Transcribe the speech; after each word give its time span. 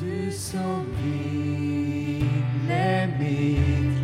Du 0.00 0.30
som 0.32 0.86
ville 1.02 2.22
mitt 3.18 3.97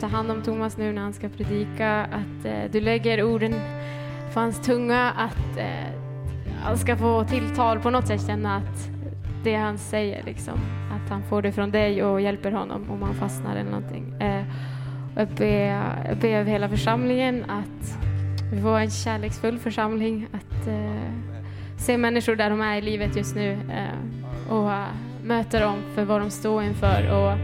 Ta 0.00 0.06
hand 0.06 0.30
om 0.30 0.42
Thomas 0.42 0.76
nu 0.76 0.92
när 0.92 1.02
han 1.02 1.12
ska 1.12 1.28
predika, 1.28 2.04
att 2.04 2.44
eh, 2.44 2.70
du 2.72 2.80
lägger 2.80 3.22
orden 3.22 3.54
på 4.34 4.40
hans 4.40 4.60
tunga, 4.60 5.10
att 5.10 5.58
eh, 5.58 5.92
han 6.62 6.78
ska 6.78 6.96
få 6.96 7.24
tilltal 7.24 7.80
på 7.80 7.90
något 7.90 8.06
sätt 8.06 8.26
känna 8.26 8.56
att 8.56 8.90
det 9.44 9.54
han 9.54 9.78
säger, 9.78 10.22
liksom, 10.22 10.58
att 10.92 11.10
han 11.10 11.22
får 11.22 11.42
det 11.42 11.52
från 11.52 11.70
dig 11.70 12.04
och 12.04 12.20
hjälper 12.20 12.52
honom 12.52 12.90
om 12.90 13.02
han 13.02 13.14
fastnar 13.14 13.56
eller 13.56 13.70
någonting. 13.70 14.14
Eh, 14.20 14.44
jag 15.16 15.28
ber, 15.28 16.14
be 16.14 16.28
över 16.28 16.50
hela 16.50 16.68
församlingen 16.68 17.44
att 17.50 17.98
vi 18.52 18.62
får 18.62 18.78
en 18.78 18.90
kärleksfull 18.90 19.58
församling, 19.58 20.28
att 20.32 20.66
eh, 20.66 21.12
se 21.78 21.96
människor 21.96 22.36
där 22.36 22.50
de 22.50 22.60
är 22.60 22.76
i 22.76 22.80
livet 22.80 23.16
just 23.16 23.34
nu 23.34 23.52
eh, 23.52 24.52
och 24.52 24.72
eh, 24.72 24.86
möta 25.22 25.60
dem 25.60 25.82
för 25.94 26.04
vad 26.04 26.20
de 26.20 26.30
står 26.30 26.62
inför 26.62 27.10
och 27.10 27.38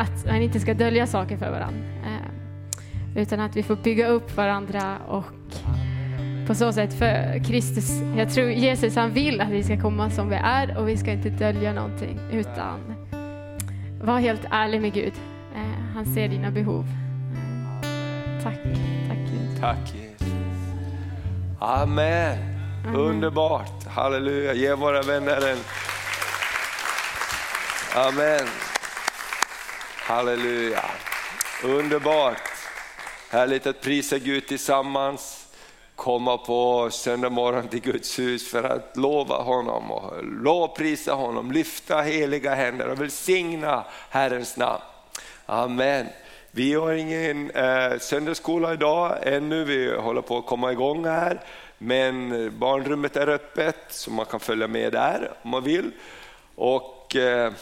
att 0.00 0.26
man 0.26 0.42
inte 0.42 0.60
ska 0.60 0.74
dölja 0.74 1.06
saker 1.06 1.36
för 1.36 1.50
varandra. 1.50 1.84
Eh, 2.04 3.22
utan 3.22 3.40
att 3.40 3.56
vi 3.56 3.62
får 3.62 3.76
bygga 3.76 4.08
upp 4.08 4.36
varandra 4.36 4.98
och 5.08 5.24
på 6.46 6.54
så 6.54 6.72
sätt 6.72 6.94
för 6.94 7.44
Kristus, 7.44 7.90
jag 8.16 8.30
tror 8.30 8.50
Jesus 8.50 8.96
han 8.96 9.10
vill 9.10 9.40
att 9.40 9.50
vi 9.50 9.62
ska 9.62 9.80
komma 9.80 10.10
som 10.10 10.28
vi 10.28 10.36
är 10.36 10.78
och 10.78 10.88
vi 10.88 10.96
ska 10.96 11.12
inte 11.12 11.30
dölja 11.30 11.72
någonting 11.72 12.20
utan 12.32 12.94
var 14.02 14.18
helt 14.18 14.44
ärlig 14.50 14.80
med 14.80 14.92
Gud. 14.92 15.12
Eh, 15.54 15.94
han 15.94 16.06
ser 16.06 16.28
dina 16.28 16.50
behov. 16.50 16.84
Eh, 16.84 18.42
tack, 18.42 18.58
tack 19.08 19.18
Gud. 19.18 19.60
Tack 19.60 19.94
Jesus. 19.94 20.34
Amen. 21.58 22.38
Underbart. 22.94 23.86
Halleluja. 23.86 24.54
Ge 24.54 24.74
våra 24.74 25.02
vänner 25.02 25.50
en... 25.50 25.58
Amen. 27.94 28.69
Halleluja. 30.10 30.84
Underbart. 31.64 32.42
Härligt 33.30 33.66
att 33.66 33.80
prisa 33.80 34.18
Gud 34.18 34.46
tillsammans. 34.46 35.46
Komma 35.94 36.38
på 36.38 36.88
söndag 36.90 37.30
morgon 37.30 37.68
till 37.68 37.80
Guds 37.80 38.18
hus 38.18 38.50
för 38.50 38.62
att 38.64 38.96
lova 38.96 39.36
honom 39.36 39.90
och 39.90 40.24
lovprisa 40.24 41.14
honom, 41.14 41.52
lyfta 41.52 42.00
heliga 42.00 42.54
händer 42.54 42.88
och 42.88 43.00
välsigna 43.00 43.84
Herrens 44.10 44.56
namn. 44.56 44.82
Amen. 45.46 46.06
Vi 46.50 46.74
har 46.74 46.92
ingen 46.92 47.50
eh, 47.50 47.98
söndagsskola 47.98 48.72
idag 48.72 49.18
ännu, 49.22 49.64
vi 49.64 49.96
håller 49.96 50.22
på 50.22 50.38
att 50.38 50.46
komma 50.46 50.72
igång 50.72 51.04
här. 51.04 51.40
Men 51.78 52.58
barnrummet 52.58 53.16
är 53.16 53.28
öppet 53.28 53.84
så 53.88 54.10
man 54.10 54.26
kan 54.26 54.40
följa 54.40 54.66
med 54.66 54.92
där 54.92 55.32
om 55.42 55.50
man 55.50 55.64
vill. 55.64 55.90
Och 56.54 57.16
eh, 57.16 57.52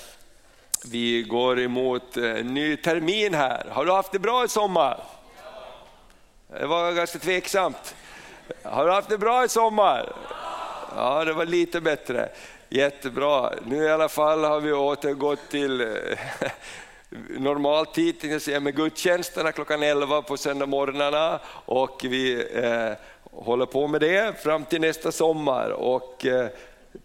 vi 0.84 1.22
går 1.22 1.60
emot 1.60 2.16
eh, 2.16 2.24
en 2.24 2.54
ny 2.54 2.76
termin 2.76 3.34
här. 3.34 3.66
Har 3.70 3.84
du 3.84 3.92
haft 3.92 4.12
det 4.12 4.18
bra 4.18 4.44
i 4.44 4.48
sommar? 4.48 5.00
Det 6.60 6.66
var 6.66 6.92
ganska 6.92 7.18
tveksamt. 7.18 7.94
Har 8.62 8.86
du 8.86 8.92
haft 8.92 9.08
det 9.08 9.18
bra 9.18 9.44
i 9.44 9.48
sommar? 9.48 10.12
Ja, 10.96 11.24
det 11.24 11.32
var 11.32 11.46
lite 11.46 11.80
bättre. 11.80 12.28
Jättebra. 12.68 13.52
Nu 13.64 13.84
i 13.84 13.90
alla 13.90 14.08
fall 14.08 14.44
har 14.44 14.60
vi 14.60 14.72
återgått 14.72 15.50
till 15.50 15.78
normaltid, 15.78 17.34
eh, 17.34 17.40
normal 17.40 17.86
tid 17.86 18.16
jag 18.22 18.42
säga, 18.42 18.60
med 18.60 18.76
gudstjänsterna 18.76 19.52
klockan 19.52 19.82
11 19.82 20.22
på 20.22 20.36
söndagsmorgnarna 20.36 21.40
och 21.64 22.00
vi 22.04 22.46
eh, 22.54 22.92
håller 23.32 23.66
på 23.66 23.86
med 23.86 24.00
det 24.00 24.42
fram 24.42 24.64
till 24.64 24.80
nästa 24.80 25.12
sommar. 25.12 25.70
Och, 25.70 26.26
eh, 26.26 26.48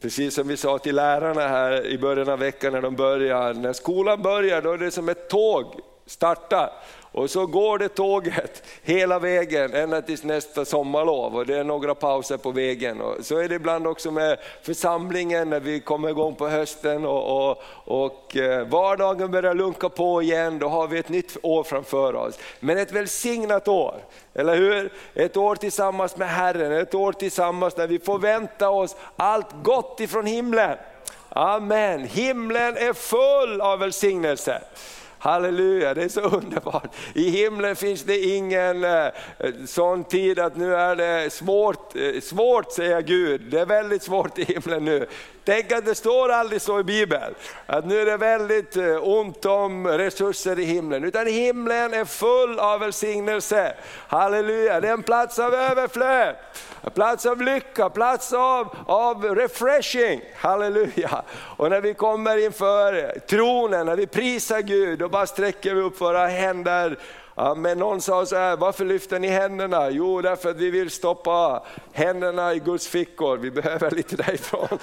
Precis 0.01 0.35
som 0.35 0.47
vi 0.47 0.57
sa 0.57 0.77
till 0.77 0.95
lärarna 0.95 1.47
här 1.47 1.85
i 1.85 1.97
början 1.97 2.29
av 2.29 2.39
veckan 2.39 2.73
när 2.73 2.81
de 2.81 2.95
börjar, 2.95 3.53
när 3.53 3.73
skolan 3.73 4.21
börjar 4.21 4.61
då 4.61 4.71
är 4.71 4.77
det 4.77 4.91
som 4.91 5.09
ett 5.09 5.29
tåg 5.29 5.66
startar. 6.05 6.69
Och 7.13 7.29
så 7.29 7.46
går 7.46 7.78
det 7.78 7.90
tåget 7.90 8.63
hela 8.84 9.19
vägen 9.19 9.74
ända 9.74 10.01
tills 10.01 10.24
nästa 10.24 10.66
sommarlov 10.66 11.35
och 11.35 11.46
det 11.46 11.57
är 11.57 11.63
några 11.63 11.96
pauser 11.96 12.38
på 12.38 12.51
vägen. 12.51 13.01
Och 13.01 13.25
så 13.25 13.38
är 13.38 13.50
det 13.50 13.56
ibland 13.56 13.88
också 13.88 14.12
med 14.12 14.38
församlingen 14.62 15.50
när 15.50 15.59
vi 15.59 15.79
kommer 15.79 16.09
igång 16.09 16.35
på 16.35 16.47
hösten 16.47 17.06
och, 17.06 17.50
och, 17.50 17.63
och 17.85 18.38
eh, 18.38 18.68
vardagen 18.68 19.31
börjar 19.31 19.53
lunka 19.53 19.90
på 19.90 20.22
igen, 20.22 20.59
då 20.59 20.68
har 20.68 20.88
vi 20.88 21.00
ett 21.00 21.09
nytt 21.09 21.38
år 21.41 21.63
framför 21.63 22.16
oss. 22.16 22.40
Men 22.59 22.78
ett 22.78 22.91
välsignat 22.91 23.68
år, 23.68 23.95
eller 24.34 24.56
hur? 24.56 24.94
Ett 25.13 25.38
år 25.38 25.56
tillsammans 25.56 26.18
med 26.18 26.30
Herren, 26.30 26.72
ett 26.72 26.95
år 26.95 27.12
tillsammans 27.12 27.78
när 27.78 27.88
vi 27.88 28.00
får 28.00 28.19
vänta 28.19 28.69
oss 28.69 28.95
allt 29.16 29.63
gott 29.63 30.00
ifrån 30.00 30.25
himlen. 30.25 30.78
Amen, 31.30 32.03
himlen 32.03 32.78
är 32.78 32.94
full 32.94 33.62
av 33.62 33.80
välsignelse. 33.80 34.62
Halleluja, 35.23 35.94
det 35.94 36.03
är 36.03 36.09
så 36.09 36.22
underbart. 36.22 36.95
I 37.13 37.29
himlen 37.29 37.75
finns 37.75 38.03
det 38.03 38.19
ingen 38.19 38.84
eh, 38.84 39.07
sån 39.66 40.03
tid 40.03 40.39
att 40.39 40.57
nu 40.57 40.75
är 40.75 40.95
det 40.95 41.34
svårt, 41.34 41.95
eh, 41.95 42.22
svårt 42.22 42.72
säger 42.72 43.01
Gud. 43.01 43.41
Det 43.41 43.59
är 43.59 43.66
väldigt 43.66 44.03
svårt 44.03 44.39
i 44.39 44.44
himlen 44.44 44.85
nu. 44.85 45.07
Tänk 45.46 45.72
att 45.72 45.86
det 45.86 45.96
står 45.96 46.30
aldrig 46.30 46.62
så 46.62 46.80
i 46.80 46.84
Bibeln, 46.84 47.36
att 47.66 47.86
nu 47.86 48.02
är 48.02 48.06
det 48.06 48.18
väldigt 48.18 48.78
eh, 48.78 49.08
ont 49.08 49.46
om 49.46 49.88
resurser 49.88 50.59
i 50.59 50.64
himlen. 50.64 51.04
Utan 51.04 51.28
himlen 51.28 51.94
är 51.94 52.06
full 52.06 52.59
av 52.59 52.80
välsignelse. 52.80 53.74
Halleluja, 54.08 54.81
det 54.81 54.88
är 54.88 54.94
en 54.94 55.04
plats 55.04 55.40
av 55.40 55.54
överflöd. 55.54 56.36
En 56.81 56.92
plats 56.92 57.26
av 57.26 57.42
lycka, 57.42 57.90
plats 57.90 58.34
av, 58.34 58.78
av 58.86 59.36
refreshing. 59.36 60.22
Halleluja. 60.36 61.24
Och 61.58 61.70
när 61.70 61.81
vi 61.81 61.94
kommer 61.94 62.46
inför 62.46 63.20
tronen, 63.20 63.86
när 63.86 63.96
vi 63.96 64.08
prisar 64.08 64.60
Gud, 64.60 65.00
då 65.00 65.10
bara 65.10 65.25
sträcker 65.25 65.74
vi 65.74 65.81
upp 65.81 66.02
våra 66.02 66.28
händer 66.28 66.98
men 67.55 67.77
någon 67.77 68.01
sa 68.01 68.25
så 68.25 68.35
här, 68.35 68.57
varför 68.57 68.85
lyfter 68.85 69.19
ni 69.19 69.27
händerna? 69.27 69.89
Jo, 69.89 70.21
därför 70.21 70.49
att 70.49 70.57
vi 70.57 70.69
vill 70.69 70.89
stoppa 70.89 71.63
händerna 71.94 72.53
i 72.53 72.59
Guds 72.59 72.88
fickor, 72.88 73.38
vi 73.38 73.51
behöver 73.51 73.91
lite 73.91 74.16
därifrån. 74.16 74.67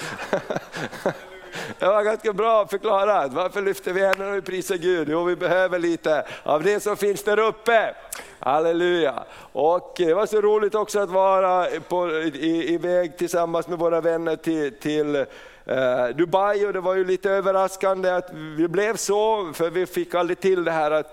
Det 1.78 1.86
var 1.86 2.02
ganska 2.02 2.32
bra 2.32 2.66
förklarat. 2.66 3.32
Varför 3.32 3.62
lyfter 3.62 3.92
vi 3.92 4.06
händerna 4.06 4.36
och 4.36 4.44
prisar 4.44 4.76
Gud? 4.76 5.08
Jo, 5.10 5.24
vi 5.24 5.36
behöver 5.36 5.78
lite 5.78 6.24
av 6.42 6.62
det 6.62 6.80
som 6.80 6.96
finns 6.96 7.24
där 7.24 7.38
uppe. 7.38 7.94
Halleluja! 8.38 9.24
Och 9.52 10.00
eh, 10.00 10.06
det 10.06 10.14
var 10.14 10.26
så 10.26 10.40
roligt 10.40 10.74
också 10.74 11.00
att 11.00 11.10
vara 11.10 11.66
på, 11.88 12.10
i, 12.20 12.74
iväg 12.74 13.16
tillsammans 13.16 13.68
med 13.68 13.78
våra 13.78 14.00
vänner 14.00 14.36
till, 14.36 14.78
till 14.80 15.26
Eh, 15.70 16.08
Dubai 16.08 16.66
och 16.66 16.72
det 16.72 16.80
var 16.80 16.94
ju 16.94 17.04
lite 17.04 17.30
överraskande 17.30 18.10
att 18.10 18.30
vi 18.32 18.68
blev 18.68 18.96
så, 18.96 19.52
för 19.52 19.70
vi 19.70 19.86
fick 19.86 20.14
aldrig 20.14 20.40
till 20.40 20.64
det 20.64 20.70
här 20.70 20.90
att 20.90 21.12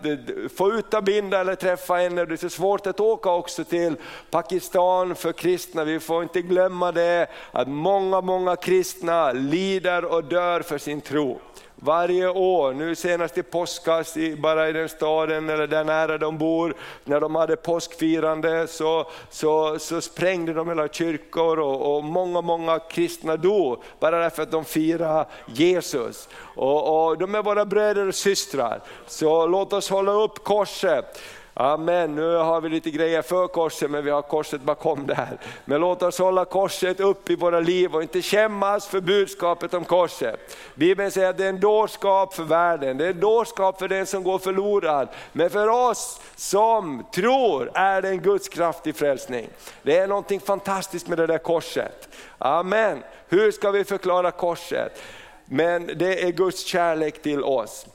få 0.55 0.73
ut 0.73 0.93
Abinda 0.93 1.39
eller 1.39 1.55
träffa 1.55 1.93
henne. 1.93 2.25
Det 2.25 2.33
är 2.33 2.37
så 2.37 2.49
svårt 2.49 2.87
att 2.87 2.99
åka 2.99 3.31
också 3.31 3.63
till 3.63 3.95
Pakistan 4.29 5.15
för 5.15 5.31
kristna. 5.31 5.83
Vi 5.83 5.99
får 5.99 6.23
inte 6.23 6.41
glömma 6.41 6.91
det 6.91 7.27
att 7.51 7.67
många, 7.67 8.21
många 8.21 8.55
kristna 8.55 9.31
lider 9.31 10.05
och 10.05 10.23
dör 10.23 10.61
för 10.61 10.77
sin 10.77 11.01
tro. 11.01 11.39
Varje 11.79 12.29
år, 12.29 12.73
nu 12.73 12.95
senast 12.95 13.37
i 13.37 13.43
påskas, 13.43 14.17
bara 14.37 14.69
i 14.69 14.73
den 14.73 14.89
staden 14.89 15.49
eller 15.49 15.67
där 15.67 15.83
nära 15.83 16.17
de 16.17 16.37
bor, 16.37 16.75
när 17.03 17.19
de 17.19 17.35
hade 17.35 17.55
påskfirande 17.55 18.67
så, 18.67 19.07
så, 19.29 19.79
så 19.79 20.01
sprängde 20.01 20.53
de 20.53 20.69
hela 20.69 20.87
kyrkor 20.87 21.59
och, 21.59 21.95
och 21.95 22.03
många, 22.03 22.41
många 22.41 22.79
kristna 22.79 23.37
dog 23.37 23.83
bara 23.99 24.19
därför 24.19 24.43
att 24.43 24.51
de 24.51 24.65
firade 24.65 25.25
Jesus. 25.45 26.29
Och, 26.55 27.07
och 27.07 27.17
de 27.17 27.35
är 27.35 27.43
våra 27.43 27.65
bröder 27.65 28.07
och 28.07 28.15
systrar, 28.15 28.81
så 29.07 29.47
låt 29.47 29.73
oss 29.73 29.89
hålla 29.89 30.11
upp 30.11 30.43
korset. 30.43 31.21
Amen, 31.59 32.15
nu 32.15 32.35
har 32.35 32.61
vi 32.61 32.69
lite 32.69 32.91
grejer 32.91 33.21
för 33.21 33.47
korset 33.47 33.91
men 33.91 34.05
vi 34.05 34.11
har 34.11 34.21
korset 34.21 34.61
bakom 34.61 35.07
där. 35.07 35.37
Men 35.65 35.81
låt 35.81 36.03
oss 36.03 36.19
hålla 36.19 36.45
korset 36.45 36.99
upp 36.99 37.29
i 37.29 37.35
våra 37.35 37.59
liv 37.59 37.95
och 37.95 38.01
inte 38.01 38.21
skämmas 38.21 38.87
för 38.87 39.01
budskapet 39.01 39.73
om 39.73 39.85
korset. 39.85 40.57
Bibeln 40.75 41.11
säger 41.11 41.29
att 41.29 41.37
det 41.37 41.45
är 41.45 41.49
en 41.49 41.59
dårskap 41.59 42.33
för 42.33 42.43
världen, 42.43 42.97
det 42.97 43.05
är 43.05 43.09
en 43.09 43.19
dårskap 43.19 43.79
för 43.79 43.87
den 43.87 44.05
som 44.05 44.23
går 44.23 44.39
förlorad. 44.39 45.07
Men 45.33 45.49
för 45.49 45.67
oss 45.67 46.21
som 46.35 47.05
tror 47.13 47.71
är 47.73 48.01
det 48.01 48.09
en 48.09 48.21
Guds 48.21 48.49
kraft 48.49 48.87
i 48.87 48.93
frälsning. 48.93 49.49
Det 49.83 49.97
är 49.97 50.07
någonting 50.07 50.39
fantastiskt 50.39 51.07
med 51.07 51.17
det 51.17 51.27
där 51.27 51.37
korset. 51.37 52.09
Amen. 52.37 53.03
Hur 53.29 53.51
ska 53.51 53.71
vi 53.71 53.83
förklara 53.83 54.31
korset? 54.31 55.01
men 55.49 55.87
det 55.95 56.23
är 56.23 56.31
Guds 56.31 56.65
kärlek 56.65 57.21
till 57.21 57.43
oss. 57.43 57.85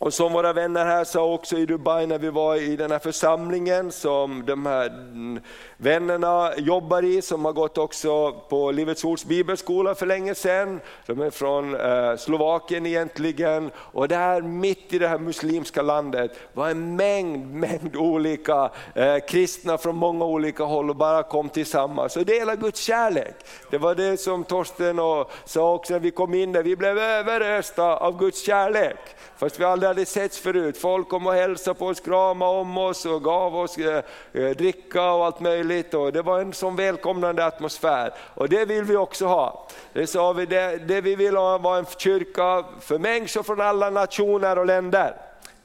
Och 0.00 0.14
som 0.14 0.32
våra 0.32 0.52
vänner 0.52 0.84
här 0.84 1.04
sa 1.04 1.32
också 1.32 1.58
i 1.58 1.66
Dubai 1.66 2.06
när 2.06 2.18
vi 2.18 2.30
var 2.30 2.56
i 2.56 2.76
den 2.76 2.90
här 2.90 2.98
församlingen 2.98 3.92
som 3.92 4.46
de 4.46 4.66
här 4.66 4.86
mm, 4.86 5.40
vännerna 5.82 6.52
jobbar 6.56 7.02
i, 7.02 7.22
som 7.22 7.44
har 7.44 7.52
gått 7.52 7.78
också 7.78 8.32
på 8.32 8.70
Livets 8.70 9.04
Ords 9.04 9.24
bibelskola 9.24 9.94
för 9.94 10.06
länge 10.06 10.34
sedan. 10.34 10.80
De 11.06 11.20
är 11.20 11.30
från 11.30 11.80
eh, 11.80 12.16
Slovakien 12.16 12.86
egentligen 12.86 13.70
och 13.76 14.08
där 14.08 14.42
mitt 14.42 14.92
i 14.92 14.98
det 14.98 15.08
här 15.08 15.18
muslimska 15.18 15.82
landet 15.82 16.38
var 16.52 16.70
en 16.70 16.96
mängd, 16.96 17.54
mängd 17.54 17.96
olika 17.96 18.70
eh, 18.94 19.16
kristna 19.28 19.78
från 19.78 19.96
många 19.96 20.24
olika 20.24 20.64
håll 20.64 20.90
och 20.90 20.96
bara 20.96 21.22
kom 21.22 21.48
tillsammans 21.48 22.16
och 22.16 22.26
delade 22.26 22.60
Guds 22.60 22.80
kärlek. 22.80 23.34
Det 23.70 23.78
var 23.78 23.94
det 23.94 24.16
som 24.16 24.44
Torsten 24.44 24.98
och 24.98 25.32
sa 25.44 25.74
också 25.74 25.92
när 25.92 26.00
vi 26.00 26.10
kom 26.10 26.34
in 26.34 26.52
där, 26.52 26.62
vi 26.62 26.76
blev 26.76 26.98
överösta 26.98 27.96
av 27.96 28.18
Guds 28.18 28.46
kärlek. 28.46 28.98
Fast 29.36 29.60
vi 29.60 29.64
aldrig 29.64 29.88
hade 29.88 30.06
setts 30.06 30.38
förut. 30.38 30.78
Folk 30.78 31.08
kom 31.08 31.26
och 31.26 31.32
hälsade 31.32 31.78
på 31.78 31.86
oss, 31.86 32.00
kramade 32.00 32.60
om 32.60 32.78
oss 32.78 33.06
och 33.06 33.24
gav 33.24 33.56
oss 33.56 33.78
eh, 33.78 34.50
dricka 34.50 35.12
och 35.12 35.24
allt 35.24 35.40
möjligt. 35.40 35.69
Och 35.94 36.12
det 36.12 36.22
var 36.22 36.40
en 36.40 36.52
sån 36.52 36.76
välkomnande 36.76 37.44
atmosfär. 37.44 38.14
Och 38.34 38.48
det 38.48 38.64
vill 38.64 38.84
vi 38.84 38.96
också 38.96 39.26
ha. 39.26 39.68
Det 39.92 40.06
sa 40.06 40.32
vi, 40.32 40.46
det, 40.46 40.76
det 40.88 41.00
vi 41.00 41.14
vill 41.14 41.36
ha 41.36 41.58
var 41.58 41.78
en 41.78 41.86
kyrka 41.98 42.64
för 42.80 42.98
människor 42.98 43.42
från 43.42 43.60
alla 43.60 43.90
nationer 43.90 44.58
och 44.58 44.66
länder. 44.66 45.16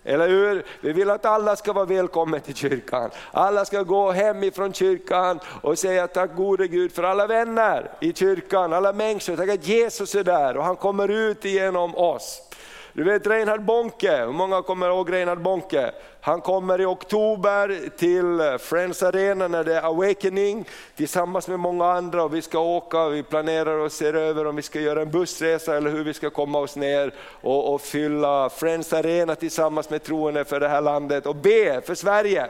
Eller 0.07 0.29
hur? 0.29 0.65
Vi 0.81 0.93
vill 0.93 1.09
att 1.09 1.25
alla 1.25 1.55
ska 1.55 1.73
vara 1.73 1.85
välkomna 1.85 2.39
till 2.39 2.55
kyrkan. 2.55 3.09
Alla 3.31 3.65
ska 3.65 3.83
gå 3.83 4.11
hemifrån 4.11 4.73
kyrkan 4.73 5.39
och 5.61 5.79
säga 5.79 6.07
tack 6.07 6.35
gode 6.35 6.67
Gud 6.67 6.91
för 6.91 7.03
alla 7.03 7.27
vänner 7.27 7.91
i 7.99 8.13
kyrkan, 8.13 8.73
alla 8.73 8.93
människor. 8.93 9.35
Tack 9.35 9.49
att 9.49 9.67
Jesus 9.67 10.15
är 10.15 10.23
där 10.23 10.57
och 10.57 10.63
han 10.63 10.75
kommer 10.75 11.11
ut 11.11 11.45
genom 11.45 11.95
oss. 11.95 12.41
Du 12.93 13.03
vet 13.03 13.27
Reinhard 13.27 13.61
Bonke, 13.61 14.17
hur 14.25 14.31
många 14.31 14.61
kommer 14.61 14.89
ihåg 14.89 15.11
Reinhard 15.11 15.41
Bonke? 15.41 15.91
Han 16.25 16.41
kommer 16.41 16.81
i 16.81 16.85
oktober 16.85 17.89
till 17.97 18.59
Friends 18.59 19.03
Arena 19.03 19.47
när 19.47 19.63
det 19.63 19.75
är 19.75 19.81
Awakening 19.81 20.65
tillsammans 20.95 21.47
med 21.47 21.59
många 21.59 21.85
andra 21.85 22.23
och 22.23 22.33
vi 22.33 22.41
ska 22.41 22.59
åka, 22.59 23.09
vi 23.09 23.23
planerar 23.23 23.77
och 23.77 23.91
ser 23.91 24.13
över 24.13 24.47
om 24.47 24.55
vi 24.55 24.61
ska 24.61 24.79
göra 24.79 25.01
en 25.01 25.11
bussresa 25.11 25.77
eller 25.77 25.91
hur 25.91 26.03
vi 26.03 26.13
ska 26.13 26.29
komma 26.29 26.59
oss 26.59 26.75
ner 26.75 27.13
och, 27.41 27.73
och 27.73 27.81
fylla 27.81 28.49
Friends 28.49 28.93
Arena 28.93 29.35
tillsammans 29.35 29.89
med 29.89 30.03
troende 30.03 30.45
för 30.45 30.59
det 30.59 30.67
här 30.67 30.81
landet 30.81 31.25
och 31.25 31.35
be 31.35 31.81
för 31.81 31.95
Sverige. 31.95 32.47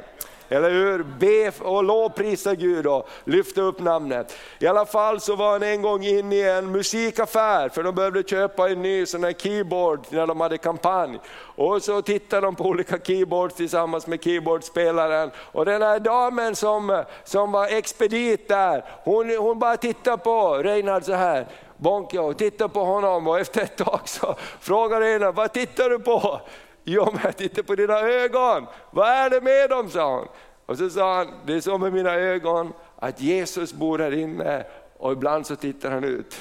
Eller 0.50 0.69
hur? 0.69 1.03
Be 1.03 1.51
och 1.59 1.83
lovprisa 1.83 2.56
Gud 2.56 2.88
och 2.88 3.09
lyfta 3.24 3.62
upp 3.62 3.80
namnet. 3.80 4.38
I 4.59 4.68
alla 4.68 4.86
fall 4.86 5.19
så 5.19 5.36
var 5.36 5.51
han 5.51 5.63
en 5.63 5.81
gång 5.81 6.03
inne 6.03 6.36
i 6.36 6.50
en 6.50 6.71
musikaffär 6.71 7.69
för 7.69 7.83
de 7.83 7.95
behövde 7.95 8.24
köpa 8.24 8.69
en 8.69 8.81
ny 8.81 9.06
sån 9.06 9.24
här 9.24 9.33
keyboard 9.33 10.00
när 10.09 10.27
de 10.27 10.42
hade 10.42 10.57
kampanj. 10.57 11.19
Och 11.56 11.83
så 11.83 12.01
tittade 12.01 12.47
de 12.47 12.56
på 12.56 12.63
olika 12.63 13.00
keyboards 13.00 13.56
tillsammans 13.56 14.07
med 14.07 14.24
keyboardspelaren. 14.24 15.31
Och 15.38 15.65
den 15.65 15.81
här 15.81 16.00
damen 16.00 16.56
som, 16.56 17.03
som 17.24 17.51
var 17.51 17.68
expedit 17.68 18.47
där, 18.47 18.86
hon, 19.03 19.38
hon 19.38 19.59
bara 19.59 19.77
tittade 19.77 20.18
på 20.18 20.53
Reinhard 20.53 21.03
så 21.03 21.13
här. 21.13 21.47
Bonke 21.77 22.19
och 22.19 22.38
tittade 22.38 22.74
på 22.74 22.83
honom 22.83 23.27
och 23.27 23.39
efter 23.39 23.62
ett 23.62 23.77
tag 23.77 24.00
så 24.06 24.36
frågade 24.59 25.06
Reinhard, 25.06 25.36
vad 25.36 25.53
tittar 25.53 25.89
du 25.89 26.00
på? 26.00 26.42
Jo, 26.88 27.10
men 27.12 27.22
jag 27.24 27.38
tittar 27.38 27.64
på 27.64 27.76
dina 27.76 28.00
ögon. 28.00 28.66
Vad 28.92 29.08
är 29.08 29.30
det 29.30 29.42
med 29.42 29.70
dem, 29.70 29.90
sa 29.90 30.16
hon. 30.16 30.28
Och 30.66 30.78
så 30.78 30.90
sa 30.90 31.16
han, 31.18 31.28
det 31.46 31.54
är 31.54 31.62
så 31.62 31.78
med 31.78 31.94
mina 31.94 32.14
ögon 32.14 32.74
att 33.00 33.22
Jesus 33.22 33.74
bor 33.74 34.00
här 34.00 34.14
inne 34.14 34.66
och 34.98 35.12
ibland 35.12 35.48
så 35.48 35.56
tittar 35.56 35.92
han 35.92 36.04
ut. 36.04 36.36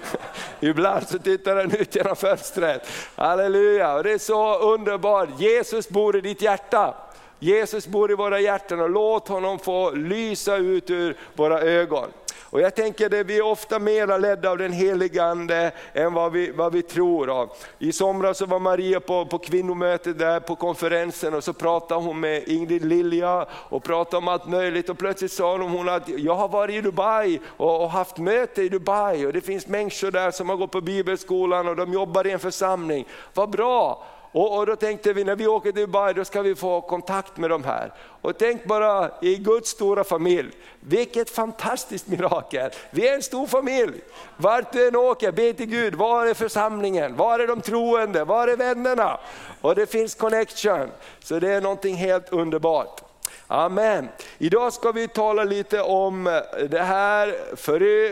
ibland 0.60 1.08
så 1.08 1.18
tittar 1.18 1.56
han 1.56 1.70
ut 1.70 1.96
genom 1.96 2.16
fönstret. 2.16 2.88
Halleluja, 3.14 3.94
och 3.94 4.04
det 4.04 4.12
är 4.12 4.18
så 4.18 4.58
underbart. 4.58 5.28
Jesus 5.38 5.88
bor 5.88 6.16
i 6.16 6.20
ditt 6.20 6.42
hjärta. 6.42 6.94
Jesus 7.38 7.86
bor 7.86 8.10
i 8.10 8.14
våra 8.14 8.40
hjärtan 8.40 8.80
och 8.80 8.90
låt 8.90 9.28
honom 9.28 9.58
få 9.58 9.90
lysa 9.90 10.56
ut 10.56 10.90
ur 10.90 11.16
våra 11.36 11.60
ögon. 11.60 12.08
Och 12.50 12.60
jag 12.60 12.74
tänker 12.74 13.06
att 13.06 13.26
vi 13.26 13.38
är 13.38 13.42
ofta 13.42 13.78
mer 13.78 14.18
ledda 14.18 14.50
av 14.50 14.58
den 14.58 14.72
helige 14.72 15.24
Ande 15.24 15.72
än 15.92 16.14
vad 16.14 16.32
vi, 16.32 16.50
vad 16.50 16.72
vi 16.72 16.82
tror 16.82 17.30
av. 17.30 17.50
I 17.78 17.92
somras 17.92 18.38
så 18.38 18.46
var 18.46 18.58
Maria 18.58 19.00
på, 19.00 19.26
på 19.26 19.38
kvinnomötet 19.38 20.18
där 20.18 20.40
på 20.40 20.56
konferensen 20.56 21.34
och 21.34 21.44
så 21.44 21.52
pratade 21.52 22.00
hon 22.00 22.20
med 22.20 22.48
Ingrid 22.48 22.84
Lilja 22.84 23.46
och 23.52 23.84
pratade 23.84 24.16
om 24.16 24.28
allt 24.28 24.46
möjligt 24.46 24.88
och 24.88 24.98
plötsligt 24.98 25.32
sa 25.32 25.58
hon 25.58 25.88
att 25.88 26.08
jag 26.08 26.34
har 26.34 26.48
varit 26.48 26.74
i 26.74 26.80
Dubai 26.80 27.40
och, 27.56 27.82
och 27.82 27.90
haft 27.90 28.18
möte 28.18 28.62
i 28.62 28.68
Dubai 28.68 29.26
och 29.26 29.32
det 29.32 29.40
finns 29.40 29.66
människor 29.66 30.10
där 30.10 30.30
som 30.30 30.48
har 30.48 30.56
gått 30.56 30.70
på 30.70 30.80
bibelskolan 30.80 31.68
och 31.68 31.76
de 31.76 31.92
jobbar 31.92 32.26
i 32.26 32.30
en 32.30 32.38
församling. 32.38 33.06
Vad 33.34 33.50
bra! 33.50 34.04
Och, 34.32 34.58
och, 34.58 34.66
då 34.66 34.76
tänkte 34.76 35.12
vi 35.12 35.24
när 35.24 35.36
vi 35.36 35.46
åker 35.46 35.72
till 35.72 35.80
Dubai 35.80 36.14
då 36.14 36.24
ska 36.24 36.42
vi 36.42 36.54
få 36.54 36.80
kontakt 36.80 37.36
med 37.36 37.50
de 37.50 37.64
här. 37.64 37.92
Och 38.22 38.38
tänk 38.38 38.64
bara 38.64 39.10
i 39.22 39.36
Guds 39.36 39.70
stora 39.70 40.04
familj, 40.04 40.50
vilket 40.80 41.30
fantastiskt 41.30 42.08
mirakel. 42.08 42.70
Vi 42.90 43.08
är 43.08 43.14
en 43.14 43.22
stor 43.22 43.46
familj. 43.46 44.00
Vart 44.36 44.72
du 44.72 44.88
än 44.88 44.96
åker, 44.96 45.32
be 45.32 45.52
till 45.52 45.66
Gud, 45.66 45.94
var 45.94 46.26
är 46.26 46.34
församlingen? 46.34 47.16
Var 47.16 47.38
är 47.38 47.46
de 47.46 47.60
troende? 47.60 48.24
Var 48.24 48.48
är 48.48 48.56
vännerna? 48.56 49.20
Och 49.60 49.74
det 49.74 49.86
finns 49.86 50.14
connection, 50.14 50.88
så 51.20 51.38
det 51.38 51.52
är 51.52 51.60
någonting 51.60 51.94
helt 51.94 52.32
underbart. 52.32 53.00
Amen. 53.46 54.08
Idag 54.38 54.72
ska 54.72 54.92
vi 54.92 55.08
tala 55.08 55.44
lite 55.44 55.82
om 55.82 56.42
det 56.70 56.82
här 56.82 57.36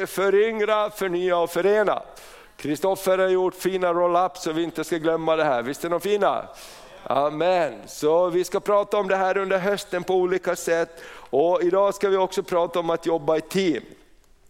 föryngra, 0.07 0.91
förnya 0.91 1.39
och 1.39 1.51
förena. 1.51 2.03
Kristoffer 2.57 3.19
har 3.19 3.29
gjort 3.29 3.55
fina 3.55 3.93
roll-ups 3.93 4.37
så 4.37 4.53
vi 4.53 4.63
inte 4.63 4.85
ska 4.85 4.97
glömma 4.97 5.37
det 5.37 5.45
här. 5.45 5.63
Visst 5.63 5.85
är 5.85 5.89
de 5.89 6.01
fina? 6.01 6.49
Amen. 7.03 7.75
Så 7.87 8.29
vi 8.29 8.45
ska 8.45 8.61
prata 8.61 8.97
om 8.97 9.09
det 9.09 9.17
här 9.17 9.37
under 9.37 9.59
hösten 9.59 10.05
på 10.05 10.15
olika 10.15 10.57
sätt. 10.57 11.03
Och 11.31 11.63
idag 11.63 11.95
ska 11.95 12.09
vi 12.09 12.17
också 12.17 12.43
prata 12.43 12.81
om 12.81 12.91
att 12.91 13.07
jobba 13.07 13.37
i 13.37 13.41
team. 13.41 13.83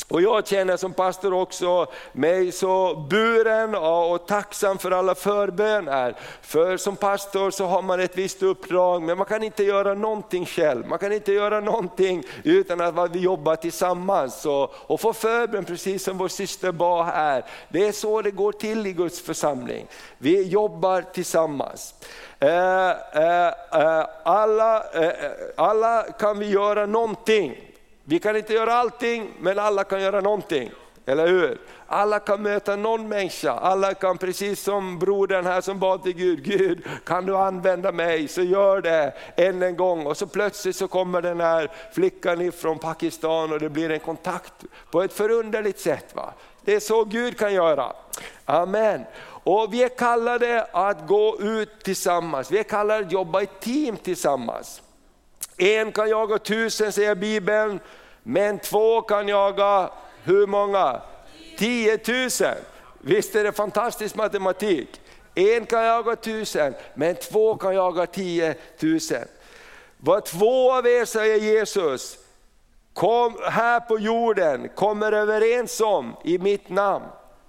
Och 0.08 0.22
jag 0.22 0.46
känner 0.46 0.76
som 0.76 0.92
pastor 0.92 1.32
också 1.32 1.86
mig 2.12 2.52
så 2.52 2.94
buren 3.10 3.74
och 3.74 4.26
tacksam 4.26 4.78
för 4.78 4.90
alla 4.90 5.14
förböner. 5.14 6.16
För 6.42 6.76
som 6.76 6.96
pastor 6.96 7.50
så 7.50 7.66
har 7.66 7.82
man 7.82 8.00
ett 8.00 8.18
visst 8.18 8.42
uppdrag, 8.42 9.02
men 9.02 9.18
man 9.18 9.26
kan 9.26 9.42
inte 9.42 9.64
göra 9.64 9.94
någonting 9.94 10.46
själv. 10.46 10.88
Man 10.88 10.98
kan 10.98 11.12
inte 11.12 11.32
göra 11.32 11.60
någonting 11.60 12.22
utan 12.44 12.80
att 12.80 13.10
vi 13.10 13.18
jobbar 13.18 13.56
tillsammans 13.56 14.46
och, 14.46 14.74
och 14.74 15.00
få 15.00 15.12
förbön, 15.12 15.64
precis 15.64 16.04
som 16.04 16.18
vår 16.18 16.28
syster 16.28 16.72
bad 16.72 17.06
här. 17.06 17.44
Det 17.68 17.86
är 17.86 17.92
så 17.92 18.22
det 18.22 18.30
går 18.30 18.52
till 18.52 18.86
i 18.86 18.92
Guds 18.92 19.20
församling. 19.20 19.86
Vi 20.18 20.42
jobbar 20.42 21.02
tillsammans. 21.02 21.94
Eh, 22.38 22.90
eh, 22.90 23.46
eh, 23.72 24.06
alla, 24.24 24.84
eh, 24.94 25.02
eh 25.02 25.30
alla 25.56 26.02
kan 26.02 26.38
vi 26.38 26.50
göra 26.50 26.86
någonting. 26.86 27.66
Vi 28.08 28.18
kan 28.18 28.36
inte 28.36 28.52
göra 28.52 28.74
allting, 28.74 29.30
men 29.40 29.58
alla 29.58 29.84
kan 29.84 30.02
göra 30.02 30.20
någonting. 30.20 30.70
Eller 31.06 31.26
hur? 31.26 31.58
Alla 31.86 32.18
kan 32.18 32.42
möta 32.42 32.76
någon 32.76 33.08
människa, 33.08 33.52
alla 33.52 33.94
kan 33.94 34.18
precis 34.18 34.62
som 34.62 34.98
brodern 34.98 35.46
här 35.46 35.60
som 35.60 35.78
bad 35.78 36.02
till 36.02 36.12
Gud, 36.12 36.44
Gud 36.44 36.84
kan 37.04 37.26
du 37.26 37.36
använda 37.36 37.92
mig 37.92 38.28
så 38.28 38.42
gör 38.42 38.80
det 38.80 39.12
än 39.36 39.62
en 39.62 39.76
gång. 39.76 40.06
Och 40.06 40.16
så 40.16 40.26
plötsligt 40.26 40.76
så 40.76 40.88
kommer 40.88 41.22
den 41.22 41.40
här 41.40 41.70
flickan 41.92 42.40
ifrån 42.40 42.78
Pakistan 42.78 43.52
och 43.52 43.60
det 43.60 43.68
blir 43.68 43.90
en 43.90 44.00
kontakt 44.00 44.52
på 44.90 45.02
ett 45.02 45.12
förunderligt 45.12 45.80
sätt. 45.80 46.14
Va? 46.14 46.32
Det 46.64 46.74
är 46.74 46.80
så 46.80 47.04
Gud 47.04 47.38
kan 47.38 47.54
göra. 47.54 47.92
Amen. 48.44 49.04
Och 49.44 49.74
vi 49.74 49.82
är 49.82 49.88
kallade 49.88 50.66
att 50.72 51.06
gå 51.06 51.36
ut 51.40 51.84
tillsammans, 51.84 52.50
vi 52.50 52.58
är 52.58 52.62
kallade 52.62 53.06
att 53.06 53.12
jobba 53.12 53.42
i 53.42 53.46
team 53.46 53.96
tillsammans. 53.96 54.82
En 55.56 55.92
kan 55.92 56.08
jaga 56.10 56.38
tusen 56.38 56.92
säger 56.92 57.14
Bibeln, 57.14 57.80
men 58.22 58.58
två 58.58 59.02
kan 59.02 59.28
jaga 59.28 59.90
hur 60.24 60.46
många? 60.46 61.00
Tiotusen. 61.58 62.56
Visst 63.00 63.34
är 63.34 63.44
det 63.44 63.52
fantastisk 63.52 64.14
matematik? 64.14 65.00
En 65.34 65.66
kan 65.66 65.84
jaga 65.84 66.16
tusen, 66.16 66.74
men 66.94 67.14
två 67.16 67.56
kan 67.56 67.74
jaga 67.74 68.06
tiotusen. 68.06 69.28
Vad 69.96 70.24
två 70.24 70.72
av 70.72 70.86
er, 70.86 71.04
säger 71.04 71.36
Jesus, 71.36 72.18
kom 72.92 73.36
här 73.50 73.80
på 73.80 73.98
jorden 73.98 74.68
kommer 74.74 75.12
överens 75.12 75.80
om 75.80 76.16
i 76.24 76.38
mitt 76.38 76.68
namn, 76.68 77.04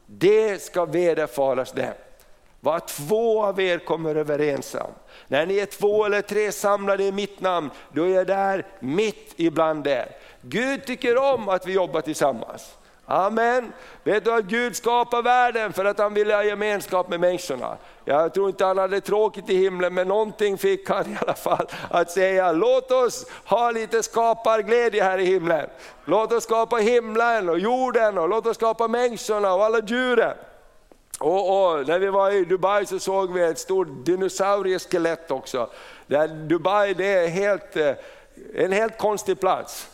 det 0.06 0.62
ska 0.62 0.86
vederfaras 0.86 1.72
dem. 1.72 1.94
Vad 2.60 2.88
två 2.88 3.44
av 3.44 3.62
er 3.62 3.80
kommer 3.80 4.16
överens 4.16 4.76
om. 4.76 4.92
När 5.28 5.46
ni 5.46 5.58
är 5.58 5.66
två 5.66 6.06
eller 6.06 6.22
tre 6.22 6.52
samlade 6.52 7.04
i 7.04 7.12
mitt 7.12 7.42
namn, 7.42 7.70
då 7.94 8.04
är 8.04 8.10
jag 8.10 8.28
där 8.28 8.66
mitt 8.80 9.34
ibland 9.36 9.88
er. 9.88 10.16
Gud 10.42 10.86
tycker 10.86 11.34
om 11.34 11.50
att 11.50 11.68
vi 11.68 11.74
jobbar 11.74 12.02
tillsammans. 12.02 12.78
Amen. 13.10 13.74
Vet 14.04 14.26
du 14.26 14.34
att 14.34 14.46
Gud 14.46 14.76
skapar 14.76 15.22
världen 15.22 15.74
för 15.74 15.86
att 15.86 15.98
han 15.98 16.14
vill 16.14 16.32
ha 16.32 16.44
gemenskap 16.44 17.10
med 17.10 17.20
människorna. 17.20 17.78
Jag 18.06 18.34
tror 18.34 18.50
inte 18.50 18.66
han 18.66 18.78
hade 18.78 19.02
tråkigt 19.02 19.50
i 19.50 19.58
himlen, 19.58 19.94
men 19.94 20.08
någonting 20.08 20.58
fick 20.58 20.90
han 20.90 21.06
i 21.06 21.18
alla 21.22 21.34
fall 21.34 21.68
att 21.90 22.12
säga, 22.12 22.52
låt 22.52 22.92
oss 22.92 23.26
ha 23.46 23.72
lite 23.72 24.04
skaparglädje 24.04 25.04
här 25.04 25.18
i 25.18 25.26
himlen. 25.26 25.70
Låt 26.06 26.34
oss 26.34 26.44
skapa 26.44 26.76
himlen 26.76 27.50
och 27.50 27.60
jorden 27.60 28.18
och 28.18 28.30
låt 28.30 28.46
oss 28.46 28.58
skapa 28.58 28.88
människorna 28.88 29.54
och 29.54 29.66
alla 29.66 29.82
djuren. 29.82 30.38
Och, 31.20 31.74
och, 31.74 31.88
när 31.88 32.00
vi 32.00 32.08
var 32.08 32.32
i 32.32 32.46
Dubai 32.46 32.86
så 32.86 33.00
såg 33.00 33.34
vi 33.34 33.44
ett 33.44 33.60
stort 33.60 33.88
dinosaurieskelett 34.06 35.32
också. 35.32 35.70
Där 36.08 36.28
Dubai 36.28 36.94
det 36.94 37.14
är 37.14 37.28
helt, 37.28 37.76
eh, 37.76 37.94
en 38.56 38.72
helt 38.72 38.98
konstig 38.98 39.40
plats. 39.40 39.90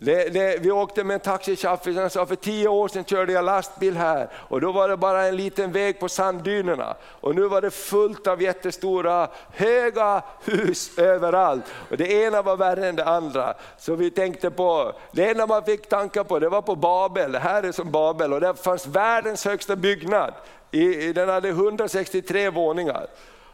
Det, 0.00 0.28
det, 0.28 0.58
vi 0.60 0.70
åkte 0.70 1.04
med 1.04 1.14
en 1.14 1.20
taxichaffis 1.20 1.96
och 1.96 2.00
han 2.00 2.10
sa 2.10 2.26
för 2.26 2.36
tio 2.36 2.68
år 2.68 2.88
sedan 2.88 3.04
körde 3.04 3.32
jag 3.32 3.44
lastbil 3.44 3.96
här 3.96 4.28
och 4.34 4.60
då 4.60 4.72
var 4.72 4.88
det 4.88 4.96
bara 4.96 5.26
en 5.26 5.36
liten 5.36 5.72
väg 5.72 6.00
på 6.00 6.08
sanddynerna. 6.08 6.96
Och 7.20 7.34
nu 7.34 7.48
var 7.48 7.60
det 7.60 7.70
fullt 7.70 8.26
av 8.26 8.42
jättestora, 8.42 9.28
höga 9.52 10.22
hus 10.44 10.98
överallt. 10.98 11.64
Och 11.90 11.96
det 11.96 12.12
ena 12.12 12.42
var 12.42 12.56
värre 12.56 12.88
än 12.88 12.96
det 12.96 13.04
andra. 13.04 13.54
Så 13.78 13.94
vi 13.94 14.10
tänkte 14.10 14.50
på, 14.50 14.92
det 15.12 15.30
enda 15.30 15.46
man 15.46 15.64
fick 15.64 15.88
tankar 15.88 16.24
på 16.24 16.38
det 16.38 16.48
var 16.48 16.62
på 16.62 16.76
Babel, 16.76 17.32
det 17.32 17.38
här 17.38 17.62
är 17.62 17.72
som 17.72 17.90
Babel 17.90 18.32
och 18.32 18.40
där 18.40 18.54
fanns 18.54 18.86
världens 18.86 19.44
högsta 19.44 19.76
byggnad. 19.76 20.34
I, 20.70 21.12
den 21.12 21.28
hade 21.28 21.48
163 21.48 22.50
våningar. 22.50 23.06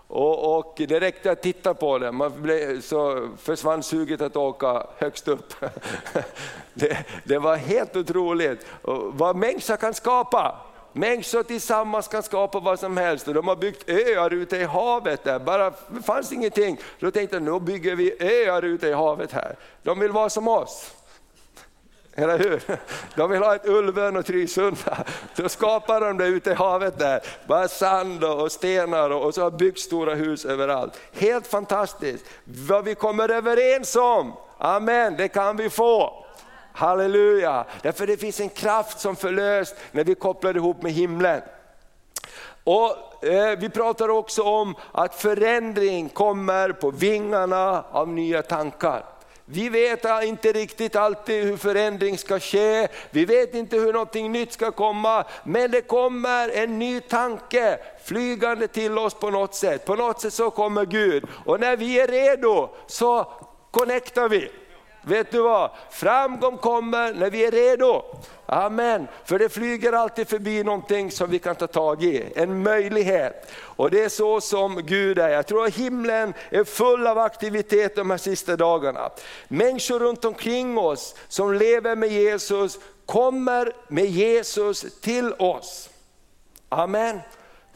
Och, 0.08 0.58
och, 0.58 0.74
det 0.76 1.00
räckte 1.00 1.30
att 1.30 1.42
titta 1.42 1.74
på 1.74 1.98
den, 1.98 2.14
man 2.14 2.42
blev, 2.42 2.80
så 2.80 3.28
försvann 3.38 3.82
suget 3.82 4.20
att 4.20 4.36
åka 4.36 4.86
högst 4.98 5.28
upp. 5.28 5.54
Det, 6.76 7.06
det 7.24 7.38
var 7.38 7.56
helt 7.56 7.96
otroligt 7.96 8.66
vad 9.12 9.36
människa 9.36 9.76
kan 9.76 9.94
skapa. 9.94 10.56
Människor 10.92 11.42
tillsammans 11.42 12.08
kan 12.08 12.22
skapa 12.22 12.60
vad 12.60 12.80
som 12.80 12.96
helst. 12.96 13.28
Och 13.28 13.34
de 13.34 13.48
har 13.48 13.56
byggt 13.56 13.88
öar 13.88 14.32
ute 14.32 14.56
i 14.56 14.64
havet 14.64 15.24
där, 15.24 15.38
bara 15.38 15.70
det 15.70 16.02
fanns 16.02 16.32
ingenting. 16.32 16.78
Då 17.00 17.10
tänkte 17.10 17.36
jag, 17.36 17.42
nu 17.42 17.60
bygger 17.60 17.96
vi 17.96 18.16
öar 18.20 18.62
ute 18.62 18.88
i 18.88 18.92
havet 18.92 19.32
här. 19.32 19.56
De 19.82 20.00
vill 20.00 20.12
vara 20.12 20.30
som 20.30 20.48
oss. 20.48 20.90
Eller 22.16 22.38
hur? 22.38 22.62
De 23.14 23.30
vill 23.30 23.42
ha 23.42 23.54
ett 23.54 23.68
Ulven 23.68 24.16
och 24.16 24.26
Trysunda. 24.26 25.04
Då 25.36 25.48
skapar 25.48 26.00
de 26.00 26.18
det 26.18 26.26
ute 26.26 26.50
i 26.50 26.54
havet 26.54 26.98
där. 26.98 27.20
Bara 27.46 27.68
sand 27.68 28.24
och 28.24 28.52
stenar 28.52 29.10
och 29.10 29.34
så 29.34 29.42
har 29.42 29.50
byggt 29.50 29.78
stora 29.78 30.14
hus 30.14 30.44
överallt. 30.44 31.00
Helt 31.12 31.46
fantastiskt. 31.46 32.24
Vad 32.44 32.84
vi 32.84 32.94
kommer 32.94 33.28
överens 33.28 33.96
om, 33.96 34.32
amen, 34.58 35.16
det 35.16 35.28
kan 35.28 35.56
vi 35.56 35.70
få. 35.70 36.24
Halleluja! 36.72 37.64
Därför 37.82 38.06
det 38.06 38.16
finns 38.16 38.40
en 38.40 38.48
kraft 38.48 39.00
som 39.00 39.16
förlöst 39.16 39.76
när 39.92 40.04
vi 40.04 40.14
kopplar 40.14 40.56
ihop 40.56 40.82
med 40.82 40.92
himlen. 40.92 41.40
Och 42.64 43.24
eh, 43.24 43.58
Vi 43.58 43.68
pratar 43.68 44.08
också 44.08 44.42
om 44.42 44.74
att 44.92 45.14
förändring 45.14 46.08
kommer 46.08 46.72
på 46.72 46.90
vingarna 46.90 47.84
av 47.90 48.08
nya 48.08 48.42
tankar. 48.42 49.04
Vi 49.46 49.68
vet 49.68 50.04
inte 50.24 50.52
riktigt 50.52 50.96
alltid 50.96 51.44
hur 51.44 51.56
förändring 51.56 52.18
ska 52.18 52.40
ske, 52.40 52.88
vi 53.10 53.24
vet 53.24 53.54
inte 53.54 53.76
hur 53.76 53.92
någonting 53.92 54.32
nytt 54.32 54.52
ska 54.52 54.72
komma, 54.72 55.24
men 55.44 55.70
det 55.70 55.80
kommer 55.80 56.48
en 56.48 56.78
ny 56.78 57.00
tanke 57.00 57.78
flygande 58.04 58.68
till 58.68 58.98
oss 58.98 59.14
på 59.14 59.30
något 59.30 59.54
sätt. 59.54 59.84
På 59.84 59.94
något 59.94 60.20
sätt 60.20 60.34
så 60.34 60.50
kommer 60.50 60.84
Gud 60.84 61.24
och 61.44 61.60
när 61.60 61.76
vi 61.76 62.00
är 62.00 62.08
redo 62.08 62.68
så 62.86 63.32
connectar 63.70 64.28
vi. 64.28 64.50
Vet 65.06 65.30
du 65.30 65.40
vad? 65.40 65.70
Framgång 65.90 66.58
kommer 66.58 67.12
när 67.12 67.30
vi 67.30 67.44
är 67.44 67.50
redo. 67.50 68.02
Amen. 68.46 69.08
För 69.24 69.38
det 69.38 69.48
flyger 69.48 69.92
alltid 69.92 70.28
förbi 70.28 70.64
någonting 70.64 71.10
som 71.10 71.30
vi 71.30 71.38
kan 71.38 71.56
ta 71.56 71.66
tag 71.66 72.04
i, 72.04 72.32
en 72.36 72.62
möjlighet. 72.62 73.50
Och 73.56 73.90
det 73.90 74.04
är 74.04 74.08
så 74.08 74.40
som 74.40 74.82
Gud 74.86 75.18
är. 75.18 75.28
Jag 75.28 75.46
tror 75.46 75.64
att 75.64 75.74
himlen 75.74 76.34
är 76.50 76.64
full 76.64 77.06
av 77.06 77.18
aktivitet 77.18 77.96
de 77.96 78.10
här 78.10 78.18
sista 78.18 78.56
dagarna. 78.56 79.10
Människor 79.48 79.98
runt 79.98 80.24
omkring 80.24 80.78
oss 80.78 81.14
som 81.28 81.54
lever 81.54 81.96
med 81.96 82.08
Jesus 82.08 82.78
kommer 83.06 83.72
med 83.88 84.06
Jesus 84.06 85.00
till 85.00 85.32
oss. 85.32 85.90
Amen. 86.68 87.20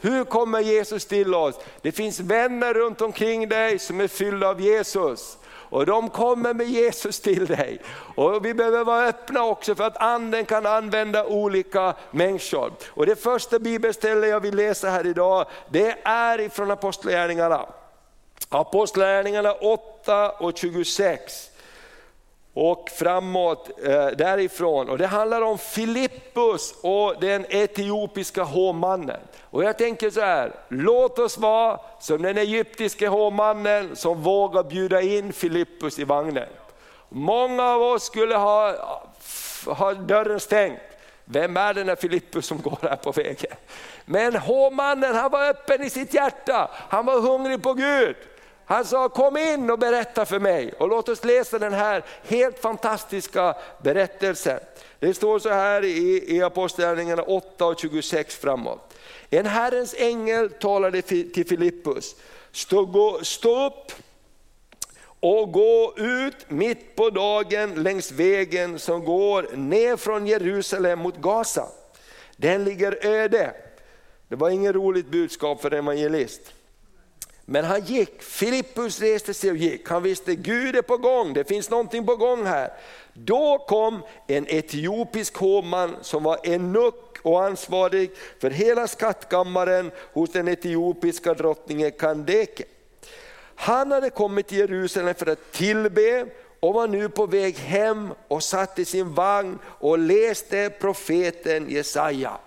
Hur 0.01 0.23
kommer 0.23 0.59
Jesus 0.59 1.05
till 1.05 1.35
oss? 1.35 1.55
Det 1.81 1.91
finns 1.91 2.19
vänner 2.19 2.73
runt 2.73 3.01
omkring 3.01 3.49
dig 3.49 3.79
som 3.79 4.01
är 4.01 4.07
fyllda 4.07 4.49
av 4.49 4.61
Jesus 4.61 5.37
och 5.69 5.85
de 5.85 6.09
kommer 6.09 6.53
med 6.53 6.67
Jesus 6.67 7.19
till 7.19 7.45
dig. 7.45 7.81
Och 8.15 8.45
Vi 8.45 8.53
behöver 8.53 8.83
vara 8.83 9.07
öppna 9.07 9.43
också 9.43 9.75
för 9.75 9.83
att 9.83 9.97
anden 9.97 10.45
kan 10.45 10.65
använda 10.65 11.25
olika 11.25 11.93
människor. 12.11 12.73
Och 12.89 13.05
Det 13.05 13.15
första 13.15 13.59
bibelstället 13.59 14.29
jag 14.29 14.39
vill 14.39 14.55
läsa 14.55 14.89
här 14.89 15.07
idag, 15.07 15.45
det 15.69 15.97
är 16.03 16.41
ifrån 16.41 16.71
Apostlagärningarna. 16.71 17.65
Apostlagärningarna 18.49 19.51
8 19.53 20.29
och 20.29 20.57
26 20.57 21.48
och 22.61 22.89
framåt 22.89 23.69
eh, 23.83 24.07
därifrån. 24.07 24.89
Och 24.89 24.97
det 24.97 25.07
handlar 25.07 25.41
om 25.41 25.57
Filippus 25.57 26.73
och 26.81 27.15
den 27.21 27.45
etiopiska 27.49 28.43
hovmannen. 28.43 29.19
Och 29.41 29.63
jag 29.63 29.77
tänker 29.77 30.09
så 30.09 30.21
här, 30.21 30.51
låt 30.67 31.19
oss 31.19 31.37
vara 31.37 31.79
som 31.99 32.21
den 32.21 32.37
egyptiske 32.37 33.07
hovmannen 33.07 33.95
som 33.95 34.21
vågar 34.21 34.63
bjuda 34.63 35.01
in 35.01 35.33
Filippus 35.33 35.99
i 35.99 36.03
vagnen. 36.03 36.47
Många 37.09 37.63
av 37.63 37.81
oss 37.81 38.03
skulle 38.03 38.35
ha, 38.35 38.75
ha 39.65 39.93
dörren 39.93 40.39
stängd. 40.39 40.77
Vem 41.25 41.57
är 41.57 41.73
den 41.73 41.87
där 41.87 41.95
Filippus 41.95 42.45
som 42.45 42.61
går 42.61 42.77
här 42.81 42.95
på 42.95 43.11
vägen? 43.11 43.55
Men 44.05 44.35
hovmannen 44.35 45.15
han 45.15 45.31
var 45.31 45.49
öppen 45.49 45.83
i 45.83 45.89
sitt 45.89 46.13
hjärta, 46.13 46.69
han 46.89 47.05
var 47.05 47.19
hungrig 47.19 47.63
på 47.63 47.73
Gud. 47.73 48.15
Han 48.69 48.85
sa 48.85 49.09
kom 49.09 49.37
in 49.37 49.69
och 49.69 49.79
berätta 49.79 50.25
för 50.25 50.39
mig. 50.39 50.73
Och 50.73 50.89
låt 50.89 51.09
oss 51.09 51.23
läsa 51.23 51.59
den 51.59 51.73
här 51.73 52.03
helt 52.23 52.59
fantastiska 52.59 53.55
berättelsen. 53.83 54.59
Det 54.99 55.13
står 55.13 55.39
så 55.39 55.49
här 55.49 55.85
i, 55.85 56.35
i 56.35 56.41
Apostlagärningarna 56.41 57.21
8 57.21 57.65
och 57.65 57.79
26 57.79 58.35
framåt. 58.35 58.93
En 59.29 59.45
Herrens 59.45 59.95
ängel 59.97 60.49
talade 60.49 61.01
till 61.01 61.45
Filippus, 61.47 62.15
stå, 62.51 63.19
stå 63.23 63.65
upp 63.65 63.91
och 65.19 65.51
gå 65.51 65.93
ut 65.97 66.49
mitt 66.49 66.95
på 66.95 67.09
dagen 67.09 67.83
längs 67.83 68.11
vägen 68.11 68.79
som 68.79 69.05
går 69.05 69.55
ner 69.55 69.97
från 69.97 70.27
Jerusalem 70.27 70.99
mot 70.99 71.17
Gaza. 71.17 71.67
Den 72.35 72.63
ligger 72.63 73.05
öde. 73.05 73.53
Det 74.27 74.35
var 74.35 74.49
inget 74.49 74.75
roligt 74.75 75.11
budskap 75.11 75.61
för 75.61 75.71
en 75.71 75.79
evangelist. 75.79 76.53
Men 77.51 77.65
han 77.65 77.81
gick, 77.81 78.21
Filippus 78.21 79.01
reste 79.01 79.33
sig 79.33 79.51
och 79.51 79.57
gick. 79.57 79.89
Han 79.89 80.03
visste 80.03 80.35
Gud 80.35 80.75
är 80.75 80.81
på 80.81 80.97
gång, 80.97 81.33
det 81.33 81.43
finns 81.43 81.69
någonting 81.69 82.05
på 82.05 82.15
gång 82.15 82.45
här. 82.45 82.73
Då 83.13 83.65
kom 83.67 84.01
en 84.27 84.45
etiopisk 84.47 85.37
hovman 85.37 85.95
som 86.01 86.23
var 86.23 86.39
enuck 86.43 87.17
och 87.21 87.45
ansvarig 87.45 88.11
för 88.39 88.49
hela 88.49 88.87
skattkammaren 88.87 89.91
hos 90.13 90.31
den 90.31 90.47
etiopiska 90.47 91.33
drottningen 91.33 91.91
Kandeke. 91.91 92.63
Han 93.55 93.91
hade 93.91 94.09
kommit 94.09 94.47
till 94.47 94.57
Jerusalem 94.57 95.15
för 95.15 95.25
att 95.25 95.51
tillbe 95.51 96.25
och 96.59 96.73
var 96.73 96.87
nu 96.87 97.09
på 97.09 97.25
väg 97.25 97.57
hem 97.57 98.09
och 98.27 98.43
satt 98.43 98.79
i 98.79 98.85
sin 98.85 99.13
vagn 99.13 99.59
och 99.65 99.99
läste 99.99 100.69
profeten 100.69 101.69
Jesaja. 101.69 102.37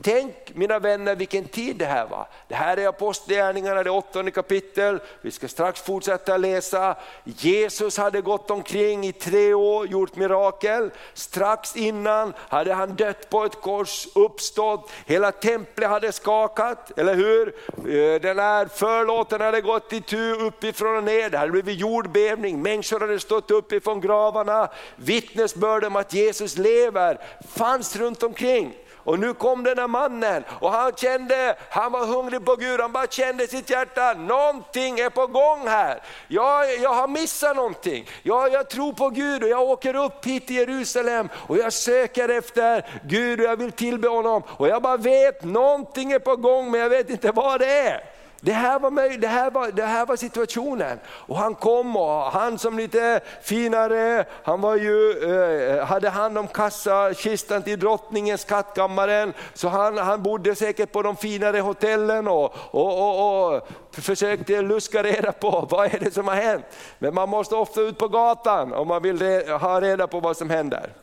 Tänk 0.00 0.54
mina 0.54 0.78
vänner 0.78 1.16
vilken 1.16 1.44
tid 1.44 1.76
det 1.76 1.86
här 1.86 2.06
var. 2.06 2.26
Det 2.48 2.54
här 2.54 2.76
är 2.76 2.88
Apostlagärningarna, 2.88 3.82
det 3.82 3.90
åttonde 3.90 4.30
kapitel. 4.30 5.00
Vi 5.20 5.30
ska 5.30 5.48
strax 5.48 5.82
fortsätta 5.82 6.36
läsa. 6.36 6.96
Jesus 7.24 7.96
hade 7.96 8.20
gått 8.20 8.50
omkring 8.50 9.06
i 9.06 9.12
tre 9.12 9.54
år, 9.54 9.86
gjort 9.86 10.16
mirakel. 10.16 10.90
Strax 11.14 11.76
innan 11.76 12.32
hade 12.38 12.74
han 12.74 12.94
dött 12.94 13.30
på 13.30 13.44
ett 13.44 13.60
kors, 13.60 14.08
uppstått. 14.14 14.90
Hela 15.06 15.32
templet 15.32 15.88
hade 15.88 16.12
skakat, 16.12 16.98
eller 16.98 17.14
hur? 17.14 17.48
Eh, 17.76 18.20
den 18.20 18.38
här 18.38 18.66
förlåten 18.66 19.40
hade 19.40 19.60
gått 19.60 19.92
i 19.92 20.00
tu 20.00 20.32
uppifrån 20.32 20.96
och 20.96 21.04
ner. 21.04 21.30
Det 21.30 21.38
hade 21.38 21.52
blivit 21.52 21.80
jordbävning, 21.80 22.62
människor 22.62 23.00
hade 23.00 23.20
stått 23.20 23.50
uppifrån 23.50 24.00
gravarna. 24.00 24.68
Vittnesbörd 24.96 25.84
om 25.84 25.96
att 25.96 26.14
Jesus 26.14 26.58
lever 26.58 27.18
fanns 27.48 27.96
runt 27.96 28.22
omkring. 28.22 28.74
Och 29.04 29.18
nu 29.18 29.34
kom 29.34 29.64
den 29.64 29.78
här 29.78 29.88
mannen 29.88 30.44
och 30.60 30.72
han 30.72 30.92
kände, 30.92 31.56
han 31.70 31.92
var 31.92 32.06
hungrig 32.06 32.44
på 32.44 32.56
Gud, 32.56 32.80
han 32.80 32.92
bara 32.92 33.06
kände 33.06 33.44
i 33.44 33.46
sitt 33.46 33.70
hjärta, 33.70 34.12
någonting 34.12 34.98
är 34.98 35.10
på 35.10 35.26
gång 35.26 35.68
här. 35.68 36.02
Jag, 36.28 36.78
jag 36.78 36.94
har 36.94 37.08
missat 37.08 37.56
någonting. 37.56 38.08
Jag, 38.22 38.52
jag 38.52 38.70
tror 38.70 38.92
på 38.92 39.08
Gud 39.08 39.42
och 39.42 39.48
jag 39.48 39.62
åker 39.62 39.96
upp 39.96 40.26
hit 40.26 40.46
till 40.46 40.56
Jerusalem 40.56 41.28
och 41.34 41.58
jag 41.58 41.72
söker 41.72 42.28
efter 42.28 42.86
Gud 43.04 43.40
och 43.40 43.46
jag 43.46 43.56
vill 43.56 43.72
tillbe 43.72 44.08
honom. 44.08 44.42
Och 44.48 44.68
jag 44.68 44.82
bara 44.82 44.96
vet, 44.96 45.44
någonting 45.44 46.12
är 46.12 46.18
på 46.18 46.36
gång 46.36 46.70
men 46.70 46.80
jag 46.80 46.88
vet 46.88 47.10
inte 47.10 47.32
vad 47.32 47.60
det 47.60 47.78
är. 47.78 48.11
Det 48.44 48.52
här, 48.52 48.78
var 48.78 48.90
möj, 48.90 49.16
det, 49.16 49.26
här 49.26 49.50
var, 49.50 49.70
det 49.70 49.84
här 49.84 50.06
var 50.06 50.16
situationen. 50.16 50.98
Och 51.08 51.36
han 51.36 51.54
kom 51.54 51.96
och 51.96 52.22
han 52.22 52.58
som 52.58 52.78
lite 52.78 53.20
finare, 53.42 54.24
han 54.42 54.60
var 54.60 54.76
ju, 54.76 55.10
eh, 55.10 55.84
hade 55.84 56.08
hand 56.08 56.38
om 56.38 56.48
kassakistan 56.48 57.62
till 57.62 57.80
drottningens 57.80 58.40
skattkammaren. 58.40 59.32
Så 59.54 59.68
han, 59.68 59.98
han 59.98 60.22
bodde 60.22 60.54
säkert 60.54 60.92
på 60.92 61.02
de 61.02 61.16
finare 61.16 61.60
hotellen 61.60 62.28
och, 62.28 62.54
och, 62.54 62.98
och, 62.98 63.54
och 63.54 63.68
försökte 63.92 64.62
luska 64.62 65.02
reda 65.02 65.32
på 65.32 65.66
vad 65.70 65.94
är 65.94 65.98
det 65.98 66.14
som 66.14 66.28
har 66.28 66.34
hänt. 66.34 66.64
Men 66.98 67.14
man 67.14 67.28
måste 67.28 67.54
ofta 67.54 67.80
ut 67.80 67.98
på 67.98 68.08
gatan 68.08 68.72
om 68.72 68.88
man 68.88 69.02
vill 69.02 69.48
ha 69.48 69.80
reda 69.80 70.06
på 70.06 70.20
vad 70.20 70.36
som 70.36 70.50
händer. 70.50 71.01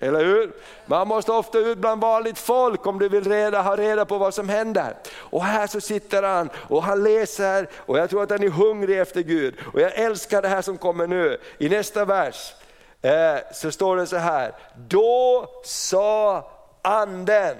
Eller 0.00 0.24
hur? 0.24 0.52
Man 0.86 1.08
måste 1.08 1.32
ofta 1.32 1.58
ut 1.58 1.78
bland 1.78 2.00
vanligt 2.00 2.38
folk 2.38 2.86
om 2.86 2.98
du 2.98 3.08
vill 3.08 3.24
reda, 3.24 3.62
ha 3.62 3.76
reda 3.76 4.04
på 4.04 4.18
vad 4.18 4.34
som 4.34 4.48
händer. 4.48 4.96
Och 5.16 5.44
här 5.44 5.66
så 5.66 5.80
sitter 5.80 6.22
han 6.22 6.50
och 6.68 6.82
han 6.82 7.02
läser 7.02 7.68
och 7.76 7.98
jag 7.98 8.10
tror 8.10 8.22
att 8.22 8.30
han 8.30 8.42
är 8.42 8.48
hungrig 8.48 9.00
efter 9.00 9.20
Gud. 9.20 9.54
Och 9.72 9.80
jag 9.80 9.94
älskar 9.94 10.42
det 10.42 10.48
här 10.48 10.62
som 10.62 10.78
kommer 10.78 11.06
nu. 11.06 11.38
I 11.58 11.68
nästa 11.68 12.04
vers 12.04 12.54
eh, 13.02 13.36
så 13.52 13.70
står 13.70 13.96
det 13.96 14.06
så 14.06 14.16
här, 14.16 14.52
då 14.88 15.46
sa 15.64 16.50
anden 16.82 17.56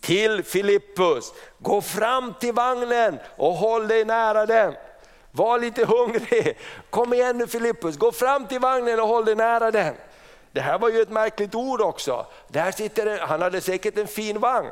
till 0.00 0.44
Filippus, 0.44 1.32
gå 1.58 1.80
fram 1.80 2.34
till 2.40 2.52
vagnen 2.52 3.18
och 3.36 3.52
håll 3.52 3.88
dig 3.88 4.04
nära 4.04 4.46
den. 4.46 4.74
Var 5.32 5.58
lite 5.58 5.84
hungrig, 5.84 6.58
kom 6.90 7.14
igen 7.14 7.38
nu 7.38 7.46
Filippus, 7.46 7.96
gå 7.96 8.12
fram 8.12 8.46
till 8.46 8.60
vagnen 8.60 9.00
och 9.00 9.08
håll 9.08 9.24
dig 9.24 9.34
nära 9.34 9.70
den. 9.70 9.94
Det 10.52 10.60
här 10.60 10.78
var 10.78 10.88
ju 10.88 11.00
ett 11.02 11.10
märkligt 11.10 11.54
ord 11.54 11.80
också. 11.80 12.26
Där 12.48 12.72
sitter 12.72 13.06
en, 13.06 13.18
han 13.28 13.42
hade 13.42 13.60
säkert 13.60 13.98
en 13.98 14.06
fin 14.06 14.40
vagn. 14.40 14.70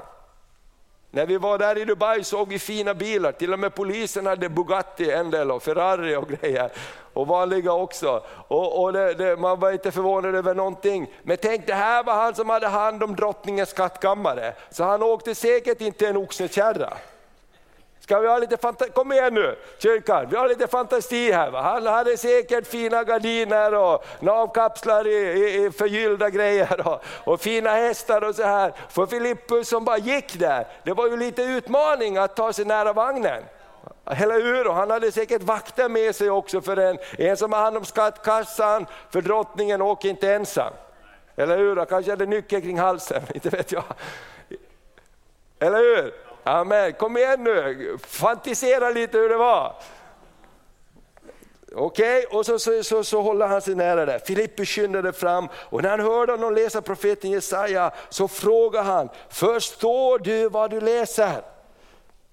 När 1.11 1.26
vi 1.26 1.37
var 1.37 1.58
där 1.58 1.78
i 1.78 1.85
Dubai 1.85 2.25
såg 2.25 2.49
vi 2.49 2.58
fina 2.58 2.94
bilar, 2.94 3.32
till 3.32 3.52
och 3.52 3.58
med 3.58 3.75
polisen 3.75 4.26
hade 4.26 4.49
Bugatti 4.49 5.11
en 5.11 5.30
del 5.30 5.50
och 5.50 5.62
Ferrari 5.62 6.16
och 6.16 6.28
grejer. 6.28 6.70
Och 7.12 7.26
vanliga 7.26 7.73
också. 7.73 8.23
Och, 8.49 8.82
och 8.82 8.92
det, 8.92 9.14
det, 9.14 9.37
man 9.37 9.61
var 9.61 9.73
inte 9.73 9.90
förvånad 9.90 10.35
över 10.35 10.54
någonting. 10.54 11.11
Men 11.23 11.37
tänk 11.42 11.66
det 11.66 11.75
här 11.75 12.04
var 12.04 12.14
han 12.14 12.35
som 12.35 12.50
hade 12.50 12.66
hand 12.66 13.02
om 13.02 13.16
drottningens 13.16 13.70
skattkammare. 13.70 14.54
Så 14.70 14.85
han 14.85 15.02
åkte 15.02 15.35
säkert 15.35 15.80
inte 15.80 16.08
en 16.08 16.16
oxekärra. 16.16 16.92
Ska 18.08 18.20
vi 18.20 18.28
ha 18.28 18.38
lite 18.38 18.56
fantasi? 18.56 18.90
Kom 18.90 19.12
igen 19.12 19.34
nu 19.34 19.56
kyrkan, 19.78 20.26
vi 20.30 20.36
har 20.36 20.48
lite 20.48 20.66
fantasi 20.66 21.32
här. 21.32 21.50
Va? 21.50 21.62
Han 21.62 21.86
hade 21.86 22.16
säkert 22.16 22.66
fina 22.66 23.04
gardiner 23.04 23.74
och 23.74 24.04
navkapslar 24.20 25.06
i, 25.06 25.10
i, 25.10 25.66
i 25.66 25.70
förgyllda 25.70 26.30
grejer 26.30 26.88
och, 26.88 27.02
och, 27.24 27.40
fina 27.40 27.70
hästar 27.70 28.24
och 28.24 28.34
så 28.34 28.42
här. 28.42 28.72
För 28.88 29.06
Filippus 29.06 29.68
som 29.68 29.84
bara 29.84 29.98
gick 29.98 30.38
där, 30.38 30.66
det 30.84 30.92
var 30.92 31.08
ju 31.08 31.16
lite 31.16 31.42
utmaning 31.42 32.16
att 32.16 32.36
ta 32.36 32.52
sig 32.52 32.64
nära 32.64 32.92
vagnen. 32.92 33.42
Eller 34.06 34.42
hur? 34.42 34.66
Och 34.66 34.74
han 34.74 34.90
hade 34.90 35.12
säkert 35.12 35.42
vakter 35.42 35.88
med 35.88 36.14
sig 36.14 36.30
också 36.30 36.60
för 36.60 36.76
en, 36.76 36.98
en 37.18 37.36
som 37.36 37.52
har 37.52 37.60
hand 37.60 37.76
om 37.76 37.84
skattkassan, 37.84 38.86
för 39.10 39.20
drottningen 39.20 39.82
åker 39.82 40.08
inte 40.08 40.32
ensam. 40.32 40.72
Eller 41.36 41.58
hur? 41.58 41.76
Han 41.76 41.86
kanske 41.86 42.12
hade 42.12 42.26
nyckel 42.26 42.62
kring 42.62 42.78
halsen, 42.78 43.22
inte 43.34 43.48
vet 43.48 43.72
jag. 43.72 43.84
Eller 45.58 45.78
hur? 45.78 46.27
Amen, 46.49 46.93
kom 46.93 47.17
igen 47.17 47.45
nu, 47.45 47.99
fantisera 48.07 48.90
lite 48.90 49.19
hur 49.19 49.28
det 49.28 49.37
var. 49.37 49.75
Okej, 51.75 52.26
okay, 52.26 52.38
och 52.38 52.47
så, 52.47 52.59
så, 52.59 52.83
så, 52.83 53.05
så, 53.05 53.23
håller 53.23 53.47
han 53.47 53.62
sig 53.62 53.75
nära 53.75 54.07
där. 54.07 54.19
Filippus 54.19 54.69
skyndade 54.69 55.12
fram 55.12 55.49
och 55.55 55.83
när 55.83 55.90
han 55.90 56.00
hörde 56.00 56.33
honom 56.33 56.55
läsa 56.55 56.83
profeten 56.83 57.31
Jesaja 57.31 57.90
så 58.09 58.28
frågade 58.28 58.85
han, 58.85 59.09
förstår 59.28 60.19
du 60.19 60.49
vad 60.49 60.71
du 60.71 60.81
läser? 60.81 61.43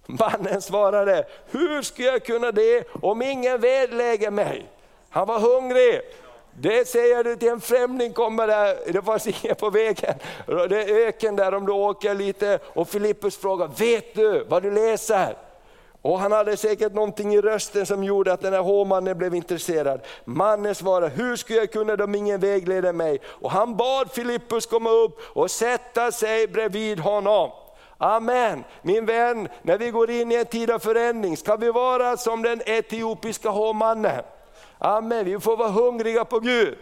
Mannen 0.06 0.62
svarade, 0.62 1.28
hur 1.52 1.82
ska 1.82 2.04
jag 2.04 2.26
kunna 2.26 2.52
det 2.52 2.88
om 3.02 3.22
ingen 3.22 3.62
vädlägger 3.62 4.32
mig? 4.32 4.70
Han 5.10 5.28
var 5.28 5.40
hungrig. 5.40 6.02
Det 6.58 6.88
säger 6.88 7.24
du 7.24 7.36
till 7.36 7.50
en 7.50 7.62
främling 7.62 8.14
kommer 8.14 8.48
där, 8.48 8.94
det 8.94 9.02
fanns 9.02 9.28
ingen 9.28 9.56
på 9.56 9.70
vägen. 9.70 10.14
Det 10.46 10.82
är 10.82 11.08
öken 11.08 11.36
där 11.36 11.54
om 11.54 11.66
du 11.66 11.72
åker 11.72 12.14
lite. 12.14 12.60
Och 12.74 12.90
Filippus 12.90 13.38
frågar, 13.38 13.68
vet 13.68 14.16
du 14.16 14.46
vad 14.50 14.64
du 14.64 14.72
läser? 14.72 15.38
Och 16.02 16.20
han 16.20 16.32
hade 16.32 16.58
säkert 16.58 16.94
någonting 16.94 17.34
i 17.34 17.42
rösten 17.42 17.86
som 17.86 18.04
gjorde 18.04 18.34
att 18.34 18.42
den 18.42 18.54
här 18.54 18.62
hovmannen 18.62 19.18
blev 19.18 19.36
intresserad. 19.36 20.02
Mannen 20.26 20.76
svarade, 20.76 21.12
hur 21.16 21.36
skulle 21.36 21.60
jag 21.60 21.72
kunna 21.72 22.04
om 22.04 22.16
ingen 22.16 22.40
vägleder 22.40 22.94
mig? 22.94 23.20
Och 23.26 23.52
han 23.52 23.78
bad 23.78 24.12
Filippus 24.12 24.66
komma 24.66 24.90
upp 24.90 25.20
och 25.34 25.52
sätta 25.52 26.12
sig 26.12 26.48
bredvid 26.48 27.00
honom. 27.00 27.52
Amen. 27.98 28.64
Min 28.82 29.06
vän, 29.06 29.48
när 29.62 29.78
vi 29.78 29.92
går 29.92 30.10
in 30.12 30.32
i 30.32 30.36
en 30.36 30.46
tid 30.46 30.72
av 30.72 30.80
förändring 30.80 31.38
ska 31.38 31.56
vi 31.56 31.72
vara 31.72 32.18
som 32.18 32.42
den 32.42 32.62
etiopiska 32.66 33.50
hovmannen. 33.50 34.24
Amen, 34.80 35.26
vi 35.26 35.40
får 35.40 35.58
vara 35.58 35.70
hungriga 35.70 36.26
på 36.26 36.40
Gud. 36.40 36.78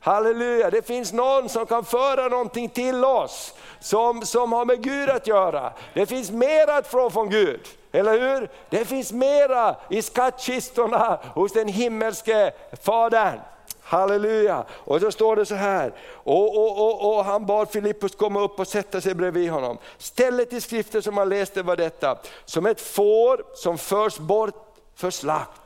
Halleluja, 0.00 0.70
det 0.70 0.86
finns 0.86 1.12
någon 1.12 1.48
som 1.48 1.66
kan 1.66 1.84
föra 1.84 2.28
någonting 2.28 2.68
till 2.68 3.04
oss 3.04 3.54
som, 3.80 4.22
som 4.22 4.52
har 4.52 4.64
med 4.64 4.82
Gud 4.82 5.10
att 5.10 5.26
göra. 5.26 5.72
Det 5.94 6.06
finns 6.06 6.30
mer 6.30 6.70
att 6.70 6.86
få 6.86 7.10
från 7.10 7.30
Gud, 7.30 7.60
eller 7.92 8.20
hur? 8.20 8.50
Det 8.70 8.84
finns 8.84 9.12
mera 9.12 9.76
i 9.90 10.02
skattkistorna 10.02 11.18
hos 11.34 11.52
den 11.52 11.68
himmelske 11.68 12.52
Fadern. 12.82 13.40
Halleluja! 13.82 14.64
Och 14.70 15.00
så 15.00 15.12
står 15.12 15.36
det 15.36 15.46
så 15.46 15.54
här, 15.54 15.92
och, 16.12 16.56
och, 16.56 16.86
och, 16.86 17.16
och 17.16 17.24
han 17.24 17.46
bad 17.46 17.70
Filippus 17.70 18.14
komma 18.14 18.40
upp 18.40 18.60
och 18.60 18.68
sätta 18.68 19.00
sig 19.00 19.14
bredvid 19.14 19.50
honom. 19.50 19.78
Stället 19.98 20.52
i 20.52 20.60
skriften 20.60 21.02
som 21.02 21.18
han 21.18 21.28
läste 21.28 21.62
var 21.62 21.76
detta, 21.76 22.18
som 22.44 22.66
ett 22.66 22.80
får 22.80 23.44
som 23.54 23.78
förs 23.78 24.18
bort 24.18 24.76
för 24.96 25.10
slakt 25.10 25.63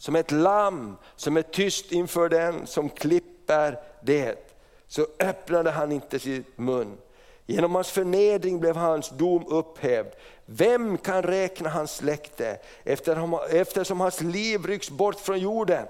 som 0.00 0.16
ett 0.16 0.30
lamm 0.30 0.96
som 1.16 1.36
är 1.36 1.42
tyst 1.42 1.92
inför 1.92 2.28
den 2.28 2.66
som 2.66 2.88
klipper 2.88 3.78
det, 4.02 4.56
så 4.88 5.06
öppnade 5.18 5.70
han 5.70 5.92
inte 5.92 6.18
sin 6.18 6.44
mun. 6.56 6.98
Genom 7.46 7.74
hans 7.74 7.90
förnedring 7.90 8.60
blev 8.60 8.76
hans 8.76 9.08
dom 9.08 9.46
upphävd. 9.48 10.08
Vem 10.46 10.98
kan 10.98 11.22
räkna 11.22 11.68
hans 11.68 11.96
släkte 11.96 12.58
eftersom 13.50 14.00
hans 14.00 14.20
liv 14.20 14.66
rycks 14.66 14.90
bort 14.90 15.20
från 15.20 15.38
jorden? 15.38 15.86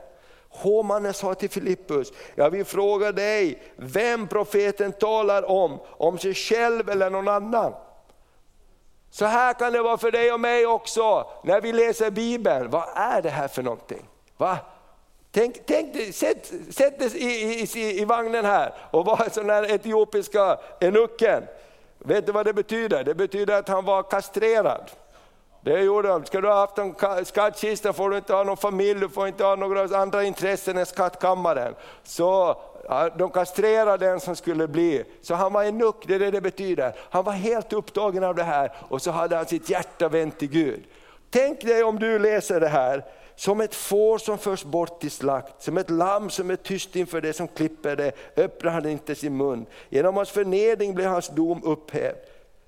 Håmannen 0.49 1.15
sa 1.15 1.35
till 1.35 1.51
Filippus, 1.51 2.13
jag 2.35 2.51
vill 2.51 2.65
fråga 2.65 3.13
dig 3.13 3.63
vem 3.77 4.29
profeten 4.29 4.93
talar 4.93 5.51
om, 5.51 5.79
om 5.87 6.19
sig 6.19 6.35
själv 6.35 6.91
eller 6.91 7.11
någon 7.11 7.29
annan. 7.29 7.73
Så 9.11 9.25
här 9.25 9.55
kan 9.55 9.73
det 9.73 9.83
vara 9.83 9.99
för 9.99 10.11
dig 10.11 10.33
och 10.33 10.41
mig 10.41 10.67
också 10.67 11.31
när 11.43 11.61
vi 11.61 11.73
läser 11.73 12.11
Bibeln. 12.11 12.71
Vad 12.71 12.85
är 12.95 13.23
det 13.23 13.31
här 13.31 13.49
för 13.49 13.63
någonting? 13.63 14.09
Va? 14.37 14.59
Tänk, 15.33 15.57
tänk, 15.67 16.15
sätt, 16.15 16.53
sätt 16.71 16.99
dig 16.99 17.17
i, 17.17 17.61
i, 17.63 18.01
i, 18.01 18.05
vagnen 18.05 18.45
här 18.45 18.73
och 18.91 19.05
var 19.05 19.25
en 19.25 19.31
sån 19.31 19.51
här 19.51 19.71
etiopiska 19.71 20.59
enucken. 20.81 21.43
Vet 21.99 22.27
du 22.27 22.33
vad 22.33 22.47
det 22.47 22.53
betyder? 22.53 23.05
Det 23.05 23.15
betyder 23.15 23.59
att 23.59 23.69
han 23.69 23.85
var 23.85 24.03
kastrerad. 24.03 24.91
Det 25.61 25.81
gjorde 25.81 26.09
de. 26.09 26.25
Ska 26.25 26.41
du 26.41 26.49
ha 26.49 26.55
haft 26.55 26.79
en 26.79 27.25
skattkista 27.25 27.93
får 27.93 28.11
du 28.11 28.17
inte 28.17 28.35
ha 28.35 28.45
någon 28.45 28.57
familj, 28.57 29.01
du 29.01 29.09
får 29.09 29.29
inte 29.29 29.45
ha 29.45 29.57
några 29.57 29.99
andra 29.99 30.25
intressen 30.25 30.79
än 30.79 30.87
skattkammaren. 30.87 31.75
Så 32.03 32.61
de 33.19 33.31
kastrerade 33.31 34.07
den 34.07 34.21
som 34.21 34.37
skulle 34.37 34.69
bli, 34.69 35.05
så 35.21 35.35
han 35.35 35.53
var 35.53 35.65
en 35.65 35.79
nuck, 35.79 36.05
det 36.07 36.15
är 36.15 36.19
det 36.19 36.31
det 36.31 36.41
betyder. 36.41 36.93
Han 37.11 37.25
var 37.25 37.33
helt 37.33 37.73
upptagen 37.73 38.25
av 38.25 38.35
det 38.35 38.43
här 38.43 38.73
och 38.89 39.03
så 39.03 39.11
hade 39.11 39.37
han 39.37 39.47
sitt 39.47 39.71
hjärta 39.71 40.09
vänt 40.09 40.39
till 40.39 40.51
Gud. 40.51 40.85
Tänk 41.31 41.61
dig 41.61 41.83
om 41.83 41.99
du 41.99 42.19
läser 42.19 42.61
det 42.61 42.69
här, 42.69 43.05
som 43.37 43.61
ett 43.61 43.75
får 43.75 44.19
som 44.19 44.39
förs 44.39 44.65
bort 44.65 45.01
till 45.01 45.11
slakt, 45.11 45.63
som 45.63 45.79
ett 45.79 45.91
lamm 45.91 46.31
som 46.31 46.51
är 46.51 46.57
tyst 46.57 46.97
inför 46.97 47.21
det 47.21 47.33
som 47.33 47.49
klipper 47.49 47.97
det, 47.97 48.13
öppnar 48.37 48.71
han 48.71 48.89
inte 48.89 49.15
sin 49.15 49.37
mun. 49.37 49.67
Genom 49.89 50.17
hans 50.17 50.31
förnedring 50.31 50.95
blir 50.95 51.07
hans 51.07 51.29
dom 51.29 51.65
upphävd. 51.65 52.17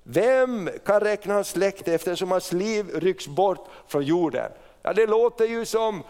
Vem 0.03 0.69
kan 0.85 0.99
räkna 0.99 1.33
hans 1.33 1.49
släkte 1.49 1.93
eftersom 1.93 2.31
hans 2.31 2.51
liv 2.51 2.85
rycks 2.93 3.27
bort 3.27 3.67
från 3.87 4.03
jorden? 4.03 4.51
Ja, 4.81 4.93
det 4.93 5.07
låter 5.07 5.45
ju 5.45 5.65
som, 5.65 6.03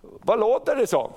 vad 0.00 0.40
låter 0.40 0.76
det 0.76 0.86
som? 0.86 1.12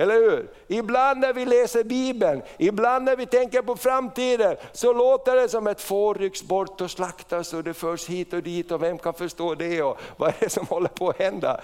Eller 0.00 0.14
hur? 0.14 0.50
Ibland 0.68 1.20
när 1.20 1.32
vi 1.32 1.44
läser 1.44 1.84
Bibeln, 1.84 2.42
ibland 2.58 3.04
när 3.04 3.16
vi 3.16 3.26
tänker 3.26 3.62
på 3.62 3.76
framtiden, 3.76 4.56
så 4.72 4.92
låter 4.92 5.36
det 5.36 5.48
som 5.48 5.66
ett 5.66 5.80
får 5.80 6.14
rycks 6.14 6.42
bort 6.42 6.80
och 6.80 6.90
slaktas 6.90 7.54
och 7.54 7.64
det 7.64 7.74
förs 7.74 8.08
hit 8.08 8.32
och 8.32 8.42
dit 8.42 8.72
och 8.72 8.82
vem 8.82 8.98
kan 8.98 9.14
förstå 9.14 9.54
det 9.54 9.82
och 9.82 9.98
vad 10.16 10.28
är 10.28 10.34
det 10.40 10.50
som 10.50 10.66
håller 10.66 10.88
på 10.88 11.08
att 11.08 11.18
hända? 11.18 11.60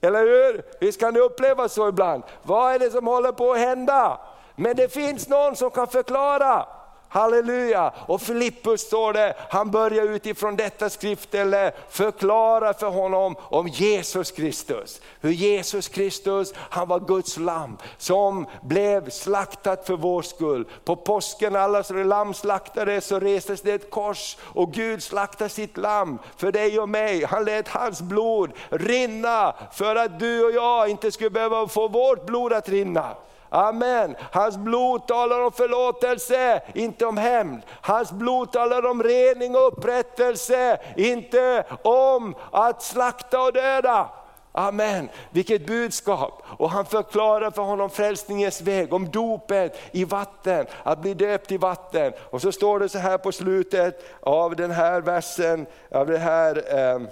Eller 0.00 0.20
hur? 0.20 0.62
Visst 0.80 1.00
kan 1.00 1.14
det 1.14 1.20
upplevas 1.20 1.72
så 1.72 1.88
ibland. 1.88 2.22
Vad 2.42 2.74
är 2.74 2.78
det 2.78 2.90
som 2.90 3.06
håller 3.06 3.32
på 3.32 3.52
att 3.52 3.58
hända? 3.58 4.20
Men 4.56 4.76
det 4.76 4.92
finns 4.92 5.28
någon 5.28 5.56
som 5.56 5.70
kan 5.70 5.86
förklara. 5.86 6.66
Halleluja! 7.12 7.92
Och 8.06 8.22
Filippus 8.22 8.80
står 8.80 9.12
det, 9.12 9.34
han 9.50 9.70
börjar 9.70 10.04
utifrån 10.04 10.56
detta 10.56 10.90
skriftställe 10.90 11.66
eh, 11.66 11.72
förklara 11.88 12.74
för 12.74 12.88
honom 12.90 13.36
om 13.40 13.68
Jesus 13.68 14.30
Kristus. 14.30 15.00
Hur 15.20 15.30
Jesus 15.30 15.88
Kristus, 15.88 16.54
han 16.56 16.88
var 16.88 17.00
Guds 17.00 17.36
lamm 17.36 17.78
som 17.98 18.46
blev 18.62 19.10
slaktat 19.10 19.86
för 19.86 19.96
vår 19.96 20.22
skull. 20.22 20.68
På 20.84 20.96
påsken 20.96 21.56
alla 21.56 21.82
lamm 21.82 22.34
slaktades 22.34 23.06
så 23.06 23.20
restes 23.20 23.62
det 23.62 23.72
ett 23.72 23.90
kors 23.90 24.36
och 24.42 24.72
Gud 24.72 25.02
slaktade 25.02 25.50
sitt 25.50 25.76
lamm 25.76 26.18
för 26.36 26.52
dig 26.52 26.80
och 26.80 26.88
mig. 26.88 27.24
Han 27.24 27.44
lät 27.44 27.68
hans 27.68 28.02
blod 28.02 28.52
rinna 28.70 29.54
för 29.72 29.96
att 29.96 30.20
du 30.20 30.44
och 30.44 30.52
jag 30.52 30.88
inte 30.88 31.12
skulle 31.12 31.30
behöva 31.30 31.68
få 31.68 31.88
vårt 31.88 32.26
blod 32.26 32.52
att 32.52 32.68
rinna. 32.68 33.16
Amen. 33.54 34.16
Hans 34.32 34.56
blod 34.56 35.06
talar 35.06 35.40
om 35.40 35.52
förlåtelse, 35.52 36.62
inte 36.74 37.06
om 37.06 37.16
hämnd. 37.16 37.62
Hans 37.68 38.12
blod 38.12 38.52
talar 38.52 38.86
om 38.86 39.02
rening 39.02 39.56
och 39.56 39.66
upprättelse, 39.66 40.80
inte 40.96 41.64
om 41.82 42.34
att 42.50 42.82
slakta 42.82 43.42
och 43.42 43.52
döda. 43.52 44.08
Amen, 44.52 45.08
vilket 45.30 45.66
budskap! 45.66 46.42
Och 46.58 46.70
han 46.70 46.86
förklarar 46.86 47.50
för 47.50 47.62
honom 47.62 47.90
frälsningens 47.90 48.60
väg, 48.60 48.92
om 48.92 49.10
dopet 49.10 49.78
i 49.90 50.04
vatten, 50.04 50.66
att 50.82 50.98
bli 50.98 51.14
döpt 51.14 51.52
i 51.52 51.56
vatten. 51.56 52.12
Och 52.30 52.42
så 52.42 52.52
står 52.52 52.78
det 52.78 52.88
så 52.88 52.98
här 52.98 53.18
på 53.18 53.32
slutet 53.32 54.04
av 54.20 54.56
den 54.56 54.70
här 54.70 55.00
versen, 55.00 55.66
av 55.90 56.06
den 56.06 56.20
här 56.20 56.62
eh, 56.74 57.02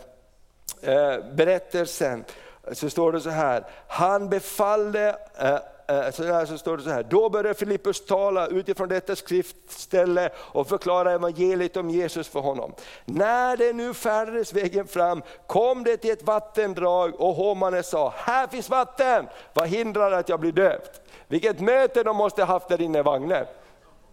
eh, 0.95 1.25
berättelsen, 1.35 2.25
så 2.73 2.91
står 2.91 3.13
det 3.13 3.21
så 3.21 3.31
här, 3.31 3.65
han 3.89 4.29
befallde 4.29 5.17
eh, 5.39 5.51
eh, 5.51 5.59
Eh, 5.91 6.11
så, 6.11 6.47
så 6.47 6.59
står 6.59 6.77
det 6.77 6.83
så 6.83 6.91
här, 6.91 7.03
då 7.03 7.29
började 7.29 7.55
Filippus 7.55 8.07
tala 8.07 8.47
utifrån 8.47 8.89
detta 8.89 9.17
skriftställe 9.17 10.31
och 10.37 10.69
förklara 10.69 11.13
evangeliet 11.13 11.77
om 11.77 11.91
Jesus 11.91 12.29
för 12.29 12.41
honom. 12.41 12.73
När 13.05 13.57
det 13.57 13.73
nu 13.73 13.95
färdades 13.95 14.53
vägen 14.53 14.87
fram 14.87 15.23
kom 15.47 15.85
det 15.85 15.97
till 15.97 16.11
ett 16.11 16.23
vattendrag 16.23 17.21
och 17.21 17.35
hovmannen 17.35 17.83
sa, 17.83 18.15
här 18.17 18.47
finns 18.47 18.71
vatten, 18.71 19.27
vad 19.55 19.69
hindrar 19.69 20.13
att 20.13 20.29
jag 20.29 20.41
blir 20.41 20.53
döpt? 20.53 21.01
Vilket 21.29 21.61
möte 21.61 22.03
de 22.03 22.17
måste 22.17 22.45
haft 22.45 22.69
där 22.69 22.81
inne 22.81 22.99
i 22.99 23.03
vagnen. 23.03 23.47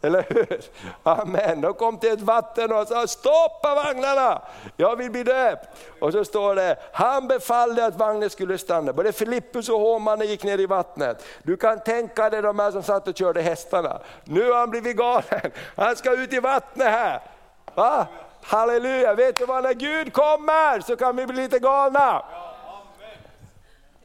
Eller 0.01 0.25
hur? 0.29 0.61
Amen. 1.03 1.61
De 1.61 1.73
kom 1.73 1.99
till 1.99 2.11
ett 2.11 2.21
vatten 2.21 2.71
och 2.71 2.87
sa, 2.87 3.07
stoppa 3.07 3.75
vagnarna, 3.75 4.41
jag 4.77 4.95
vill 4.95 5.11
bli 5.11 5.23
döpt. 5.23 5.69
Och 5.99 6.11
så 6.11 6.25
står 6.25 6.55
det, 6.55 6.75
han 6.93 7.27
befallde 7.27 7.85
att 7.85 7.95
vagnen 7.95 8.29
skulle 8.29 8.57
stanna. 8.57 8.93
Både 8.93 9.11
Filippus 9.11 9.69
och 9.69 9.79
hovmannen 9.79 10.27
gick 10.27 10.43
ner 10.43 10.59
i 10.59 10.65
vattnet. 10.65 11.25
Du 11.43 11.57
kan 11.57 11.79
tänka 11.79 12.29
dig 12.29 12.41
de 12.41 12.59
här 12.59 12.71
som 12.71 12.83
satt 12.83 13.07
och 13.07 13.17
körde 13.17 13.41
hästarna. 13.41 13.99
Nu 14.23 14.51
har 14.51 14.59
han 14.59 14.69
blivit 14.69 14.97
galen, 14.97 15.51
han 15.75 15.95
ska 15.95 16.11
ut 16.11 16.33
i 16.33 16.39
vattnet 16.39 16.87
här. 16.87 17.21
Va? 17.75 18.07
Halleluja, 18.41 19.13
vet 19.13 19.37
du 19.37 19.45
vad, 19.45 19.63
när 19.63 19.73
Gud 19.73 20.13
kommer 20.13 20.79
så 20.79 20.95
kan 20.95 21.15
vi 21.15 21.25
bli 21.25 21.43
lite 21.43 21.59
galna. 21.59 22.23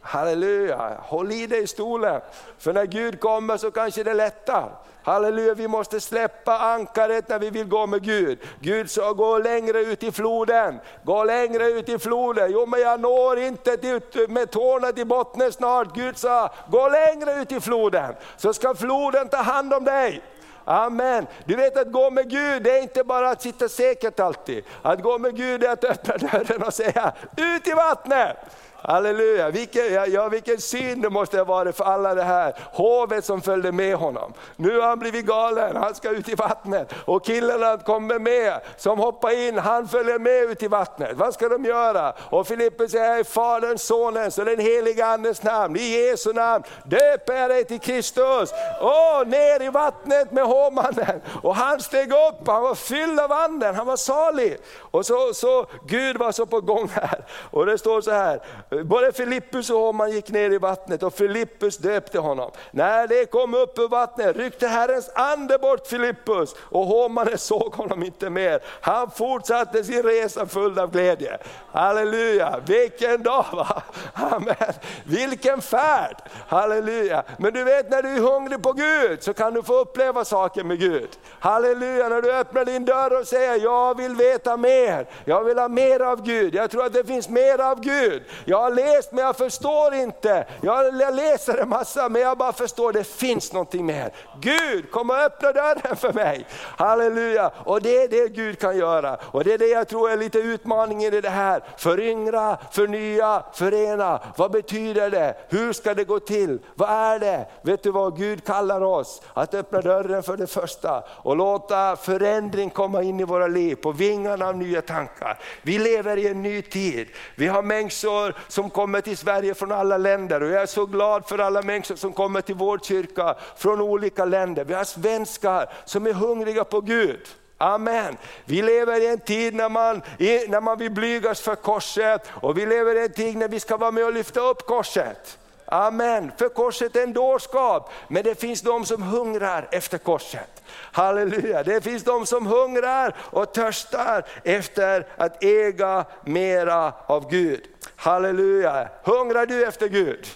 Halleluja, 0.03 0.97
håll 1.01 1.33
i 1.33 1.47
dig 1.47 1.63
i 1.63 1.67
stolen. 1.67 2.21
För 2.59 2.73
när 2.73 2.87
Gud 2.87 3.21
kommer 3.21 3.57
så 3.57 3.71
kanske 3.71 4.03
det 4.03 4.15
lättar. 4.15 4.71
Halleluja, 5.05 5.55
vi 5.55 5.69
måste 5.69 6.01
släppa 6.01 6.59
ankaret 6.59 7.29
när 7.29 7.39
vi 7.39 7.51
vill 7.51 7.69
gå 7.69 7.87
med 7.87 8.03
Gud. 8.03 8.39
Gud 8.61 8.91
sa 8.91 9.13
gå 9.13 9.39
längre 9.39 9.81
ut 9.81 10.03
i 10.03 10.13
floden, 10.13 10.81
gå 11.05 11.25
längre 11.25 11.67
ut 11.67 11.89
i 11.89 11.99
floden. 11.99 12.53
Jo 12.53 12.67
men 12.67 12.81
jag 12.81 13.01
når 13.01 13.39
inte 13.39 13.77
till, 13.77 14.01
med 14.29 14.51
tårna 14.51 14.93
till 14.93 15.07
botten 15.07 15.53
snart. 15.53 15.95
Gud 15.95 16.19
sa 16.19 16.51
gå 16.71 16.89
längre 16.89 17.33
ut 17.33 17.53
i 17.53 17.61
floden, 17.61 18.15
så 18.37 18.53
ska 18.53 18.75
floden 18.75 19.29
ta 19.29 19.37
hand 19.37 19.75
om 19.75 19.85
dig. 19.85 20.23
Amen. 20.65 21.27
Du 21.45 21.57
vet 21.57 21.77
att 21.77 21.93
gå 21.93 22.11
med 22.11 22.31
Gud, 22.31 22.63
det 22.63 22.79
är 22.79 22.83
inte 22.83 23.05
bara 23.05 23.31
att 23.31 23.43
sitta 23.43 23.69
säkert 23.69 24.21
alltid. 24.21 24.65
Att 24.83 25.03
gå 25.03 25.19
med 25.19 25.37
Gud 25.37 25.65
är 25.65 25.71
att 25.71 25.85
öppna 25.85 26.17
dörren 26.17 26.63
och 26.63 26.75
säga, 26.75 27.13
ut 27.37 27.69
i 27.69 27.73
vattnet! 27.73 28.37
Halleluja, 28.85 29.51
vilken, 29.51 29.93
ja, 29.93 30.07
ja, 30.07 30.29
vilken 30.29 30.61
syn 30.61 31.01
det 31.01 31.11
måste 31.11 31.39
ha 31.39 31.45
varit 31.45 31.77
för 31.77 31.85
alla 31.85 32.15
det 32.15 32.23
här 32.23 32.55
hovet 32.73 33.25
som 33.25 33.41
följde 33.43 33.73
med 33.73 33.97
honom. 33.97 34.33
Nu 34.57 34.81
har 34.81 34.89
han 34.89 34.99
blivit 34.99 35.27
galen, 35.27 35.77
han 35.77 35.95
ska 35.95 36.11
ut 36.11 36.29
i 36.29 36.35
vattnet. 36.35 36.95
Och 37.05 37.25
killarna 37.25 37.79
kommer 37.79 38.19
med, 38.19 38.61
som 38.77 38.99
hoppar 38.99 39.49
in, 39.49 39.59
han 39.59 39.89
följer 39.89 40.19
med 40.19 40.43
ut 40.43 40.63
i 40.63 40.69
vattnet. 40.69 41.17
Vad 41.17 41.35
ska 41.35 41.49
de 41.49 41.65
göra? 41.65 42.13
Och 42.31 42.47
Filippus 42.47 42.91
säger, 42.91 43.21
i 43.21 43.25
Faderns, 43.25 43.83
Sonens 43.83 44.39
och 44.39 44.45
den 44.45 44.59
heliga 44.59 45.07
Andens 45.07 45.43
namn, 45.43 45.77
i 45.77 45.83
Jesu 45.83 46.33
namn, 46.33 46.65
döper 46.85 47.35
jag 47.35 47.51
dig 47.51 47.65
till 47.65 47.81
Kristus. 47.81 48.53
Och 48.81 49.29
ner 49.29 49.63
i 49.63 49.69
vattnet 49.69 50.33
med 50.33 50.45
hovmannen. 50.45 51.21
Och 51.43 51.57
han 51.57 51.81
steg 51.81 52.13
upp, 52.13 52.47
han 52.47 52.63
var 52.63 52.75
fylld 52.75 53.21
av 53.21 53.33
anden, 53.33 53.75
han 53.75 53.87
var 53.87 53.97
salig. 53.97 54.57
Och 54.79 55.07
så, 55.07 55.35
så 55.35 55.67
Gud 55.87 56.17
var 56.17 56.33
så 56.33 56.47
på 56.47 56.61
gång 56.61 56.89
här. 56.95 57.25
Och 57.51 57.67
det 57.67 57.79
står 57.79 58.01
så 58.01 58.11
här, 58.11 58.41
Både 58.85 59.13
Filippus 59.13 59.71
och 59.71 59.79
Homan 59.79 60.11
gick 60.11 60.31
ner 60.31 60.51
i 60.51 60.59
vattnet 60.59 61.03
och 61.03 61.15
Filippus 61.15 61.79
döpte 61.79 62.19
honom. 62.19 62.51
När 62.71 63.07
det 63.07 63.31
kom 63.31 63.55
upp 63.55 63.79
ur 63.79 63.89
vattnet 63.89 64.37
ryckte 64.37 64.69
Herrens 64.69 65.11
ande 65.15 65.59
bort 65.59 65.87
Filippus 65.87 66.55
och 66.59 66.87
Homan 66.87 67.39
såg 67.39 67.75
honom 67.75 68.03
inte 68.03 68.31
mer. 68.31 68.61
Han 68.81 69.11
fortsatte 69.11 69.85
sin 69.85 70.03
resa 70.03 70.47
full 70.47 70.79
av 70.79 70.91
glädje. 70.91 71.39
Halleluja, 71.73 72.61
vilken 72.67 73.23
dag 73.23 73.45
va? 73.53 73.83
Amen. 74.15 74.73
Vilken 75.05 75.61
färd! 75.61 76.17
Halleluja. 76.49 77.23
Men 77.39 77.53
du 77.53 77.65
vet 77.65 77.91
när 77.91 78.03
du 78.03 78.09
är 78.09 78.21
hungrig 78.21 78.63
på 78.63 78.73
Gud 78.73 79.23
så 79.23 79.35
kan 79.35 79.55
du 79.55 79.63
få 79.63 79.81
uppleva 79.81 80.25
saker 80.25 80.65
med 80.65 80.81
Gud. 80.81 81.09
Halleluja, 81.39 82.09
när 82.09 82.23
du 82.23 82.33
öppnar 82.33 82.65
din 82.65 82.85
dörr 82.85 83.21
och 83.21 83.27
säger 83.27 83.61
jag 83.63 83.97
vill 83.97 84.17
veta 84.17 84.57
mer. 84.57 85.07
Jag 85.25 85.45
vill 85.45 85.59
ha 85.59 85.69
mer 85.69 86.01
av 86.01 86.23
Gud. 86.23 86.55
Jag 86.55 86.71
tror 86.71 86.87
att 86.87 86.93
det 86.93 87.05
finns 87.05 87.29
mer 87.29 87.59
av 87.59 87.81
Gud. 87.81 88.23
Jag 88.45 88.62
har 88.63 88.71
läst 88.71 89.13
men 89.13 89.25
jag 89.25 89.37
förstår 89.37 89.95
inte. 89.95 90.47
Jag 90.61 90.95
läser 91.15 91.59
en 91.59 91.69
massa 91.69 92.09
men 92.09 92.23
jag 92.23 92.39
bara 92.39 92.53
förstår 92.53 92.93
det 92.93 93.05
finns 93.05 93.53
någonting 93.53 93.87
mer. 93.87 94.13
Gud, 94.41 94.91
kom 94.91 95.11
och 95.11 95.17
öppna 95.17 95.53
dörren 95.53 95.97
för 95.97 96.13
mig. 96.13 96.47
Halleluja, 96.77 97.51
och 97.65 97.83
det 97.83 98.03
är 98.03 98.09
det 98.09 98.29
Gud 98.29 98.59
kan 98.59 98.77
göra. 98.77 99.19
Och 99.31 99.45
det 99.45 99.53
är 99.53 99.59
det 99.59 99.67
jag 99.67 99.89
tror 99.89 100.11
är 100.11 100.17
lite 100.17 100.39
utmaningen 100.39 101.15
i 101.15 101.21
det 101.21 101.31
här. 101.31 101.63
Föryngra, 101.77 102.59
förnya, 102.71 103.43
förena. 103.53 104.21
Vad 104.37 104.51
betyder 104.51 105.11
det? 105.11 105.37
Hur 105.49 105.73
ska 105.73 105.95
det 105.95 106.05
gå 106.05 106.21
till? 106.21 106.59
Vad 106.75 106.91
är 106.91 107.19
det? 107.19 107.47
Vet 107.63 107.83
du 107.83 107.91
vad 107.91 108.17
Gud 108.17 108.45
kallar 108.45 108.81
oss? 108.81 109.23
Att 109.35 109.55
öppna 109.55 109.81
dörren 109.81 110.23
för 110.23 110.37
det 110.37 110.47
första 110.47 111.05
och 111.09 111.37
låta 111.37 111.97
förändring 111.97 112.71
komma 112.71 113.03
in 113.03 113.21
i 113.21 113.25
våra 113.25 113.47
liv 113.47 113.75
på 113.75 113.93
vingarna 113.93 114.49
av 114.49 114.57
nya 114.57 114.83
tankar. 114.83 115.39
Vi 115.63 115.79
lever 115.79 116.17
i 116.17 116.29
en 116.29 116.43
ny 116.43 116.63
tid. 116.63 117.09
Vi 117.37 117.47
har 117.47 117.63
människor 117.63 118.37
som 118.53 118.71
kommer 118.71 119.01
till 119.01 119.17
Sverige 119.17 119.55
från 119.55 119.73
alla 119.73 119.99
länder 119.99 120.43
och 120.43 120.49
jag 120.51 120.63
är 120.63 120.67
så 120.67 120.87
glad 120.87 121.29
för 121.29 121.39
alla 121.39 121.63
människor 121.63 121.97
som 121.97 122.13
kommer 122.13 122.41
till 122.41 122.55
vår 122.55 122.79
kyrka 122.79 123.35
från 123.57 123.81
olika 123.81 124.25
länder. 124.25 124.65
Vi 124.65 124.75
har 124.75 124.85
svenskar 124.85 125.73
som 125.85 126.07
är 126.07 126.13
hungriga 126.13 126.65
på 126.65 126.81
Gud. 126.81 127.21
Amen. 127.59 128.17
Vi 128.45 128.63
lever 128.63 129.01
i 129.01 129.07
en 129.07 129.21
tid 129.21 129.55
när 129.55 129.69
man, 129.69 130.03
när 130.49 130.61
man 130.61 130.79
vill 130.79 130.91
blygas 130.91 131.41
för 131.41 131.55
korset 131.55 132.29
och 132.31 132.59
vi 132.59 132.67
lever 132.67 132.95
i 132.95 133.05
en 133.05 133.13
tid 133.13 133.37
när 133.37 133.49
vi 133.49 133.61
ska 133.61 133.77
vara 133.77 133.91
med 133.91 134.05
och 134.05 134.13
lyfta 134.13 134.41
upp 134.41 134.67
korset. 134.67 135.39
Amen, 135.65 136.33
för 136.39 136.49
korset 136.49 136.97
är 136.97 137.03
en 137.03 137.13
dårskap, 137.13 137.91
men 138.09 138.25
det 138.25 138.41
finns 138.41 138.63
de 138.63 138.85
som 138.85 139.03
hungrar 139.03 139.69
efter 139.71 139.99
korset. 139.99 140.63
Halleluja, 140.75 141.63
det 141.63 141.81
finns 141.81 142.05
de 142.05 142.27
som 142.27 142.47
hungrar 142.47 143.17
och 143.19 143.55
törstar 143.55 144.25
efter 144.45 145.07
att 145.17 145.45
äga 145.45 146.05
mera 146.25 146.93
av 147.07 147.31
Gud. 147.31 147.61
Halleluja, 148.03 148.89
hungrar 149.03 149.47
du 149.47 149.67
efter 149.67 149.89
Gud? 149.89 150.27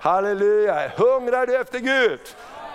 Halleluja, 0.00 0.90
hungrar 0.96 1.46
du 1.46 1.56
efter 1.56 1.78
Gud? 1.78 2.20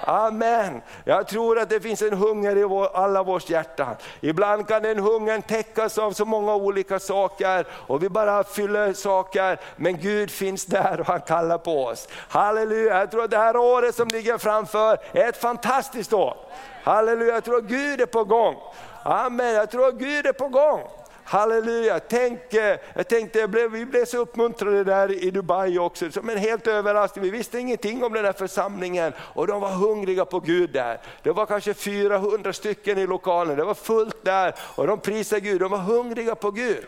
Amen. 0.01 0.81
Jag 1.03 1.27
tror 1.27 1.59
att 1.59 1.69
det 1.69 1.79
finns 1.79 2.01
en 2.01 2.13
hunger 2.13 2.57
i 2.57 2.63
vår, 2.63 2.89
alla 2.93 3.23
vårt 3.23 3.49
hjärtan. 3.49 3.95
Ibland 4.21 4.67
kan 4.67 4.83
den 4.83 4.99
hungern 4.99 5.41
täckas 5.41 5.97
av 5.97 6.11
så 6.11 6.25
många 6.25 6.55
olika 6.55 6.99
saker 6.99 7.67
och 7.71 8.03
vi 8.03 8.09
bara 8.09 8.43
fyller 8.43 8.93
saker. 8.93 9.59
Men 9.75 9.97
Gud 9.97 10.31
finns 10.31 10.65
där 10.65 10.99
och 10.99 11.07
han 11.07 11.21
kallar 11.21 11.57
på 11.57 11.85
oss. 11.85 12.07
Halleluja, 12.29 12.99
jag 12.99 13.11
tror 13.11 13.23
att 13.23 13.31
det 13.31 13.37
här 13.37 13.57
året 13.57 13.95
som 13.95 14.07
ligger 14.07 14.37
framför 14.37 14.97
är 15.11 15.29
ett 15.29 15.37
fantastiskt 15.37 16.13
år. 16.13 16.37
Halleluja, 16.83 17.33
jag 17.33 17.43
tror 17.43 17.57
att 17.57 17.63
Gud 17.63 18.01
är 18.01 18.05
på 18.05 18.23
gång. 18.23 18.55
Amen, 19.03 19.53
jag 19.53 19.71
tror 19.71 19.87
att 19.87 19.95
Gud 19.95 20.25
är 20.25 20.33
på 20.33 20.47
gång. 20.47 20.81
Halleluja, 21.27 21.99
Tänk, 21.99 22.53
eh, 22.53 22.77
jag 22.93 23.07
tänkte, 23.07 23.39
jag 23.39 23.49
blev, 23.49 23.71
vi 23.71 23.85
blev 23.85 24.05
så 24.05 24.17
uppmuntrade 24.17 24.83
där 24.83 25.23
i 25.23 25.31
Dubai 25.31 25.79
också, 25.79 26.11
som 26.11 26.29
en 26.29 26.37
helt 26.37 26.67
överraskning. 26.67 27.23
Vi 27.23 27.29
visste 27.29 27.59
ingenting 27.59 28.03
om 28.03 28.13
den 28.13 28.25
här 28.25 28.33
församlingen 28.33 29.13
och 29.19 29.47
de 29.47 29.61
var 29.61 29.69
hungriga 29.69 30.25
på 30.25 30.39
Gud 30.39 30.69
där. 30.69 31.01
Det 31.23 31.31
var 31.31 31.45
kanske 31.45 31.73
400 31.73 32.53
stycken 32.53 32.97
i 32.97 33.07
lokalen, 33.07 33.57
det 33.57 33.63
var 33.63 33.73
fullt 33.73 34.25
där 34.25 34.55
och 34.75 34.87
de 34.87 34.99
prisade 34.99 35.41
Gud, 35.41 35.59
de 35.59 35.71
var 35.71 35.77
hungriga 35.77 36.35
på 36.35 36.51
Gud. 36.51 36.87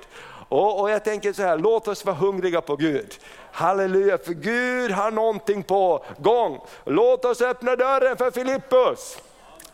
Och, 0.50 0.82
och, 0.82 0.89
jag 0.89 1.04
tänker 1.04 1.34
så 1.34 1.41
här, 1.41 1.58
låt 1.58 1.88
oss 1.88 2.06
vara 2.06 2.15
hungriga 2.15 2.62
på 2.62 2.76
Gud. 2.76 3.19
Halleluja, 3.52 4.17
för 4.17 4.34
Gud 4.34 4.91
har 4.91 5.12
någonting 5.12 5.63
på 5.63 6.06
gång. 6.17 6.60
Låt 6.86 7.26
oss 7.26 7.41
öppna 7.41 7.76
dörren 7.76 8.17
för 8.17 8.32
Filippus. 8.32 9.17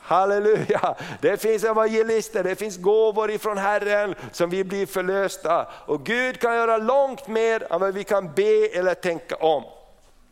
Halleluja! 0.04 0.96
Det 1.22 1.42
finns 1.42 1.64
evangelister, 1.64 2.44
det 2.44 2.56
finns 2.56 2.78
gåvor 2.78 3.32
ifrån 3.32 3.58
Herren 3.58 4.16
som 4.32 4.50
vi 4.50 4.64
blir 4.64 4.86
förlösta. 4.86 5.68
Och 5.86 6.06
Gud 6.06 6.40
kan 6.40 6.56
göra 6.56 6.78
långt 6.78 7.28
mer 7.28 7.74
än 7.74 7.80
vad 7.80 7.94
vi 7.94 8.04
kan 8.04 8.34
be 8.34 8.68
eller 8.68 8.94
tänka 8.94 9.36
om. 9.36 9.64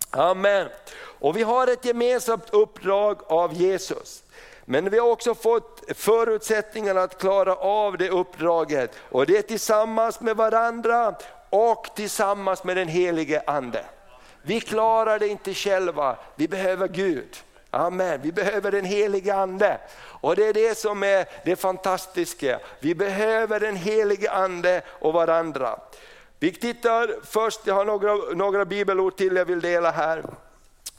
Amen. 0.10 0.68
Och 1.20 1.38
vi 1.38 1.44
har 1.44 1.68
ett 1.68 1.86
gemensamt 1.86 2.50
uppdrag 2.50 3.22
av 3.28 3.54
Jesus. 3.54 4.24
Men 4.66 4.90
vi 4.90 5.00
har 5.00 5.10
också 5.10 5.36
fått 5.36 5.84
förutsättningarna 5.96 7.02
att 7.02 7.18
klara 7.18 7.56
av 7.56 7.98
det 7.98 8.10
uppdraget. 8.10 8.92
Och 9.10 9.26
det 9.26 9.38
är 9.38 9.42
tillsammans 9.42 10.22
med 10.22 10.38
varandra 10.38 11.16
och 11.50 11.88
tillsammans 11.96 12.64
med 12.64 12.78
den 12.78 12.88
helige 12.88 13.44
Ande. 13.48 13.86
Vi 14.42 14.60
klarar 14.60 15.20
det 15.20 15.28
inte 15.28 15.54
själva, 15.54 16.16
vi 16.36 16.48
behöver 16.48 16.88
Gud. 16.88 17.38
Amen. 17.72 18.20
Vi 18.24 18.32
behöver 18.32 18.72
den 18.72 18.86
helige 18.86 19.36
Ande. 19.36 19.78
Och 20.04 20.36
det 20.36 20.48
är 20.48 20.54
det 20.54 20.78
som 20.78 21.04
är 21.04 21.26
det 21.46 21.56
fantastiska. 21.56 22.60
Vi 22.80 22.96
behöver 22.96 23.60
den 23.60 23.76
helige 23.76 24.32
Ande 24.32 24.82
och 24.88 25.14
varandra. 25.14 25.80
Vi 26.40 26.52
tittar 26.52 27.16
först, 27.24 27.68
jag 27.68 27.76
har 27.76 27.86
några, 27.86 28.16
några 28.36 28.66
bibelord 28.66 29.18
till 29.18 29.36
jag 29.36 29.46
vill 29.46 29.62
dela 29.62 29.92
här. 29.92 30.24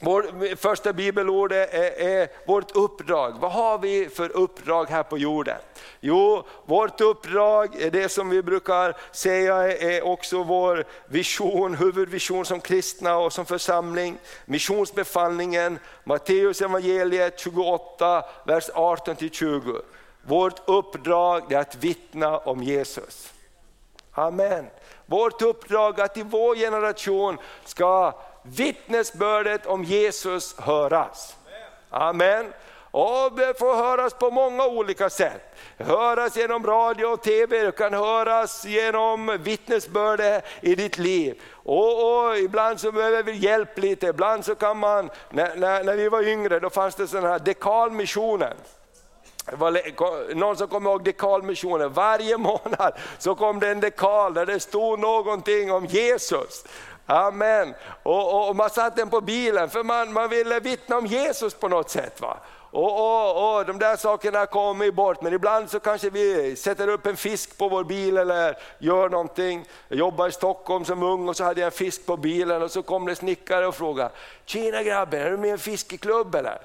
Vår 0.04 0.56
första 0.56 0.92
bibelord 0.92 1.52
är, 1.52 1.66
är, 2.00 2.28
vårt 2.46 2.76
uppdrag. 2.76 3.34
Vad 3.40 3.52
har 3.52 3.78
vi 3.78 4.08
för 4.08 4.36
uppdrag 4.36 4.84
här 4.84 5.02
på 5.02 5.18
jorden? 5.18 5.58
Jo, 6.00 6.46
vårt 6.64 7.00
uppdrag 7.00 7.82
är 7.82 7.90
det 7.90 8.08
som 8.08 8.30
vi 8.30 8.42
brukar 8.42 8.96
säga 9.12 9.78
är 9.78 10.06
också 10.06 10.42
vår 10.42 10.84
vision, 11.06 11.74
huvudvision 11.74 12.44
som 12.44 12.60
kristna 12.60 13.16
och 13.16 13.32
som 13.32 13.46
församling. 13.46 14.18
Missionsbefallningen, 14.44 15.78
Matteus 16.04 16.60
evangeliet 16.60 17.40
28, 17.40 18.24
vers 18.46 18.70
18-20. 18.74 19.82
Vårt 20.22 20.68
uppdrag 20.68 21.52
är 21.52 21.58
att 21.58 21.74
vittna 21.76 22.38
om 22.38 22.62
Jesus. 22.62 23.32
Amen. 24.12 24.66
Vårt 25.06 25.42
uppdrag 25.42 25.98
är 25.98 26.04
att 26.04 26.16
i 26.16 26.22
vår 26.22 26.56
generation 26.56 27.38
ska 27.64 28.12
vittnesbördet 28.42 29.66
om 29.66 29.85
Jesus 29.85 30.59
höras. 30.59 31.37
Amen. 31.90 32.52
Och 32.92 33.33
det 33.37 33.59
får 33.59 33.74
höras 33.74 34.14
på 34.14 34.31
många 34.31 34.66
olika 34.66 35.11
sätt. 35.11 35.55
Höras 35.78 36.37
genom 36.37 36.66
radio 36.66 37.07
och 37.07 37.22
tv, 37.22 37.62
det 37.62 37.72
kan 37.72 37.94
höras 37.94 38.64
genom 38.64 39.38
vittnesbörde 39.40 40.42
i 40.61 40.74
ditt 40.74 40.98
liv. 40.98 41.42
Och, 41.52 42.26
och, 42.26 42.38
ibland 42.38 42.81
så 42.81 42.92
behöver 42.92 43.22
vi 43.22 43.33
hjälp 43.33 43.78
lite, 43.78 44.07
ibland 44.07 44.44
så 44.44 44.55
kan 44.55 44.78
man, 44.78 45.11
när, 45.31 45.57
när, 45.57 45.85
när 45.85 45.96
vi 45.96 46.09
var 46.09 46.22
yngre 46.22 46.61
då 46.61 46.70
fanns 46.70 46.94
det 46.94 47.09
sådana 47.09 47.28
här 47.28 47.38
dekalmissionen. 47.38 48.57
Det 49.50 49.57
var 49.57 50.35
någon 50.35 50.57
som 50.57 50.68
kommer 50.68 50.90
ihåg 50.90 51.05
dekalmissionen, 51.05 51.92
varje 51.92 52.37
månad 52.48 52.92
så 53.18 53.35
kom 53.35 53.61
det 53.61 53.68
en 53.68 53.81
dekal 53.81 54.35
där 54.35 54.46
det 54.46 54.61
stod 54.61 54.98
någonting 54.98 55.72
om 55.72 55.87
Jesus. 55.87 56.64
Amen. 57.06 57.74
Och, 58.02 58.34
och, 58.34 58.48
och 58.48 58.56
man 58.56 58.70
satte 58.70 59.00
den 59.00 59.10
på 59.10 59.20
bilen 59.20 59.70
för 59.70 59.82
man, 59.82 60.12
man 60.12 60.28
ville 60.28 60.60
vittna 60.60 60.96
om 60.96 61.06
Jesus 61.06 61.54
på 61.54 61.68
något 61.68 61.90
sätt. 61.90 62.20
Va? 62.20 62.36
Och, 62.72 63.00
och, 63.00 63.58
och, 63.58 63.66
De 63.66 63.78
där 63.78 63.96
sakerna 63.96 64.46
kommer 64.46 64.90
bort, 64.90 65.22
men 65.22 65.32
ibland 65.32 65.70
så 65.70 65.80
kanske 65.80 66.10
vi 66.10 66.56
sätter 66.56 66.88
upp 66.88 67.06
en 67.06 67.16
fisk 67.16 67.58
på 67.58 67.68
vår 67.68 67.84
bil 67.84 68.16
eller 68.16 68.56
gör 68.78 69.08
någonting. 69.08 69.64
Jag 69.88 69.98
jobbade 69.98 70.28
i 70.28 70.32
Stockholm 70.32 70.84
som 70.84 71.02
ung 71.02 71.28
och 71.28 71.36
så 71.36 71.44
hade 71.44 71.60
jag 71.60 71.66
en 71.66 71.72
fisk 71.72 72.06
på 72.06 72.16
bilen 72.16 72.62
och 72.62 72.70
så 72.70 72.82
kom 72.82 73.06
det 73.06 73.16
snickare 73.16 73.66
och 73.66 73.74
frågade, 73.74 74.10
Tjena 74.44 74.82
grabben, 74.82 75.20
är 75.20 75.30
du 75.30 75.36
med 75.36 75.48
i 75.48 75.52
en 75.52 75.58
fiskeklubb 75.58 76.34
eller? 76.34 76.58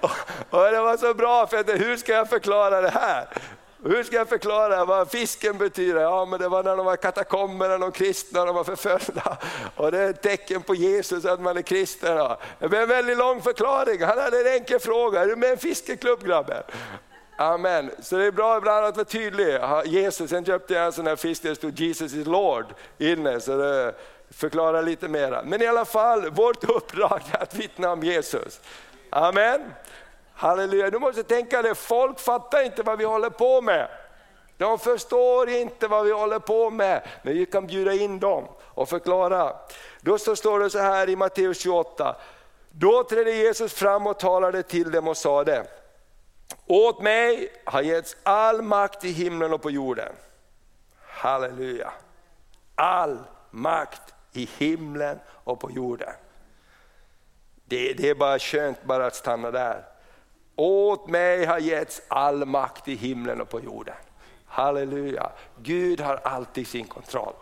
och 0.50 0.72
det 0.72 0.80
var 0.80 0.96
så 0.96 1.14
bra, 1.14 1.46
för 1.46 1.78
hur 1.78 1.96
ska 1.96 2.12
jag 2.12 2.28
förklara 2.28 2.80
det 2.80 2.90
här? 2.90 3.28
Hur 3.82 4.02
ska 4.02 4.16
jag 4.16 4.28
förklara 4.28 4.84
vad 4.84 5.10
fisken 5.10 5.58
betyder? 5.58 6.00
Ja, 6.00 6.24
men 6.24 6.40
det 6.40 6.48
var 6.48 6.62
när 6.62 6.76
de 6.76 6.86
var 6.86 6.96
katakomberna, 6.96 7.78
de 7.78 7.92
kristna, 7.92 8.44
de 8.44 8.54
var 8.54 8.64
förföljda. 8.64 9.38
Och 9.76 9.92
det 9.92 9.98
är 9.98 10.10
ett 10.10 10.22
tecken 10.22 10.62
på 10.62 10.74
Jesus 10.74 11.24
att 11.24 11.40
man 11.40 11.56
är 11.56 11.62
kristen. 11.62 12.36
Det 12.58 12.68
blev 12.68 12.82
en 12.82 12.88
väldigt 12.88 13.18
lång 13.18 13.42
förklaring. 13.42 14.02
Han 14.02 14.18
hade 14.18 14.40
en 14.40 14.46
enkel 14.46 14.80
fråga, 14.80 15.20
är 15.20 15.26
du 15.26 15.36
med 15.36 15.48
i 15.48 15.52
en 15.52 15.58
fiskeklubb 15.58 16.24
grabben? 16.24 16.62
Amen. 17.36 17.90
Så 18.02 18.16
det 18.16 18.24
är 18.24 18.32
bra 18.32 18.58
ibland 18.58 18.86
att 18.86 18.96
vara 18.96 19.04
tydlig. 19.04 19.58
Jesus, 19.84 20.30
sen 20.30 20.44
köpte 20.44 20.74
jag 20.74 20.86
en 20.86 20.92
sån 20.92 21.06
här 21.06 21.16
fisk 21.16 21.42
där 21.42 21.50
det 21.50 21.56
stod 21.56 21.80
Jesus 21.80 22.14
is 22.14 22.26
Lord 22.26 22.66
inne. 22.98 23.40
Så 23.40 23.56
det 23.56 23.94
förklarar 24.30 24.82
lite 24.82 25.08
mera. 25.08 25.42
Men 25.42 25.62
i 25.62 25.66
alla 25.66 25.84
fall, 25.84 26.30
vårt 26.30 26.64
uppdrag 26.64 27.20
är 27.32 27.42
att 27.42 27.54
vittna 27.54 27.92
om 27.92 28.02
Jesus. 28.02 28.60
Amen. 29.10 29.60
Halleluja, 30.40 30.90
du 30.90 30.98
måste 30.98 31.22
tänka 31.22 31.62
dig, 31.62 31.74
folk 31.74 32.20
fattar 32.20 32.62
inte 32.64 32.82
vad 32.82 32.98
vi 32.98 33.04
håller 33.04 33.30
på 33.30 33.60
med. 33.60 33.88
De 34.56 34.78
förstår 34.78 35.48
inte 35.48 35.88
vad 35.88 36.04
vi 36.04 36.12
håller 36.12 36.38
på 36.38 36.70
med, 36.70 37.02
men 37.22 37.34
vi 37.34 37.46
kan 37.46 37.66
bjuda 37.66 37.92
in 37.92 38.20
dem 38.20 38.48
och 38.60 38.88
förklara. 38.88 39.56
Då 40.00 40.18
så 40.18 40.36
står 40.36 40.60
det 40.60 40.70
så 40.70 40.78
här 40.78 41.08
i 41.08 41.16
Matteus 41.16 41.60
28, 41.60 42.16
då 42.70 43.04
trädde 43.04 43.32
Jesus 43.32 43.72
fram 43.72 44.06
och 44.06 44.18
talade 44.18 44.62
till 44.62 44.90
dem 44.90 45.08
och 45.08 45.16
sade, 45.16 45.66
åt 46.66 47.02
mig 47.02 47.52
har 47.64 47.82
getts 47.82 48.16
all 48.22 48.62
makt 48.62 49.04
i 49.04 49.10
himlen 49.10 49.52
och 49.52 49.62
på 49.62 49.70
jorden. 49.70 50.12
Halleluja, 51.00 51.92
all 52.74 53.18
makt 53.50 54.14
i 54.32 54.48
himlen 54.58 55.18
och 55.28 55.60
på 55.60 55.70
jorden. 55.70 56.12
Det, 57.64 57.92
det 57.92 58.08
är 58.08 58.14
bara 58.14 58.38
skönt 58.38 58.84
bara 58.84 59.06
att 59.06 59.14
stanna 59.14 59.50
där. 59.50 59.90
Åt 60.60 61.08
mig 61.08 61.44
har 61.44 61.58
getts 61.58 62.02
all 62.08 62.44
makt 62.44 62.88
i 62.88 62.94
himlen 62.94 63.40
och 63.40 63.48
på 63.48 63.60
jorden. 63.60 63.94
Halleluja, 64.46 65.30
Gud 65.62 66.00
har 66.00 66.20
alltid 66.24 66.66
sin 66.66 66.86
kontroll. 66.86 67.32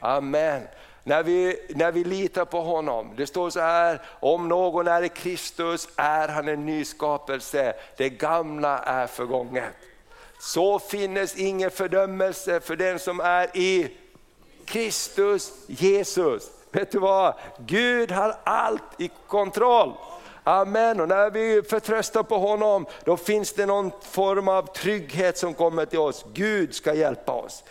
Amen. 0.00 0.62
När 1.04 1.22
vi, 1.22 1.66
när 1.74 1.92
vi 1.92 2.04
litar 2.04 2.44
på 2.44 2.60
honom, 2.60 3.12
det 3.16 3.26
står 3.26 3.50
så 3.50 3.60
här, 3.60 4.02
om 4.20 4.48
någon 4.48 4.88
är 4.88 5.02
i 5.02 5.08
Kristus 5.08 5.88
är 5.96 6.28
han 6.28 6.48
en 6.48 6.66
nyskapelse, 6.66 7.74
det 7.96 8.08
gamla 8.08 8.78
är 8.78 9.06
förgånget. 9.06 9.74
Så 10.40 10.78
finnes 10.78 11.36
ingen 11.36 11.70
fördömelse 11.70 12.60
för 12.60 12.76
den 12.76 12.98
som 12.98 13.20
är 13.20 13.56
i 13.56 13.96
Kristus 14.64 15.52
Jesus. 15.66 16.50
Vet 16.70 16.90
du 16.90 16.98
vad? 16.98 17.34
Gud 17.58 18.10
har 18.12 18.36
allt 18.44 19.00
i 19.00 19.10
kontroll. 19.26 19.92
Amen, 20.48 21.00
och 21.00 21.08
när 21.08 21.30
vi 21.30 21.62
förtröstar 21.62 22.22
på 22.22 22.38
honom, 22.38 22.86
då 23.04 23.16
finns 23.16 23.52
det 23.52 23.66
någon 23.66 23.90
form 24.02 24.48
av 24.48 24.74
trygghet 24.74 25.38
som 25.38 25.54
kommer 25.54 25.86
till 25.86 25.98
oss. 25.98 26.24
Gud 26.32 26.74
ska 26.74 26.94
hjälpa 26.94 27.32
oss. 27.32 27.64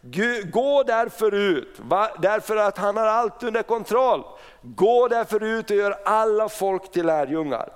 Gud, 0.00 0.50
gå 0.50 0.82
därför 0.82 1.34
ut, 1.34 1.76
va? 1.78 2.10
därför 2.18 2.56
att 2.56 2.78
han 2.78 2.96
har 2.96 3.06
allt 3.06 3.42
under 3.42 3.62
kontroll. 3.62 4.22
Gå 4.62 5.08
därför 5.08 5.42
ut 5.42 5.70
och 5.70 5.76
gör 5.76 5.98
alla 6.04 6.48
folk 6.48 6.92
till 6.92 7.06
lärjungar. 7.06 7.68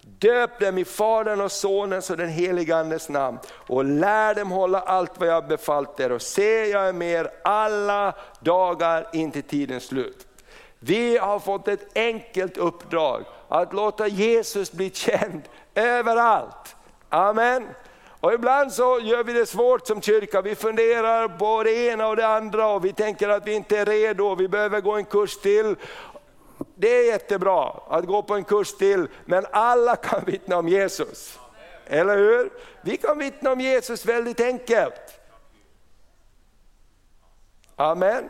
Döp 0.00 0.60
dem 0.60 0.78
i 0.78 0.84
Faderns 0.84 1.42
och 1.42 1.52
Sonens 1.52 2.10
och 2.10 2.16
den 2.16 2.28
helige 2.28 2.76
Andes 2.76 3.08
namn 3.08 3.38
och 3.52 3.84
lär 3.84 4.34
dem 4.34 4.50
hålla 4.50 4.80
allt 4.80 5.12
vad 5.18 5.28
jag 5.28 5.46
befallt 5.46 6.00
er 6.00 6.12
och 6.12 6.22
se 6.22 6.66
jag 6.66 6.88
är 6.88 6.92
med 6.92 7.12
er 7.12 7.30
alla 7.44 8.14
dagar 8.40 9.08
in 9.12 9.30
till 9.30 9.42
tidens 9.42 9.84
slut. 9.84 10.25
Vi 10.86 11.16
har 11.16 11.38
fått 11.38 11.68
ett 11.68 11.96
enkelt 11.96 12.56
uppdrag 12.56 13.24
att 13.48 13.72
låta 13.72 14.06
Jesus 14.06 14.72
bli 14.72 14.90
känd 14.90 15.42
överallt. 15.74 16.76
Amen. 17.08 17.68
Och 18.20 18.32
ibland 18.32 18.72
så 18.72 19.00
gör 19.00 19.24
vi 19.24 19.32
det 19.32 19.46
svårt 19.46 19.86
som 19.86 20.02
kyrka, 20.02 20.42
vi 20.42 20.54
funderar 20.54 21.28
på 21.28 21.62
det 21.62 21.72
ena 21.72 22.08
och 22.08 22.16
det 22.16 22.26
andra 22.26 22.68
och 22.68 22.84
vi 22.84 22.92
tänker 22.92 23.28
att 23.28 23.46
vi 23.46 23.52
inte 23.52 23.78
är 23.78 23.86
redo, 23.86 24.34
vi 24.34 24.48
behöver 24.48 24.80
gå 24.80 24.92
en 24.92 25.04
kurs 25.04 25.36
till. 25.36 25.76
Det 26.74 26.88
är 26.88 27.06
jättebra 27.06 27.80
att 27.88 28.04
gå 28.04 28.22
på 28.22 28.34
en 28.34 28.44
kurs 28.44 28.76
till, 28.76 29.08
men 29.24 29.46
alla 29.50 29.96
kan 29.96 30.24
vittna 30.24 30.56
om 30.56 30.68
Jesus. 30.68 31.38
Eller 31.86 32.16
hur? 32.16 32.50
Vi 32.80 32.96
kan 32.96 33.18
vittna 33.18 33.52
om 33.52 33.60
Jesus 33.60 34.06
väldigt 34.06 34.40
enkelt. 34.40 35.20
Amen. 37.76 38.28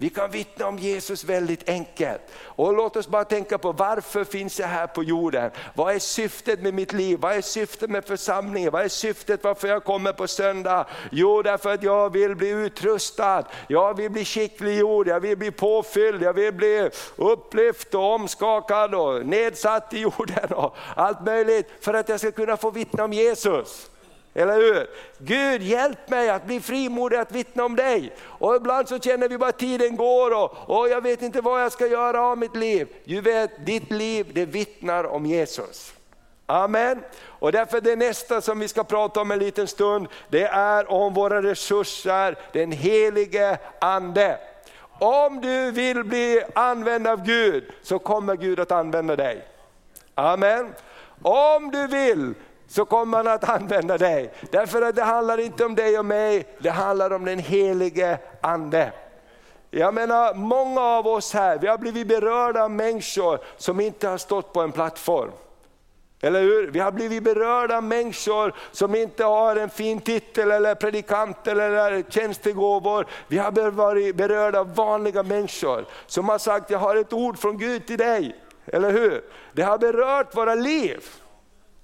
Vi 0.00 0.10
kan 0.10 0.30
vittna 0.30 0.66
om 0.66 0.78
Jesus 0.78 1.24
väldigt 1.24 1.68
enkelt. 1.68 2.20
Och 2.42 2.72
låt 2.72 2.96
oss 2.96 3.08
bara 3.08 3.24
tänka 3.24 3.58
på 3.58 3.72
varför 3.72 4.24
finns 4.24 4.60
jag 4.60 4.66
här 4.66 4.86
på 4.86 5.04
jorden? 5.04 5.50
Vad 5.74 5.94
är 5.94 5.98
syftet 5.98 6.62
med 6.62 6.74
mitt 6.74 6.92
liv? 6.92 7.18
Vad 7.20 7.32
är 7.32 7.40
syftet 7.40 7.90
med 7.90 8.04
församlingen? 8.04 8.72
Vad 8.72 8.82
är 8.82 8.88
syftet 8.88 9.44
varför 9.44 9.68
jag 9.68 9.84
kommer 9.84 10.12
på 10.12 10.26
söndag? 10.26 10.86
Jo, 11.10 11.42
därför 11.42 11.74
att 11.74 11.82
jag 11.82 12.12
vill 12.12 12.36
bli 12.36 12.48
utrustad, 12.48 13.44
jag 13.68 13.96
vill 13.96 14.10
bli 14.10 14.24
skickliggjord, 14.24 15.08
jag 15.08 15.20
vill 15.20 15.38
bli 15.38 15.50
påfylld, 15.50 16.22
jag 16.22 16.32
vill 16.32 16.52
bli 16.52 16.90
upplyft 17.16 17.94
och 17.94 18.14
omskakad 18.14 18.94
och 18.94 19.26
nedsatt 19.26 19.94
i 19.94 19.98
jorden 19.98 20.52
och 20.52 20.76
allt 20.96 21.24
möjligt 21.24 21.70
för 21.80 21.94
att 21.94 22.08
jag 22.08 22.20
ska 22.20 22.32
kunna 22.32 22.56
få 22.56 22.70
vittna 22.70 23.04
om 23.04 23.12
Jesus. 23.12 23.89
Eller 24.34 24.54
hur? 24.54 24.86
Gud 25.18 25.62
hjälp 25.62 26.08
mig 26.08 26.30
att 26.30 26.46
bli 26.46 26.60
frimodig 26.60 27.16
att 27.16 27.32
vittna 27.32 27.64
om 27.64 27.76
dig. 27.76 28.12
Och 28.22 28.56
ibland 28.56 28.88
så 28.88 28.98
känner 28.98 29.28
vi 29.28 29.38
bara 29.38 29.50
att 29.50 29.58
tiden 29.58 29.96
går 29.96 30.30
och, 30.30 30.78
och 30.78 30.88
jag 30.88 31.00
vet 31.00 31.22
inte 31.22 31.40
vad 31.40 31.62
jag 31.62 31.72
ska 31.72 31.86
göra 31.86 32.22
av 32.22 32.38
mitt 32.38 32.56
liv. 32.56 32.88
Du 33.04 33.20
vet, 33.20 33.66
ditt 33.66 33.90
liv 33.90 34.30
det 34.34 34.44
vittnar 34.44 35.04
om 35.04 35.26
Jesus. 35.26 35.92
Amen. 36.46 37.02
Och 37.24 37.52
därför 37.52 37.80
det 37.80 37.96
nästa 37.96 38.40
som 38.40 38.58
vi 38.58 38.68
ska 38.68 38.84
prata 38.84 39.20
om 39.20 39.30
en 39.30 39.38
liten 39.38 39.66
stund, 39.66 40.08
det 40.28 40.44
är 40.44 40.90
om 40.90 41.14
våra 41.14 41.42
resurser, 41.42 42.38
den 42.52 42.72
helige 42.72 43.58
Ande. 43.80 44.38
Om 44.98 45.40
du 45.40 45.70
vill 45.70 46.04
bli 46.04 46.42
använd 46.54 47.06
av 47.06 47.24
Gud 47.24 47.64
så 47.82 47.98
kommer 47.98 48.36
Gud 48.36 48.60
att 48.60 48.72
använda 48.72 49.16
dig. 49.16 49.44
Amen. 50.14 50.74
Om 51.22 51.70
du 51.70 51.86
vill 51.86 52.34
så 52.70 52.84
kommer 52.84 53.16
han 53.16 53.28
att 53.28 53.48
använda 53.48 53.98
dig. 53.98 54.32
Därför 54.50 54.82
att 54.82 54.96
det 54.96 55.02
handlar 55.02 55.40
inte 55.40 55.64
om 55.64 55.74
dig 55.74 55.98
och 55.98 56.04
mig, 56.04 56.46
det 56.58 56.70
handlar 56.70 57.12
om 57.12 57.24
den 57.24 57.38
helige 57.38 58.18
Ande. 58.40 58.92
Jag 59.70 59.94
menar, 59.94 60.34
många 60.34 60.80
av 60.80 61.06
oss 61.06 61.34
här, 61.34 61.58
vi 61.58 61.66
har 61.66 61.78
blivit 61.78 62.08
berörda 62.08 62.62
av 62.62 62.70
människor 62.70 63.38
som 63.56 63.80
inte 63.80 64.08
har 64.08 64.18
stått 64.18 64.52
på 64.52 64.60
en 64.60 64.72
plattform. 64.72 65.30
Eller 66.20 66.42
hur? 66.42 66.70
Vi 66.70 66.78
har 66.78 66.92
blivit 66.92 67.22
berörda 67.22 67.76
av 67.76 67.82
människor 67.82 68.54
som 68.72 68.94
inte 68.94 69.24
har 69.24 69.56
en 69.56 69.70
fin 69.70 70.00
titel 70.00 70.50
eller 70.50 70.74
predikant 70.74 71.46
eller 71.46 72.02
tjänstegåvor. 72.10 73.06
Vi 73.28 73.38
har 73.38 73.70
varit 73.70 74.16
berörda 74.16 74.60
av 74.60 74.74
vanliga 74.74 75.22
människor 75.22 75.84
som 76.06 76.28
har 76.28 76.38
sagt, 76.38 76.70
jag 76.70 76.78
har 76.78 76.96
ett 76.96 77.12
ord 77.12 77.38
från 77.38 77.58
Gud 77.58 77.86
till 77.86 77.98
dig. 77.98 78.36
Eller 78.66 78.90
hur? 78.90 79.24
Det 79.52 79.62
har 79.62 79.78
berört 79.78 80.36
våra 80.36 80.54
liv. 80.54 81.04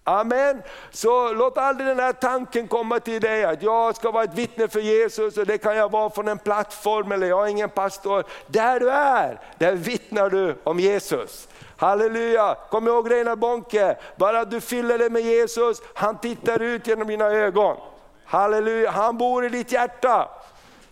Amen. 0.08 0.62
Så 0.90 1.32
låt 1.32 1.58
aldrig 1.58 1.88
den 1.88 1.98
här 1.98 2.12
tanken 2.12 2.68
komma 2.68 3.00
till 3.00 3.20
dig 3.20 3.44
att 3.44 3.62
jag 3.62 3.96
ska 3.96 4.10
vara 4.10 4.24
ett 4.24 4.34
vittne 4.34 4.68
för 4.68 4.80
Jesus 4.80 5.38
och 5.38 5.46
det 5.46 5.58
kan 5.58 5.76
jag 5.76 5.90
vara 5.90 6.10
från 6.10 6.28
en 6.28 6.38
plattform 6.38 7.12
eller 7.12 7.26
jag 7.26 7.46
är 7.46 7.50
ingen 7.50 7.68
pastor. 7.68 8.24
Där 8.46 8.80
du 8.80 8.90
är, 8.90 9.40
där 9.58 9.72
vittnar 9.72 10.30
du 10.30 10.56
om 10.64 10.80
Jesus. 10.80 11.48
Halleluja! 11.76 12.56
Kom 12.70 12.88
ihåg 12.88 13.10
Reinhard 13.10 13.38
Bonke, 13.38 13.96
bara 14.16 14.44
du 14.44 14.60
fyller 14.60 14.98
dig 14.98 15.10
med 15.10 15.22
Jesus, 15.22 15.82
han 15.94 16.18
tittar 16.18 16.62
ut 16.62 16.86
genom 16.86 17.08
dina 17.08 17.24
ögon. 17.24 17.76
Halleluja, 18.24 18.90
han 18.90 19.18
bor 19.18 19.44
i 19.44 19.48
ditt 19.48 19.72
hjärta. 19.72 20.28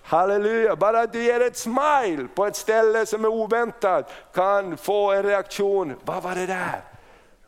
Halleluja, 0.03 0.77
bara 0.77 1.01
att 1.01 1.13
du 1.13 1.25
ger 1.25 1.41
ett 1.41 1.57
smile 1.57 2.29
på 2.35 2.47
ett 2.47 2.57
ställe 2.57 3.07
som 3.07 3.25
är 3.25 3.29
oväntat 3.29 4.13
kan 4.35 4.77
få 4.77 5.13
en 5.13 5.23
reaktion, 5.23 5.95
vad 6.05 6.23
var 6.23 6.35
det 6.35 6.47
där? 6.47 6.94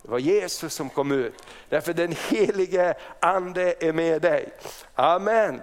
Det 0.07 0.13
var 0.13 0.19
Jesus 0.19 0.75
som 0.75 0.91
kom 0.91 1.13
ut. 1.13 1.35
Därför 1.69 1.93
den 1.93 2.15
helige 2.29 2.95
ande 3.21 3.75
är 3.81 3.93
med 3.93 4.23
dig. 4.23 4.49
Amen. 4.95 5.63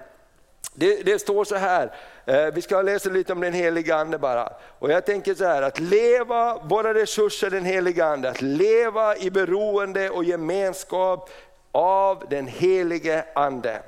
Det, 0.73 1.03
det 1.03 1.19
står 1.19 1.45
så 1.45 1.55
här, 1.55 1.93
eh, 2.25 2.45
vi 2.45 2.61
ska 2.61 2.81
läsa 2.81 3.09
lite 3.09 3.33
om 3.33 3.41
den 3.41 3.53
helige 3.53 3.95
ande 3.95 4.17
bara. 4.17 4.53
Och 4.79 4.91
jag 4.91 5.05
tänker 5.05 5.35
så 5.35 5.45
här, 5.45 5.61
att 5.61 5.79
leva, 5.79 6.57
våra 6.63 6.93
resurser 6.93 7.49
den 7.49 7.65
helige 7.65 8.05
ande, 8.05 8.29
att 8.29 8.41
leva 8.41 9.17
i 9.17 9.31
beroende 9.31 10.09
och 10.09 10.23
gemenskap 10.23 11.29
av 11.71 12.23
den 12.29 12.47
helige 12.47 13.25
ande. 13.35 13.81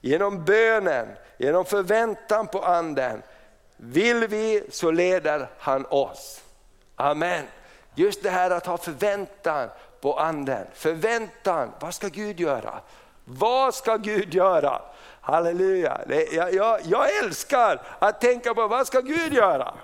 Genom 0.00 0.44
bönen, 0.44 1.08
genom 1.38 1.64
förväntan 1.64 2.46
på 2.46 2.64
anden. 2.64 3.22
Vill 3.76 4.26
vi 4.26 4.62
så 4.70 4.90
leder 4.90 5.48
han 5.58 5.86
oss. 5.86 6.42
Amen. 6.96 7.44
Just 7.98 8.22
det 8.22 8.30
här 8.30 8.50
att 8.50 8.66
ha 8.66 8.78
förväntan 8.78 9.68
på 10.00 10.18
anden. 10.18 10.66
Förväntan, 10.74 11.72
vad 11.80 11.94
ska 11.94 12.08
Gud 12.08 12.40
göra? 12.40 12.74
Vad 13.24 13.74
ska 13.74 13.96
Gud 13.96 14.34
göra? 14.34 14.82
Halleluja, 15.20 16.00
jag, 16.32 16.54
jag, 16.54 16.80
jag 16.84 17.18
älskar 17.24 17.82
att 17.98 18.20
tänka 18.20 18.54
på 18.54 18.68
vad 18.68 18.86
ska 18.86 19.00
Gud 19.00 19.32
göra? 19.32 19.74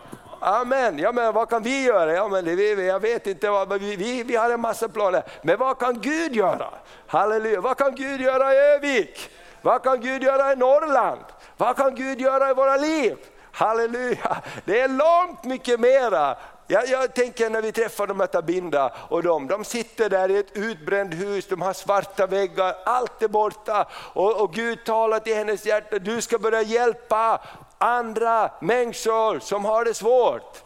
Amen, 0.40 0.98
ja, 0.98 1.12
men 1.12 1.34
vad 1.34 1.48
kan 1.48 1.62
vi 1.62 1.84
göra? 1.84 2.12
Ja, 2.12 2.28
men 2.28 2.44
det, 2.44 2.72
jag 2.72 3.00
vet 3.00 3.26
inte, 3.26 3.50
vad, 3.50 3.80
vi, 3.80 3.96
vi, 3.96 4.22
vi 4.22 4.36
har 4.36 4.50
en 4.50 4.60
massa 4.60 4.88
planer. 4.88 5.22
Men 5.42 5.58
vad 5.58 5.78
kan 5.78 6.00
Gud 6.00 6.36
göra? 6.36 6.68
Halleluja, 7.06 7.60
vad 7.60 7.76
kan 7.76 7.94
Gud 7.94 8.20
göra 8.20 8.54
i 8.54 8.56
Övik? 8.56 9.30
Vad 9.62 9.82
kan 9.82 10.00
Gud 10.00 10.22
göra 10.22 10.52
i 10.52 10.56
Norrland? 10.56 11.20
Vad 11.56 11.76
kan 11.76 11.94
Gud 11.94 12.20
göra 12.20 12.50
i 12.50 12.54
våra 12.54 12.76
liv? 12.76 13.16
Halleluja, 13.52 14.36
det 14.64 14.80
är 14.80 14.88
långt 14.88 15.44
mycket 15.44 15.80
mera 15.80 16.36
jag, 16.72 16.88
jag, 16.88 17.14
tänker 17.14 17.50
när 17.50 17.62
vi 17.62 17.72
träffar 17.72 18.06
de 18.06 18.20
här 18.20 18.26
Tabinda 18.26 18.92
och 19.08 19.22
de, 19.22 19.46
de 19.46 19.64
sitter 19.64 20.10
där 20.10 20.30
i 20.30 20.36
ett 20.36 20.56
utbränt 20.56 21.14
hus, 21.14 21.46
de 21.46 21.62
har 21.62 21.72
svarta 21.72 22.26
väggar, 22.26 22.76
allt 22.84 23.22
är 23.22 23.28
borta. 23.28 23.88
Och, 23.94 24.40
och 24.40 24.54
Gud 24.54 24.84
talar 24.84 25.20
till 25.20 25.34
hennes 25.34 25.66
hjärta, 25.66 25.98
du 25.98 26.20
ska 26.20 26.38
börja 26.38 26.62
hjälpa 26.62 27.40
andra 27.78 28.50
människor 28.60 29.38
som 29.38 29.64
har 29.64 29.84
det 29.84 29.94
svårt. 29.94 30.62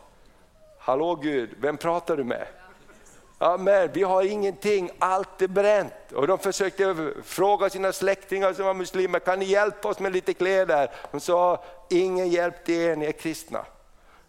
Hallå 0.78 1.14
Gud, 1.14 1.50
vem 1.60 1.76
pratar 1.76 2.16
du 2.16 2.24
med? 2.24 2.46
Amen, 3.38 3.90
vi 3.92 4.02
har 4.02 4.22
ingenting, 4.22 4.90
allt 4.98 5.42
är 5.42 5.48
bränt. 5.48 6.12
Och 6.14 6.26
de 6.26 6.38
försökte 6.38 7.12
fråga 7.24 7.70
sina 7.70 7.92
släktingar 7.92 8.52
som 8.52 8.66
var 8.66 8.74
muslimer, 8.74 9.18
kan 9.18 9.38
ni 9.38 9.44
hjälpa 9.44 9.88
oss 9.88 9.98
med 9.98 10.12
lite 10.12 10.34
kläder? 10.34 10.90
De 11.10 11.20
sa, 11.20 11.64
ingen 11.90 12.28
hjälp 12.28 12.64
till 12.64 12.80
er, 12.80 12.96
ni 12.96 13.06
är 13.06 13.12
kristna. 13.12 13.64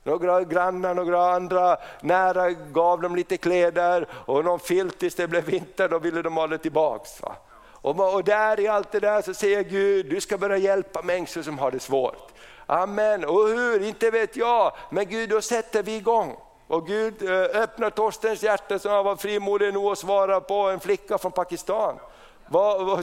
Några 0.08 0.43
grannar, 0.43 0.93
några 0.93 1.34
andra 1.34 1.78
nära 2.02 2.52
gav 2.52 3.02
dem 3.02 3.15
lite 3.15 3.38
kläder 3.38 4.08
och 4.12 4.46
någon 4.46 4.60
filt 4.60 5.00
tills 5.00 5.15
det 5.15 5.28
blev 5.28 5.46
vinter, 5.46 5.89
då 5.89 6.00
ville 6.00 6.22
de 6.22 6.38
ha 6.38 6.48
det 6.48 6.58
tillbaks. 6.58 7.22
Va? 7.22 7.36
Och, 7.82 8.13
och 8.13 8.24
där 8.24 8.60
i 8.60 8.67
allt 8.67 8.91
det 8.91 9.00
där 9.00 9.22
så 9.22 9.34
säger 9.34 9.63
Gud, 9.63 10.06
du 10.10 10.22
ska 10.22 10.38
börja 10.38 10.58
hjälpa 10.58 11.02
människor 11.02 11.41
som 11.41 11.60
har 11.60 11.72
det 11.72 11.80
svårt. 11.80 12.32
Amen, 12.65 13.26
och 13.26 13.48
hur, 13.48 13.84
inte 13.84 14.12
vet 14.12 14.36
jag, 14.36 14.72
men 14.89 15.10
Gud 15.10 15.30
då 15.30 15.41
sätter 15.41 15.84
vi 15.84 15.96
igång. 15.96 16.36
Och 16.67 16.88
Gud 16.88 17.30
eh, 17.30 17.62
öppnar 17.62 17.89
Torstens 17.89 18.43
hjärta 18.43 18.80
som 18.80 18.91
han 18.91 19.06
var 19.06 19.15
frimodig 19.15 19.74
nog 19.74 19.91
att 19.91 19.98
svara 19.98 20.41
på 20.41 20.56
en 20.56 20.80
flicka 20.80 21.17
från 21.17 21.32
Pakistan. 21.32 22.00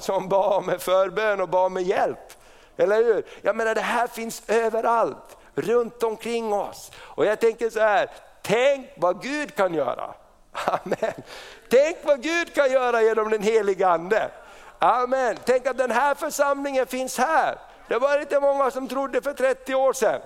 Som 0.01 0.29
bad 0.29 0.53
om 0.53 0.69
en 0.69 0.79
förbön 0.79 1.41
och 1.41 1.49
bad 1.49 1.67
om 1.67 1.83
hjälp. 1.83 2.33
Eller 2.77 3.05
hur? 3.05 3.25
Jag 3.43 3.57
menar 3.57 3.75
det 3.75 3.81
här 3.81 4.07
finns 4.07 4.43
överallt 4.49 5.37
runt 5.55 6.03
omkring 6.03 6.53
oss. 6.53 6.91
Och 6.97 7.27
jag 7.27 7.41
tänker 7.41 7.71
så 7.71 7.81
här, 7.81 8.11
tänk 8.43 8.91
vad 8.97 9.23
Gud 9.23 9.55
kan 9.55 9.75
göra. 9.75 10.15
Amen. 10.53 11.23
Tänk 11.69 11.97
vad 12.03 12.23
Gud 12.23 12.55
kan 12.55 12.73
göra 12.73 13.03
genom 13.03 13.31
den 13.31 13.43
heliga 13.43 13.89
Ande. 13.89 14.31
Amen. 14.79 15.37
Tänk 15.45 15.67
att 15.67 15.79
den 15.79 15.91
här 15.91 16.15
församlingen 16.15 16.87
finns 16.87 17.19
här. 17.19 17.59
Det 17.89 17.99
var 17.99 18.21
inte 18.21 18.41
många 18.41 18.71
som 18.71 18.89
trodde 18.89 19.23
för 19.23 19.33
30 19.33 19.75
år 19.75 19.93
sedan. 19.93 20.21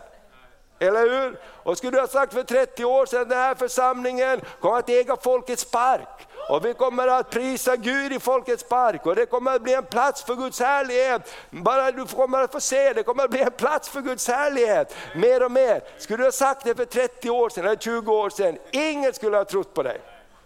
Eller 0.78 1.00
hur? 1.00 1.38
Och 1.62 1.78
skulle 1.78 1.92
du 1.96 2.00
ha 2.00 2.06
sagt 2.06 2.32
för 2.32 2.42
30 2.42 2.84
år 2.84 3.06
sedan, 3.06 3.28
den 3.28 3.38
här 3.38 3.54
församlingen 3.54 4.40
kommer 4.60 4.78
att 4.78 4.88
äga 4.88 5.16
Folkets 5.16 5.64
park. 5.64 6.28
Och 6.48 6.64
vi 6.64 6.74
kommer 6.74 7.08
att 7.08 7.30
prisa 7.30 7.76
Gud 7.76 8.12
i 8.12 8.18
Folkets 8.18 8.62
park 8.62 9.06
och 9.06 9.14
det 9.14 9.26
kommer 9.26 9.54
att 9.54 9.62
bli 9.62 9.74
en 9.74 9.84
plats 9.84 10.22
för 10.22 10.34
Guds 10.34 10.60
härlighet. 10.60 11.34
Bara 11.50 11.92
du 11.92 12.06
kommer 12.06 12.42
att 12.42 12.52
få 12.52 12.60
se, 12.60 12.92
det 12.92 13.02
kommer 13.02 13.24
att 13.24 13.30
bli 13.30 13.40
en 13.40 13.50
plats 13.50 13.88
för 13.88 14.00
Guds 14.00 14.28
härlighet. 14.28 14.96
Mer 15.14 15.42
och 15.42 15.52
mer. 15.52 15.82
Skulle 15.98 16.18
du 16.18 16.24
ha 16.24 16.32
sagt 16.32 16.64
det 16.64 16.74
för 16.74 16.84
30 16.84 17.30
år 17.30 17.48
sedan 17.48 17.64
eller 17.64 17.76
20 17.76 18.12
år 18.12 18.30
sedan, 18.30 18.58
ingen 18.70 19.12
skulle 19.12 19.36
ha 19.36 19.44
trott 19.44 19.74
på 19.74 19.82
dig. 19.82 20.00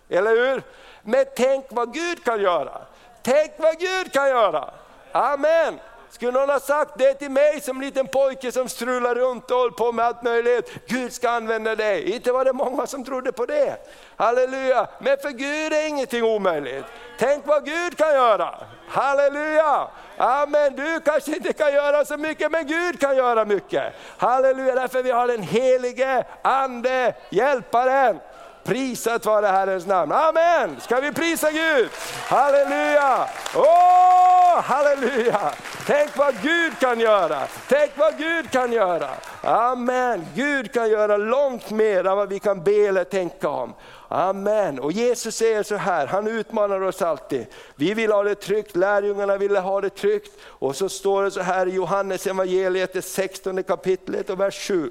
Eller 0.09 0.31
hur? 0.31 0.63
Men 1.03 1.25
tänk 1.37 1.67
vad 1.71 1.95
Gud 1.95 2.25
kan 2.25 2.41
göra. 2.41 2.81
Tänk 3.23 3.53
vad 3.59 3.79
Gud 3.79 4.13
kan 4.13 4.29
göra. 4.29 4.71
Amen. 5.13 5.79
Skulle 6.13 6.33
någon 6.33 6.49
ha 6.49 6.61
sagt 6.61 6.99
det 6.99 7.15
till 7.15 7.31
mig 7.31 7.61
som 7.61 7.81
liten 7.81 8.07
pojke 8.07 8.53
som 8.53 8.69
strular 8.69 9.15
runt 9.15 9.51
och 9.51 9.57
håller 9.57 9.71
på 9.71 9.93
med 9.93 10.05
allt 10.05 10.23
möjligt. 10.23 10.71
Gud 10.87 11.13
ska 11.13 11.31
använda 11.31 11.77
dig. 11.77 12.15
Inte 12.15 12.33
var 12.33 12.45
det 12.45 12.53
många 12.53 12.87
som 12.87 13.05
trodde 13.05 13.33
på 13.33 13.47
det. 13.47 13.77
Halleluja. 14.17 14.89
Men 14.99 15.17
för 15.19 15.31
Gud 15.31 15.73
är 15.73 15.89
ingenting 15.89 16.25
omöjligt. 16.25 16.85
Tänk 17.19 17.47
vad 17.47 17.65
Gud 17.65 17.97
kan 17.97 18.13
göra. 18.15 18.55
Halleluja. 18.89 19.89
Amen. 20.17 20.77
Du 20.77 21.01
kanske 21.01 21.37
inte 21.37 21.53
kan 21.53 21.75
göra 21.75 22.05
så 22.05 22.17
mycket 22.17 22.53
men 22.53 22.67
Gud 22.67 23.01
kan 23.01 23.17
göra 23.17 23.45
mycket. 23.45 23.93
Halleluja. 24.17 24.75
Därför 24.75 25.03
vi 25.03 25.11
har 25.11 25.27
den 25.27 25.43
helige 25.43 26.25
ande, 26.43 27.15
hjälparen. 27.31 28.21
Prisat 28.65 29.27
vare 29.27 29.47
Herrens 29.47 29.87
namn. 29.87 30.13
Amen! 30.13 30.81
Ska 30.81 31.01
vi 31.01 31.13
prisa 31.13 31.51
Gud? 31.51 31.91
Halleluja! 32.27 33.29
Åh, 33.55 33.63
oh, 33.63 34.61
halleluja! 34.63 35.53
Tänk 35.87 36.17
vad 36.17 36.35
Gud 36.43 36.79
kan 36.81 37.01
göra. 37.01 37.47
Tänk 37.69 37.91
vad 37.97 38.19
Gud 38.19 38.51
kan 38.51 38.73
göra. 38.73 39.09
Amen. 39.43 40.27
Gud 40.35 40.73
kan 40.73 40.91
göra 40.91 41.17
långt 41.17 41.71
mer 41.71 42.07
än 42.07 42.17
vad 42.17 42.29
vi 42.29 42.39
kan 42.39 42.65
be 42.65 42.87
eller 42.87 43.05
tänka 43.05 43.49
om. 43.49 43.75
Amen. 44.09 44.79
Och 44.79 44.93
Jesus 44.93 45.37
säger 45.37 45.63
så 45.63 45.77
här, 45.77 46.07
han 46.07 46.27
utmanar 46.27 46.81
oss 46.81 47.03
alltid. 47.03 47.47
Vi 47.77 47.95
vill 47.95 48.13
ha 48.13 48.23
det 48.23 48.35
tryggt, 48.35 48.77
lärjungarna 48.77 49.37
ville 49.37 49.61
ha 49.61 49.81
det 49.81 49.91
tryggt. 49.91 50.41
Och 50.45 50.77
så 50.77 50.89
står 50.89 51.23
det 51.23 51.31
så 51.31 51.41
här 51.41 51.67
i 51.67 51.71
Johannes 51.71 52.27
evangeliet, 52.27 52.93
det 52.93 53.03
16 53.03 53.63
kapitlet 53.63 54.31
och 54.31 54.41
vers 54.41 54.69
7. 54.69 54.91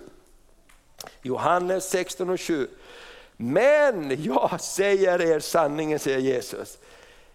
Johannes 1.22 1.90
16 1.90 2.30
och 2.30 2.42
7. 2.42 2.68
Men 3.44 4.24
jag 4.24 4.62
säger 4.62 5.22
er 5.22 5.40
sanningen, 5.40 6.00
säger 6.00 6.20
Jesus. 6.20 6.78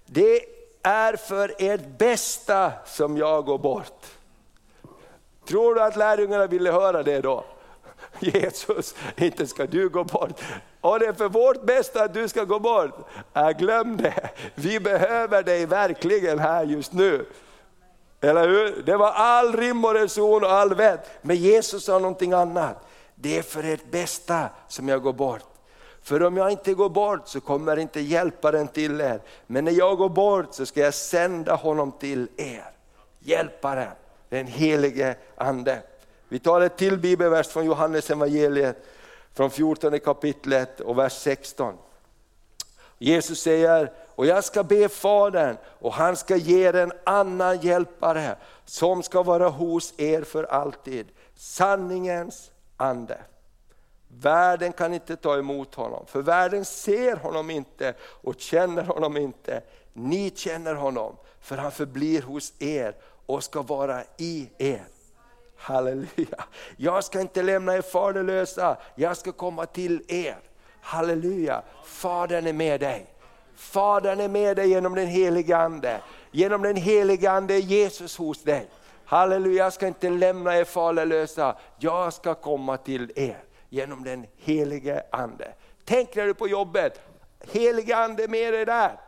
Det 0.07 0.41
är 0.83 1.17
för 1.17 1.55
ert 1.59 1.99
bästa 1.99 2.73
som 2.85 3.17
jag 3.17 3.45
går 3.45 3.59
bort. 3.59 4.07
Tror 5.49 5.75
du 5.75 5.83
att 5.83 5.97
lärjungarna 5.97 6.47
ville 6.47 6.73
höra 6.73 7.03
det 7.03 7.21
då? 7.21 7.45
Jesus, 8.21 8.95
inte 9.17 9.47
ska 9.47 9.67
du 9.67 9.89
gå 9.89 10.05
bort. 10.05 10.41
Och 10.81 10.99
det 10.99 11.07
är 11.07 11.13
för 11.13 11.29
vårt 11.29 11.63
bästa 11.63 12.05
att 12.05 12.15
du 12.15 12.29
ska 12.29 12.45
gå 12.45 12.59
bort. 12.59 13.09
Äh, 13.35 13.51
glöm 13.51 13.97
det, 13.97 14.31
vi 14.55 14.81
behöver 14.81 15.43
dig 15.43 15.67
verkligen 15.67 16.39
här 16.39 16.65
just 16.65 16.93
nu. 16.93 17.27
Eller 18.21 18.49
hur? 18.49 18.83
Det 18.83 18.97
var 18.97 19.13
all 19.13 19.57
rim 19.57 19.85
och 19.85 19.95
reson 19.95 20.45
och 20.45 20.53
all 20.53 20.75
vett. 20.75 21.11
Men 21.23 21.37
Jesus 21.37 21.85
sa 21.85 21.99
någonting 21.99 22.33
annat. 22.33 22.87
Det 23.15 23.39
är 23.39 23.43
för 23.43 23.65
ert 23.65 23.91
bästa 23.91 24.49
som 24.69 24.89
jag 24.89 25.03
går 25.03 25.13
bort. 25.13 25.56
För 26.07 26.23
om 26.23 26.37
jag 26.37 26.51
inte 26.51 26.75
går 26.75 26.89
bort 26.89 27.29
så 27.29 27.41
kommer 27.41 27.77
inte 27.77 28.01
hjälparen 28.01 28.69
till 28.69 29.01
er. 29.01 29.21
Men 29.47 29.65
när 29.65 29.73
jag 29.73 29.99
går 29.99 30.09
bort 30.09 30.55
så 30.55 30.67
ska 30.67 30.81
jag 30.81 30.95
sända 30.95 31.55
honom 31.55 31.93
till 31.93 32.29
er. 32.37 32.71
Hjälparen, 33.19 33.93
den 34.29 34.47
helige 34.47 35.17
ande. 35.37 35.83
Vi 36.29 36.39
tar 36.39 36.61
ett 36.61 36.77
till 36.77 36.99
bibelvers 36.99 37.49
från 37.49 37.65
Johannes 37.65 38.11
evangeliet 38.11 38.77
från 39.35 39.51
14 39.51 40.01
kapitlet 40.01 40.81
och 40.81 40.99
vers 40.99 41.13
16. 41.13 41.75
Jesus 42.99 43.41
säger, 43.41 43.93
Och 44.15 44.27
jag 44.27 44.45
ska 44.45 44.63
be 44.63 44.89
Fadern 44.89 45.57
och 45.65 45.93
han 45.93 46.17
ska 46.17 46.37
ge 46.37 46.69
er 46.69 46.75
en 46.75 46.93
annan 47.05 47.61
hjälpare 47.61 48.37
som 48.65 49.03
ska 49.03 49.23
vara 49.23 49.49
hos 49.49 49.95
er 49.97 50.23
för 50.23 50.45
alltid. 50.45 51.07
Sanningens 51.35 52.51
ande. 52.77 53.19
Världen 54.09 54.73
kan 54.73 54.95
inte 54.95 55.17
ta 55.17 55.39
emot 55.39 55.75
honom, 55.75 56.07
för 56.07 56.23
världen 56.23 56.65
ser 56.65 57.17
honom 57.17 57.51
inte 57.51 57.95
och 58.01 58.41
känner 58.41 58.85
honom 58.85 59.17
inte. 59.17 59.63
Ni 59.93 60.33
känner 60.37 60.75
honom, 60.75 61.17
för 61.41 61.57
han 61.57 61.73
förblir 61.73 62.23
hos 62.23 62.53
er 62.59 62.95
och 63.27 63.45
ska 63.45 63.63
vara 63.63 64.03
i 64.17 64.51
er. 64.59 64.85
Halleluja. 65.57 66.45
Jag 66.77 67.05
ska 67.05 67.21
inte 67.21 67.43
lämna 67.43 67.77
er 67.77 67.83
faderlösa, 67.83 68.77
jag 68.95 69.17
ska 69.17 69.33
komma 69.33 69.67
till 69.67 70.03
er. 70.09 70.39
Halleluja. 70.81 71.63
Fadern 71.85 72.47
är 72.47 72.53
med 72.53 72.81
dig. 72.81 73.07
Fadern 73.57 74.21
är 74.21 74.29
med 74.29 74.57
dig 74.57 74.69
genom 74.69 74.95
den 74.95 75.07
helige 75.07 75.57
Ande. 75.57 76.01
Genom 76.31 76.63
den 76.63 76.77
helige 76.77 77.31
Ande 77.31 77.55
är 77.55 77.59
Jesus 77.59 78.17
hos 78.17 78.43
dig. 78.43 78.69
Halleluja, 79.05 79.65
jag 79.65 79.73
ska 79.73 79.87
inte 79.87 80.11
lämna 80.11 80.59
er 80.59 80.65
faderlösa, 80.65 81.57
jag 81.79 82.13
ska 82.13 82.35
komma 82.35 82.77
till 82.77 83.13
er 83.17 83.43
genom 83.69 84.05
den 84.05 84.27
helige 84.37 85.03
Ande. 85.11 85.53
Tänk 85.85 86.17
när 86.17 86.25
du 86.25 86.31
är 86.31 86.35
på 86.35 86.49
jobbet, 86.49 87.01
helige 87.53 87.97
Ande 87.97 88.25
är 88.25 88.29
med 88.29 88.53
dig 88.53 88.65
där. 88.65 89.01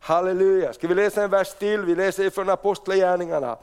Halleluja, 0.00 0.72
ska 0.72 0.88
vi 0.88 0.94
läsa 0.94 1.22
en 1.22 1.30
vers 1.30 1.54
till? 1.54 1.80
Vi 1.80 1.94
läser 1.94 2.30
från 2.30 2.50
Apostlagärningarna. 2.50 3.56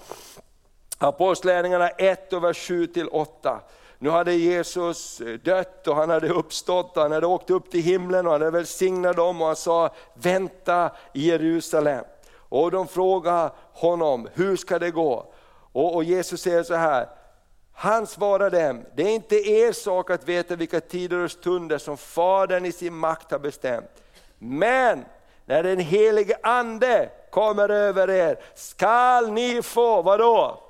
Apostlagärningarna 0.98 1.90
1 1.90 2.34
och 2.34 2.44
vers 2.44 2.68
7 2.68 2.88
till 2.88 3.08
8. 3.08 3.62
Nu 3.98 4.10
hade 4.10 4.34
Jesus 4.34 5.22
dött 5.44 5.88
och 5.88 5.96
han 5.96 6.10
hade 6.10 6.30
uppstått, 6.30 6.92
han 6.96 7.12
hade 7.12 7.28
åkt 7.28 7.50
upp 7.50 7.72
till 7.72 7.82
himlen 7.82 8.26
och 8.26 8.32
han 8.32 8.42
hade 8.42 8.52
välsignat 8.52 9.16
dem 9.16 9.42
och 9.42 9.48
han 9.48 9.56
sa, 9.56 9.90
vänta 10.14 10.92
i 11.14 11.30
Jerusalem. 11.30 12.06
Och 12.36 12.72
de 12.72 12.88
frågade 12.88 13.52
honom, 13.74 14.28
hur 14.34 14.56
ska 14.56 14.80
det 14.80 14.92
gå? 14.92 15.34
Och, 15.72 15.96
och 15.96 16.04
Jesus 16.04 16.42
säger 16.42 16.64
så 16.64 16.76
här, 16.76 17.08
han 17.82 18.08
svarar 18.08 18.50
dem, 18.50 18.86
det 18.96 19.04
är 19.04 19.10
inte 19.10 19.36
er 19.36 19.72
sak 19.72 20.10
att 20.10 20.28
veta 20.28 20.56
vilka 20.56 20.82
tider 20.82 21.18
och 21.18 21.32
stunder 21.32 21.78
som 21.78 21.98
Fadern 21.98 22.66
i 22.66 22.72
sin 22.72 22.94
makt 22.94 23.32
har 23.32 23.40
bestämt. 23.40 23.90
Men 24.38 25.06
när 25.46 25.64
den 25.64 25.80
helige 25.80 26.38
Ande 26.44 27.10
kommer 27.32 27.70
över 27.70 28.10
er 28.10 28.40
skall 28.56 29.32
ni 29.32 29.62
få, 29.62 30.02
vadå? 30.02 30.64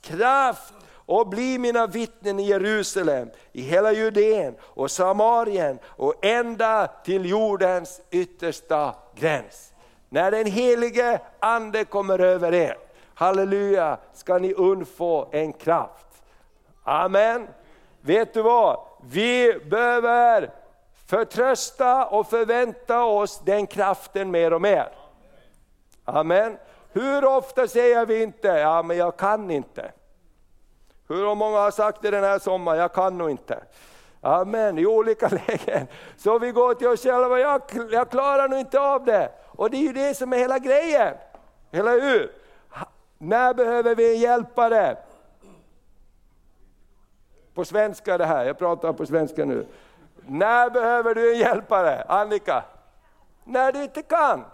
Kraft 0.00 0.74
och 1.06 1.28
bli 1.28 1.58
mina 1.58 1.86
vittnen 1.86 2.40
i 2.40 2.46
Jerusalem, 2.46 3.30
i 3.52 3.62
hela 3.62 3.92
Judeen 3.92 4.54
och 4.60 4.90
Samarien 4.90 5.78
och 5.84 6.24
ända 6.24 6.86
till 7.04 7.26
jordens 7.26 8.00
yttersta 8.10 8.94
gräns. 9.14 9.72
När 10.08 10.30
den 10.30 10.46
helige 10.46 11.20
Ande 11.38 11.84
kommer 11.84 12.18
över 12.18 12.54
er, 12.54 12.83
halleluja, 13.14 13.98
ska 14.12 14.38
ni 14.38 14.54
undfå 14.54 15.28
en 15.32 15.52
kraft. 15.52 16.06
Amen. 16.82 17.48
Vet 18.00 18.34
du 18.34 18.42
vad? 18.42 18.80
Vi 19.02 19.58
behöver 19.64 20.50
förtrösta 21.06 22.06
och 22.06 22.30
förvänta 22.30 23.04
oss 23.04 23.40
den 23.44 23.66
kraften 23.66 24.30
mer 24.30 24.52
och 24.52 24.62
mer. 24.62 24.88
Amen. 26.04 26.58
Hur 26.92 27.24
ofta 27.24 27.68
säger 27.68 28.06
vi 28.06 28.22
inte, 28.22 28.48
ja 28.48 28.82
men 28.82 28.96
jag 28.96 29.16
kan 29.16 29.50
inte. 29.50 29.92
Hur 31.08 31.34
många 31.34 31.58
har 31.58 31.70
sagt 31.70 32.02
det 32.02 32.10
den 32.10 32.24
här 32.24 32.38
sommaren, 32.38 32.78
jag 32.78 32.92
kan 32.92 33.18
nog 33.18 33.30
inte. 33.30 33.62
Amen, 34.20 34.78
i 34.78 34.86
olika 34.86 35.28
lägen. 35.48 35.86
Så 36.16 36.38
vi 36.38 36.52
går 36.52 36.74
till 36.74 36.88
oss 36.88 37.02
själva, 37.02 37.38
jag, 37.38 37.62
jag 37.90 38.10
klarar 38.10 38.48
nog 38.48 38.58
inte 38.58 38.80
av 38.80 39.04
det. 39.04 39.30
Och 39.46 39.70
det 39.70 39.76
är 39.76 39.82
ju 39.82 39.92
det 39.92 40.14
som 40.14 40.32
är 40.32 40.36
hela 40.36 40.58
grejen. 40.58 41.14
Eller 41.72 42.00
hur? 42.00 42.43
När 43.24 43.54
behöver 43.54 43.94
vi 43.94 44.14
en 44.14 44.20
hjälpare? 44.20 44.96
På 47.54 47.64
svenska 47.64 48.18
det 48.18 48.26
här, 48.26 48.44
jag 48.44 48.58
pratar 48.58 48.92
på 48.92 49.06
svenska 49.06 49.44
nu. 49.44 49.66
När 50.26 50.70
behöver 50.70 51.14
du 51.14 51.32
en 51.32 51.38
hjälpare? 51.38 52.02
Annika? 52.08 52.64
När 53.44 53.72
du 53.72 53.82
inte 53.82 54.02
kan. 54.02 54.44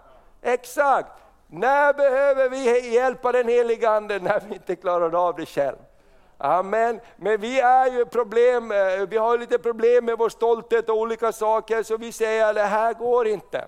Exakt. 0.41 1.11
När 1.47 1.93
behöver 1.93 2.49
vi 2.49 2.93
hjälpa 2.93 3.31
den 3.31 3.47
heliga 3.47 3.89
Ande? 3.89 4.19
När 4.19 4.39
vi 4.39 4.53
inte 4.53 4.75
klarar 4.75 5.27
av 5.27 5.35
det 5.35 5.45
själv. 5.45 5.77
Amen. 6.37 6.99
Men 7.15 7.41
vi 7.41 7.59
är 7.59 7.91
ju 7.91 8.05
problem, 8.05 8.71
eh, 8.71 9.07
vi 9.09 9.17
har 9.17 9.37
lite 9.37 9.59
problem 9.59 10.05
med 10.05 10.17
vår 10.17 10.29
stolthet 10.29 10.89
och 10.89 10.97
olika 10.97 11.31
saker, 11.31 11.83
så 11.83 11.97
vi 11.97 12.11
säger 12.11 12.49
att 12.49 12.55
det 12.55 12.63
här 12.63 12.93
går 12.93 13.27
inte. 13.27 13.67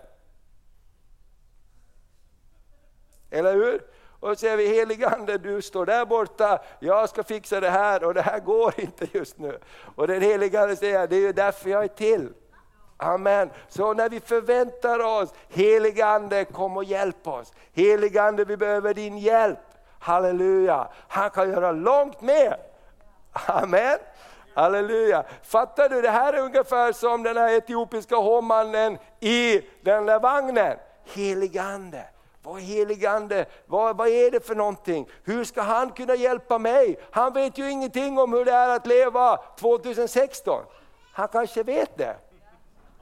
Eller 3.32 3.54
hur? 3.54 3.93
Och 4.24 4.30
så 4.30 4.36
säger 4.36 4.58
vi, 4.58 4.68
heligande 4.68 5.38
du 5.38 5.62
står 5.62 5.86
där 5.86 6.06
borta, 6.06 6.60
jag 6.80 7.10
ska 7.10 7.24
fixa 7.24 7.60
det 7.60 7.70
här 7.70 8.04
och 8.04 8.14
det 8.14 8.22
här 8.22 8.40
går 8.40 8.74
inte 8.78 9.08
just 9.12 9.38
nu. 9.38 9.60
Och 9.96 10.08
den 10.08 10.22
heligande 10.22 10.76
säger, 10.76 11.08
det 11.08 11.16
är 11.16 11.20
ju 11.20 11.32
därför 11.32 11.70
jag 11.70 11.84
är 11.84 11.88
till. 11.88 12.30
Amen. 12.98 13.50
Så 13.70 13.94
när 13.94 14.10
vi 14.10 14.20
förväntar 14.20 15.00
oss, 15.00 15.34
heligande 15.50 16.46
kom 16.46 16.78
och 16.78 16.84
hjälp 16.84 17.28
oss. 17.28 17.54
Heligande 17.74 18.46
vi 18.46 18.58
behöver 18.58 18.94
din 18.94 19.18
hjälp. 19.18 19.60
Halleluja, 20.00 20.88
han 21.08 21.30
kan 21.30 21.52
göra 21.52 21.72
långt 21.72 22.22
mer. 22.22 22.58
Amen. 23.34 23.98
Halleluja. 24.54 25.24
Fattar 25.44 25.90
du, 25.90 26.02
det 26.02 26.10
här 26.10 26.34
är 26.34 26.40
ungefär 26.40 26.92
som 26.92 27.24
den 27.24 27.38
här 27.38 27.58
etiopiska 27.58 28.16
hovmannen 28.16 28.98
i 29.20 29.62
den 29.82 30.06
där 30.06 30.20
vagnen. 30.20 30.78
Heligande. 31.06 32.04
Vad 32.44 32.58
är 32.58 32.62
heligande? 32.62 33.46
Vad, 33.66 33.98
vad 33.98 34.08
är 34.08 34.32
det 34.32 34.48
för 34.48 34.56
någonting? 34.56 35.10
Hur 35.24 35.44
ska 35.44 35.62
han 35.62 35.92
kunna 35.92 36.16
hjälpa 36.16 36.58
mig? 36.58 37.00
Han 37.12 37.34
vet 37.34 37.58
ju 37.58 37.72
ingenting 37.72 38.20
om 38.20 38.34
hur 38.34 38.46
det 38.46 38.52
är 38.52 38.70
att 38.70 38.88
leva 38.88 39.38
2016. 39.60 40.64
Han 41.14 41.28
kanske 41.28 41.64
vet 41.64 41.98
det. 41.98 42.16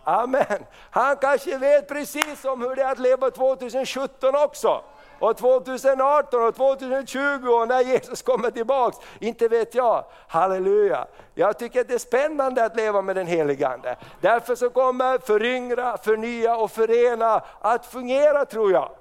Amen. 0.03 0.65
Han 0.91 1.15
kanske 1.15 1.57
vet 1.57 1.87
precis 1.87 2.45
om 2.45 2.61
hur 2.61 2.75
det 2.75 2.81
är 2.81 2.91
att 2.91 2.99
leva 2.99 3.31
2017 3.31 4.35
också 4.35 4.83
och 5.21 5.37
2018 5.37 6.43
och 6.43 6.55
2020 6.55 7.47
och 7.47 7.67
när 7.67 7.81
Jesus 7.81 8.21
kommer 8.21 8.51
tillbaks, 8.51 8.97
inte 9.19 9.47
vet 9.47 9.75
jag. 9.75 10.05
Halleluja! 10.27 11.07
Jag 11.33 11.59
tycker 11.59 11.81
att 11.81 11.87
det 11.87 11.93
är 11.93 11.97
spännande 11.97 12.65
att 12.65 12.75
leva 12.75 13.01
med 13.01 13.15
den 13.15 13.27
helige 13.27 13.67
Ande. 13.67 13.95
Därför 14.21 14.55
så 14.55 14.69
kommer 14.69 15.17
föryngra, 15.17 15.97
förnya 15.97 16.57
och 16.57 16.71
förena 16.71 17.41
att 17.61 17.85
fungera 17.85 18.45
tror 18.45 18.71
jag. 18.71 18.91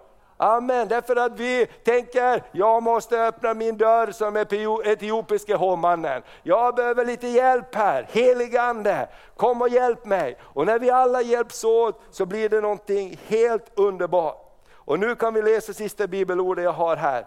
Amen, 0.42 0.88
därför 0.88 1.16
att 1.16 1.40
vi 1.40 1.66
tänker, 1.84 2.42
jag 2.52 2.82
måste 2.82 3.22
öppna 3.22 3.54
min 3.54 3.76
dörr 3.76 4.12
som 4.12 4.36
etiopiske 4.84 5.54
hovmannen. 5.54 6.22
Jag 6.42 6.74
behöver 6.74 7.04
lite 7.04 7.28
hjälp 7.28 7.74
här, 7.74 8.06
helig 8.10 8.56
ande, 8.56 9.08
kom 9.36 9.62
och 9.62 9.68
hjälp 9.68 10.04
mig. 10.04 10.36
Och 10.42 10.66
när 10.66 10.78
vi 10.78 10.90
alla 10.90 11.22
hjälps 11.22 11.64
åt 11.64 12.00
så 12.10 12.26
blir 12.26 12.48
det 12.48 12.60
någonting 12.60 13.20
helt 13.26 13.66
underbart. 13.74 14.58
Och 14.74 14.98
nu 14.98 15.14
kan 15.14 15.34
vi 15.34 15.42
läsa 15.42 15.72
sista 15.72 16.06
bibelordet 16.06 16.64
jag 16.64 16.72
har 16.72 16.96
här. 16.96 17.26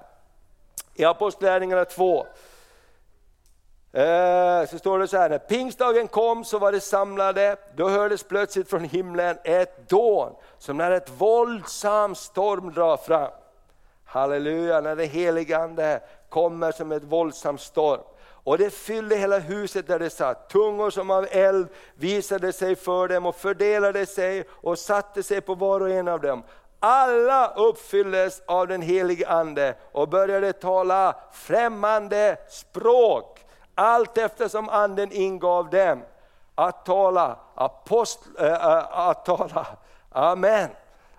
I 0.95 1.05
Apostlagärningarna 1.05 1.85
2. 1.85 2.25
Eh, 3.93 4.65
så 4.69 4.77
står 4.77 4.99
det 4.99 5.07
så 5.07 5.17
här, 5.17 5.29
när 5.29 5.37
pingstdagen 5.37 6.07
kom 6.07 6.43
så 6.43 6.59
var 6.59 6.71
det 6.71 6.79
samlade, 6.79 7.55
då 7.75 7.89
hördes 7.89 8.23
plötsligt 8.23 8.69
från 8.69 8.83
himlen 8.83 9.37
ett 9.43 9.89
dån, 9.89 10.35
som 10.57 10.77
när 10.77 10.91
ett 10.91 11.09
våldsam 11.17 12.15
storm 12.15 12.73
drar 12.73 12.97
fram. 12.97 13.31
Halleluja, 14.05 14.81
när 14.81 14.95
det 14.95 15.05
heligande 15.05 15.99
kommer 16.29 16.71
som 16.71 16.91
ett 16.91 17.03
våldsam 17.03 17.57
storm. 17.57 18.01
Och 18.43 18.57
det 18.57 18.69
fyllde 18.69 19.15
hela 19.15 19.39
huset 19.39 19.87
där 19.87 19.99
det 19.99 20.09
satt. 20.09 20.49
Tungor 20.49 20.89
som 20.89 21.11
av 21.11 21.27
eld 21.31 21.67
visade 21.95 22.53
sig 22.53 22.75
för 22.75 23.07
dem 23.07 23.25
och 23.25 23.35
fördelade 23.35 24.05
sig 24.05 24.43
och 24.49 24.79
satte 24.79 25.23
sig 25.23 25.41
på 25.41 25.55
var 25.55 25.81
och 25.81 25.89
en 25.89 26.07
av 26.07 26.21
dem. 26.21 26.43
Alla 26.79 27.53
uppfylldes 27.55 28.41
av 28.45 28.67
den 28.67 28.81
helige 28.81 29.27
Ande 29.27 29.75
och 29.91 30.09
började 30.09 30.53
tala 30.53 31.15
främmande 31.31 32.37
språk, 32.49 33.42
allt 33.75 34.17
eftersom 34.17 34.69
Anden 34.69 35.11
ingav 35.11 35.69
dem 35.69 36.03
att 36.55 36.85
tala, 36.85 37.37
apostel, 37.55 38.31
äh, 38.39 38.53
eh, 38.53 38.99
att 38.99 39.25
tala. 39.25 39.67
Amen. 40.11 40.69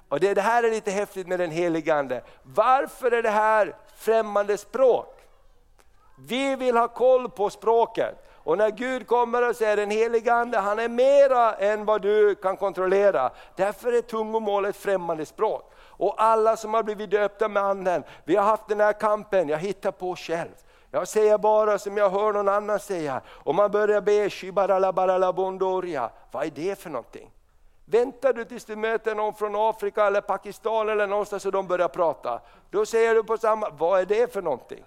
Och 0.09 0.21
det, 0.21 0.35
det 0.35 0.41
här 0.41 0.63
är 0.63 0.71
lite 0.71 0.91
häftigt 0.91 1.27
med 1.27 1.39
den 1.39 1.51
helige 1.51 1.95
Ande. 1.95 2.23
Varför 2.43 3.11
är 3.11 3.23
det 3.23 3.31
här 3.31 3.77
främmande 3.97 4.59
språk? 4.59 5.21
Vi 6.17 6.57
vill 6.57 6.77
ha 6.77 6.89
koll 6.89 7.31
på 7.31 7.51
språket. 7.51 8.21
Och 8.45 8.59
när 8.59 8.71
Gud 8.71 9.07
kommer 9.07 9.49
och 9.49 9.57
säger 9.57 9.77
den 9.77 9.91
helige 9.91 10.35
Ande, 10.35 10.59
han 10.59 10.79
är 10.79 10.89
mera 10.89 11.55
än 11.55 11.85
vad 11.85 12.03
du 12.03 12.35
kan 12.35 12.57
kontrollera. 12.57 13.31
Därför 13.57 13.93
är 13.93 14.01
tungomål 14.01 14.65
ett 14.65 14.77
främmande 14.77 15.27
språk. 15.27 15.73
Och 15.97 16.15
alla 16.23 16.57
som 16.57 16.75
har 16.75 16.83
blivit 16.83 17.11
döpta 17.11 17.49
med 17.49 17.63
Anden, 17.63 18.05
vi 18.25 18.37
har 18.37 18.45
haft 18.45 18.69
den 18.69 18.81
här 18.81 18.93
kampen, 18.93 19.49
jag 19.49 19.59
hittar 19.59 19.91
på 19.91 20.17
själv. 20.17 20.51
Jag 20.95 21.09
säger 21.09 21.39
bara 21.39 21.79
som 21.79 21.97
jag 21.97 22.11
hör 22.11 22.33
någon 22.33 22.49
annan 22.49 22.81
säga. 22.81 23.21
om 23.33 23.57
man 23.57 23.71
börjar 23.71 24.01
be. 24.01 24.31
Vad 26.31 26.47
är 26.47 26.51
det 26.51 26.79
för 26.79 26.91
någonting? 26.91 27.31
Väntar 27.85 28.33
du 28.33 28.45
tills 28.45 28.65
du 28.65 28.77
möter 28.77 29.15
någon 29.15 29.35
från 29.35 29.57
Afrika 29.57 30.07
eller 30.07 30.21
Pakistan 30.21 30.89
eller 30.89 31.07
någonstans 31.07 31.47
och 31.47 31.53
de 31.53 31.67
börjar 31.67 31.89
prata. 31.89 32.41
Då 32.71 32.87
säger 32.87 33.15
du 33.15 33.25
på 33.25 33.39
samma, 33.39 33.71
vad 33.71 34.01
är 34.01 34.07
det 34.07 34.33
för 34.33 34.43
någonting? 34.43 34.85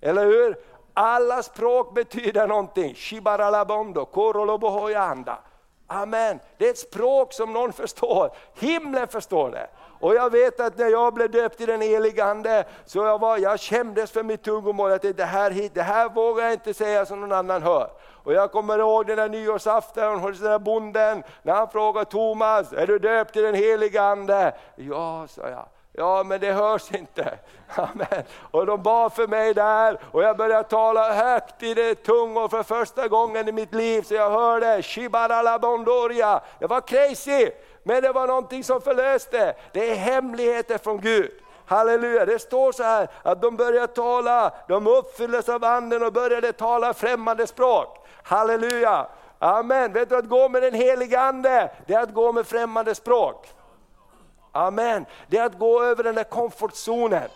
Eller 0.00 0.26
hur? 0.26 0.56
Alla 0.94 1.42
språk 1.42 1.94
betyder 1.94 2.46
någonting. 2.46 2.94
Shibaralabondo, 2.94 4.04
korolobohoyanda. 4.04 5.38
Amen. 5.86 6.40
Det 6.58 6.66
är 6.66 6.70
ett 6.70 6.78
språk 6.78 7.32
som 7.32 7.52
någon 7.52 7.72
förstår. 7.72 8.30
Himlen 8.54 9.08
förstår 9.08 9.50
det. 9.50 9.68
Och 10.02 10.14
jag 10.14 10.30
vet 10.30 10.60
att 10.60 10.78
när 10.78 10.88
jag 10.88 11.14
blev 11.14 11.30
döpt 11.30 11.60
i 11.60 11.66
den 11.66 11.80
helige 11.80 12.24
Ande, 12.24 12.64
så 12.84 12.98
jag, 12.98 13.18
var, 13.18 13.38
jag 13.38 13.60
kändes 13.60 14.10
för 14.10 14.22
mitt 14.22 14.42
tungomål, 14.42 14.92
att 14.92 15.16
det 15.16 15.24
här, 15.24 15.68
det 15.74 15.82
här 15.82 16.08
vågar 16.08 16.44
jag 16.44 16.52
inte 16.52 16.74
säga 16.74 17.06
som 17.06 17.20
någon 17.20 17.32
annan 17.32 17.62
hör. 17.62 17.90
Och 18.24 18.32
jag 18.32 18.52
kommer 18.52 18.78
ihåg 18.78 19.06
den 19.06 19.16
där 19.16 19.28
nyårsafton 19.28 20.18
hos 20.18 20.38
den 20.38 20.50
där 20.50 20.58
bonden, 20.58 21.22
när 21.42 21.52
han 21.52 21.68
frågade 21.68 22.10
Thomas, 22.10 22.72
är 22.72 22.86
du 22.86 22.98
döpt 22.98 23.36
i 23.36 23.40
den 23.40 23.54
helige 23.54 24.02
Ande? 24.02 24.54
Ja, 24.76 25.26
sa 25.28 25.48
jag. 25.48 25.66
Ja, 25.94 26.22
men 26.22 26.40
det 26.40 26.52
hörs 26.52 26.94
inte. 26.94 27.38
Amen. 27.74 28.22
Och 28.50 28.66
de 28.66 28.82
bad 28.82 29.12
för 29.12 29.26
mig 29.26 29.54
där 29.54 29.98
och 30.10 30.22
jag 30.22 30.36
började 30.36 30.68
tala 30.68 31.12
högt 31.12 31.62
i 31.62 31.74
det 31.74 31.94
tungor 31.94 32.48
för 32.48 32.62
första 32.62 33.08
gången 33.08 33.48
i 33.48 33.52
mitt 33.52 33.74
liv. 33.74 34.02
Så 34.02 34.14
jag 34.14 34.30
hörde 34.30 34.82
Shibarala 34.82 35.58
Bondoria. 35.58 36.40
Det 36.58 36.66
var 36.66 36.80
crazy, 36.80 37.50
men 37.82 38.02
det 38.02 38.12
var 38.12 38.26
någonting 38.26 38.64
som 38.64 38.80
förlöste. 38.80 39.54
Det 39.72 39.90
är 39.90 39.94
hemligheter 39.94 40.78
från 40.78 41.00
Gud. 41.00 41.30
Halleluja, 41.66 42.26
det 42.26 42.38
står 42.38 42.72
så 42.72 42.82
här 42.82 43.08
att 43.22 43.42
de 43.42 43.56
började 43.56 43.86
tala, 43.86 44.52
de 44.68 44.86
uppfylldes 44.86 45.48
av 45.48 45.64
anden 45.64 46.02
och 46.02 46.12
började 46.12 46.52
tala 46.52 46.94
främmande 46.94 47.46
språk. 47.46 47.98
Halleluja, 48.22 49.06
amen. 49.38 49.92
Vet 49.92 50.08
du 50.08 50.16
att 50.16 50.28
gå 50.28 50.48
med 50.48 50.62
den 50.62 50.74
helige 50.74 51.20
ande, 51.20 51.70
det 51.86 51.94
är 51.94 52.02
att 52.02 52.14
gå 52.14 52.32
med 52.32 52.46
främmande 52.46 52.94
språk. 52.94 53.48
Amen. 54.52 55.06
Det 55.28 55.38
är 55.38 55.44
att 55.44 55.58
gå 55.58 55.82
över 55.82 56.04
den 56.04 56.14
där 56.14 56.24
komfortzonen. 56.24 57.28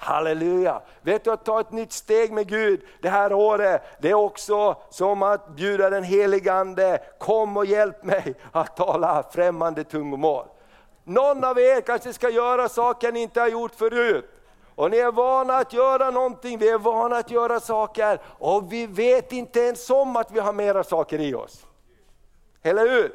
Halleluja! 0.00 0.82
Vet 1.02 1.24
du 1.24 1.32
att 1.32 1.44
ta 1.44 1.60
ett 1.60 1.72
nytt 1.72 1.92
steg 1.92 2.32
med 2.32 2.48
Gud 2.48 2.80
det 3.02 3.08
här 3.08 3.32
året, 3.32 3.82
det 4.00 4.10
är 4.10 4.14
också 4.14 4.76
som 4.90 5.22
att 5.22 5.48
bjuda 5.48 5.90
den 5.90 6.04
helige 6.04 6.52
Ande, 6.52 7.02
kom 7.18 7.56
och 7.56 7.66
hjälp 7.66 8.04
mig 8.04 8.34
att 8.52 8.76
tala 8.76 9.24
främmande 9.30 9.84
tungomål. 9.84 10.46
Någon 11.04 11.44
av 11.44 11.58
er 11.58 11.80
kanske 11.80 12.12
ska 12.12 12.30
göra 12.30 12.68
saker 12.68 13.12
ni 13.12 13.20
inte 13.20 13.40
har 13.40 13.48
gjort 13.48 13.74
förut. 13.74 14.30
Och 14.74 14.90
ni 14.90 14.96
är 14.96 15.12
vana 15.12 15.56
att 15.56 15.72
göra 15.72 16.10
någonting, 16.10 16.58
vi 16.58 16.68
är 16.68 16.78
vana 16.78 17.16
att 17.16 17.30
göra 17.30 17.60
saker 17.60 18.20
och 18.24 18.72
vi 18.72 18.86
vet 18.86 19.32
inte 19.32 19.60
ens 19.60 19.90
om 19.90 20.16
att 20.16 20.30
vi 20.30 20.40
har 20.40 20.52
mera 20.52 20.84
saker 20.84 21.20
i 21.20 21.34
oss. 21.34 21.66
Eller 22.62 22.88
hur? 22.88 23.12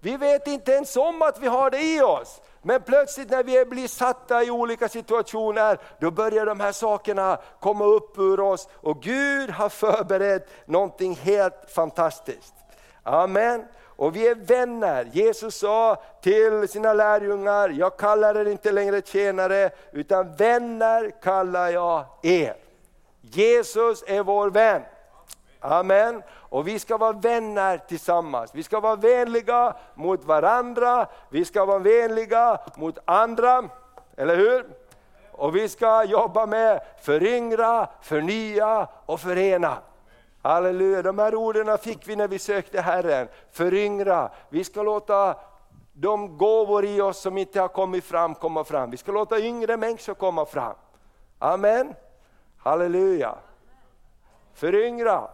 Vi 0.00 0.16
vet 0.16 0.46
inte 0.46 0.72
ens 0.72 0.96
om 0.96 1.22
att 1.22 1.38
vi 1.38 1.46
har 1.46 1.70
det 1.70 1.82
i 1.82 2.02
oss. 2.02 2.40
Men 2.66 2.82
plötsligt 2.82 3.30
när 3.30 3.44
vi 3.44 3.64
blir 3.64 3.88
satta 3.88 4.44
i 4.44 4.50
olika 4.50 4.88
situationer, 4.88 5.78
då 6.00 6.10
börjar 6.10 6.46
de 6.46 6.60
här 6.60 6.72
sakerna 6.72 7.38
komma 7.60 7.84
upp 7.84 8.18
ur 8.18 8.40
oss 8.40 8.68
och 8.74 9.02
Gud 9.02 9.50
har 9.50 9.68
förberett 9.68 10.48
någonting 10.64 11.14
helt 11.14 11.54
fantastiskt. 11.68 12.54
Amen. 13.02 13.64
Och 13.84 14.16
vi 14.16 14.28
är 14.28 14.34
vänner. 14.34 15.10
Jesus 15.12 15.58
sa 15.58 16.02
till 16.22 16.68
sina 16.68 16.92
lärjungar, 16.92 17.68
jag 17.68 17.96
kallar 17.96 18.34
er 18.34 18.48
inte 18.48 18.72
längre 18.72 19.02
tjänare, 19.02 19.70
utan 19.92 20.32
vänner 20.36 21.10
kallar 21.22 21.68
jag 21.68 22.04
er. 22.22 22.56
Jesus 23.20 24.04
är 24.06 24.22
vår 24.22 24.50
vän. 24.50 24.82
Amen. 25.60 26.22
Och 26.48 26.68
vi 26.68 26.78
ska 26.78 26.96
vara 26.96 27.12
vänner 27.12 27.78
tillsammans. 27.78 28.54
Vi 28.54 28.62
ska 28.62 28.80
vara 28.80 28.96
vänliga 28.96 29.76
mot 29.94 30.24
varandra, 30.24 31.06
vi 31.30 31.44
ska 31.44 31.64
vara 31.64 31.78
vänliga 31.78 32.60
mot 32.76 32.98
andra, 33.04 33.64
eller 34.16 34.36
hur? 34.36 34.66
Och 35.32 35.56
vi 35.56 35.68
ska 35.68 36.04
jobba 36.04 36.46
med 36.46 36.80
föryngra, 37.02 37.88
förnya 38.02 38.88
och 39.06 39.20
förena. 39.20 39.78
Halleluja, 40.42 41.02
de 41.02 41.18
här 41.18 41.34
orden 41.34 41.78
fick 41.78 42.08
vi 42.08 42.16
när 42.16 42.28
vi 42.28 42.38
sökte 42.38 42.80
Herren. 42.80 43.28
Föryngra, 43.50 44.30
vi 44.48 44.64
ska 44.64 44.82
låta 44.82 45.36
de 45.92 46.38
gåvor 46.38 46.84
i 46.84 47.00
oss 47.00 47.20
som 47.20 47.38
inte 47.38 47.60
har 47.60 47.68
kommit 47.68 48.04
fram 48.04 48.34
komma 48.34 48.64
fram. 48.64 48.90
Vi 48.90 48.96
ska 48.96 49.12
låta 49.12 49.38
yngre 49.38 49.76
människor 49.76 50.14
komma 50.14 50.46
fram. 50.46 50.74
Amen. 51.38 51.94
Halleluja. 52.58 53.34
Föryngra, 54.54 55.28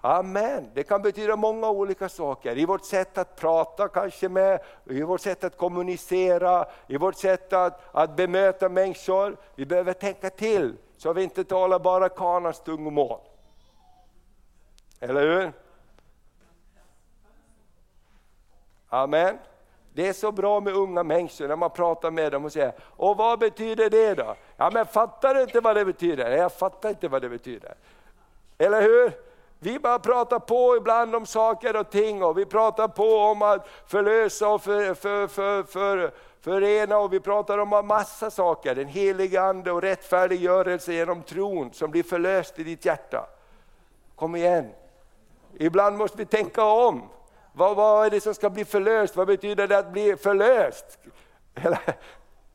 Amen. 0.00 0.70
Det 0.74 0.82
kan 0.82 1.02
betyda 1.02 1.36
många 1.36 1.70
olika 1.70 2.08
saker. 2.08 2.58
I 2.58 2.66
vårt 2.66 2.84
sätt 2.84 3.18
att 3.18 3.36
prata 3.36 3.88
kanske 3.88 4.28
med, 4.28 4.60
i 4.84 5.02
vårt 5.02 5.20
sätt 5.20 5.44
att 5.44 5.56
kommunicera, 5.56 6.66
i 6.86 6.96
vårt 6.96 7.16
sätt 7.16 7.52
att, 7.52 7.80
att 7.92 8.16
bemöta 8.16 8.68
människor. 8.68 9.36
Vi 9.54 9.66
behöver 9.66 9.92
tänka 9.92 10.30
till 10.30 10.76
så 10.96 11.12
vi 11.12 11.22
inte 11.22 11.44
talar 11.44 11.78
bara 11.78 12.08
kanans 12.08 12.60
tungomål. 12.60 13.20
Eller 15.00 15.22
hur? 15.22 15.52
Amen. 18.88 19.38
Det 19.92 20.08
är 20.08 20.12
så 20.12 20.32
bra 20.32 20.60
med 20.60 20.74
unga 20.74 21.02
människor 21.02 21.48
när 21.48 21.56
man 21.56 21.70
pratar 21.70 22.10
med 22.10 22.32
dem 22.32 22.44
och 22.44 22.52
säger, 22.52 22.72
och 22.80 23.16
vad 23.16 23.38
betyder 23.38 23.90
det 23.90 24.14
då? 24.14 24.36
Ja 24.56 24.70
men 24.72 24.86
fattar 24.86 25.34
du 25.34 25.42
inte 25.42 25.60
vad 25.60 25.76
det 25.76 25.84
betyder? 25.84 26.30
Nej, 26.30 26.38
jag 26.38 26.52
fattar 26.52 26.88
inte 26.88 27.08
vad 27.08 27.22
det 27.22 27.28
betyder. 27.28 27.74
Eller 28.58 28.82
hur? 28.82 29.27
Vi 29.60 29.78
bara 29.78 29.98
pratar 29.98 30.38
på 30.38 30.76
ibland 30.76 31.14
om 31.14 31.26
saker 31.26 31.76
och 31.76 31.90
ting 31.90 32.22
och 32.22 32.38
vi 32.38 32.46
pratar 32.46 32.88
på 32.88 33.16
om 33.18 33.42
att 33.42 33.68
förlösa 33.86 34.48
och 34.48 34.62
för, 34.62 34.94
för, 34.94 35.26
för, 35.26 35.62
för, 35.62 36.10
förena 36.40 36.98
och 36.98 37.12
vi 37.12 37.20
pratar 37.20 37.58
om 37.58 37.86
massa 37.86 38.30
saker. 38.30 38.74
Den 38.74 38.86
heliga 38.86 39.42
Ande 39.42 39.72
och 39.72 39.82
rättfärdiggörelse 39.82 40.92
genom 40.92 41.22
tron 41.22 41.72
som 41.72 41.90
blir 41.90 42.02
förlöst 42.02 42.58
i 42.58 42.64
ditt 42.64 42.84
hjärta. 42.84 43.26
Kom 44.16 44.36
igen. 44.36 44.70
Ibland 45.54 45.96
måste 45.96 46.18
vi 46.18 46.26
tänka 46.26 46.64
om. 46.64 47.08
Vad, 47.52 47.76
vad 47.76 48.06
är 48.06 48.10
det 48.10 48.20
som 48.20 48.34
ska 48.34 48.50
bli 48.50 48.64
förlöst? 48.64 49.16
Vad 49.16 49.26
betyder 49.26 49.68
det 49.68 49.78
att 49.78 49.92
bli 49.92 50.16
förlöst? 50.16 50.98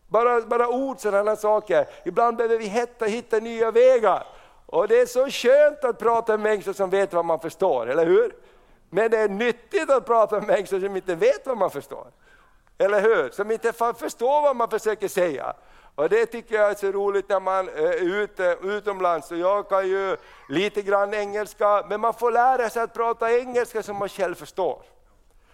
bara, 0.08 0.42
bara 0.42 0.70
ord, 0.70 1.00
sådana 1.00 1.36
saker. 1.36 1.88
Ibland 2.06 2.38
behöver 2.38 2.58
vi 2.58 2.66
hitta, 2.66 3.06
hitta 3.06 3.40
nya 3.40 3.72
vägar. 3.72 4.28
Och 4.74 4.88
det 4.88 5.02
är 5.02 5.06
så 5.06 5.30
skönt 5.30 5.84
att 5.84 6.00
prata 6.00 6.32
med 6.32 6.40
människor 6.40 6.74
som 6.74 6.90
vet 6.90 7.14
vad 7.14 7.26
man 7.26 7.40
förstår, 7.40 7.90
eller 7.90 8.06
hur? 8.06 8.36
Men 8.90 9.12
det 9.12 9.18
är 9.18 9.30
nyttigt 9.30 9.90
att 9.90 10.06
prata 10.06 10.36
med 10.36 10.48
människor 10.48 10.80
som 10.80 10.96
inte 10.96 11.16
vet 11.16 11.48
vad 11.48 11.58
man 11.58 11.72
förstår. 11.72 12.08
Eller 12.78 13.02
hur? 13.02 13.30
Som 13.30 13.52
inte 13.52 13.74
förstår 13.74 14.42
vad 14.42 14.56
man 14.56 14.70
försöker 14.70 15.08
säga. 15.08 15.54
Och 15.96 16.10
det 16.10 16.26
tycker 16.26 16.56
jag 16.56 16.70
är 16.70 16.76
så 16.76 16.92
roligt 16.92 17.30
när 17.30 17.40
man 17.40 17.70
eh, 17.70 17.84
är 17.84 18.22
ute, 18.22 18.58
utomlands. 18.64 19.32
Och 19.32 19.38
jag 19.38 19.70
kan 19.70 19.88
ju 19.88 20.18
lite 20.50 20.82
grann 20.82 21.14
engelska, 21.14 21.86
men 21.90 22.02
man 22.02 22.14
får 22.14 22.32
lära 22.32 22.70
sig 22.70 22.84
att 22.84 22.94
prata 22.94 23.38
engelska 23.38 23.84
som 23.84 23.96
man 23.98 24.10
själv 24.10 24.36
förstår. 24.36 24.82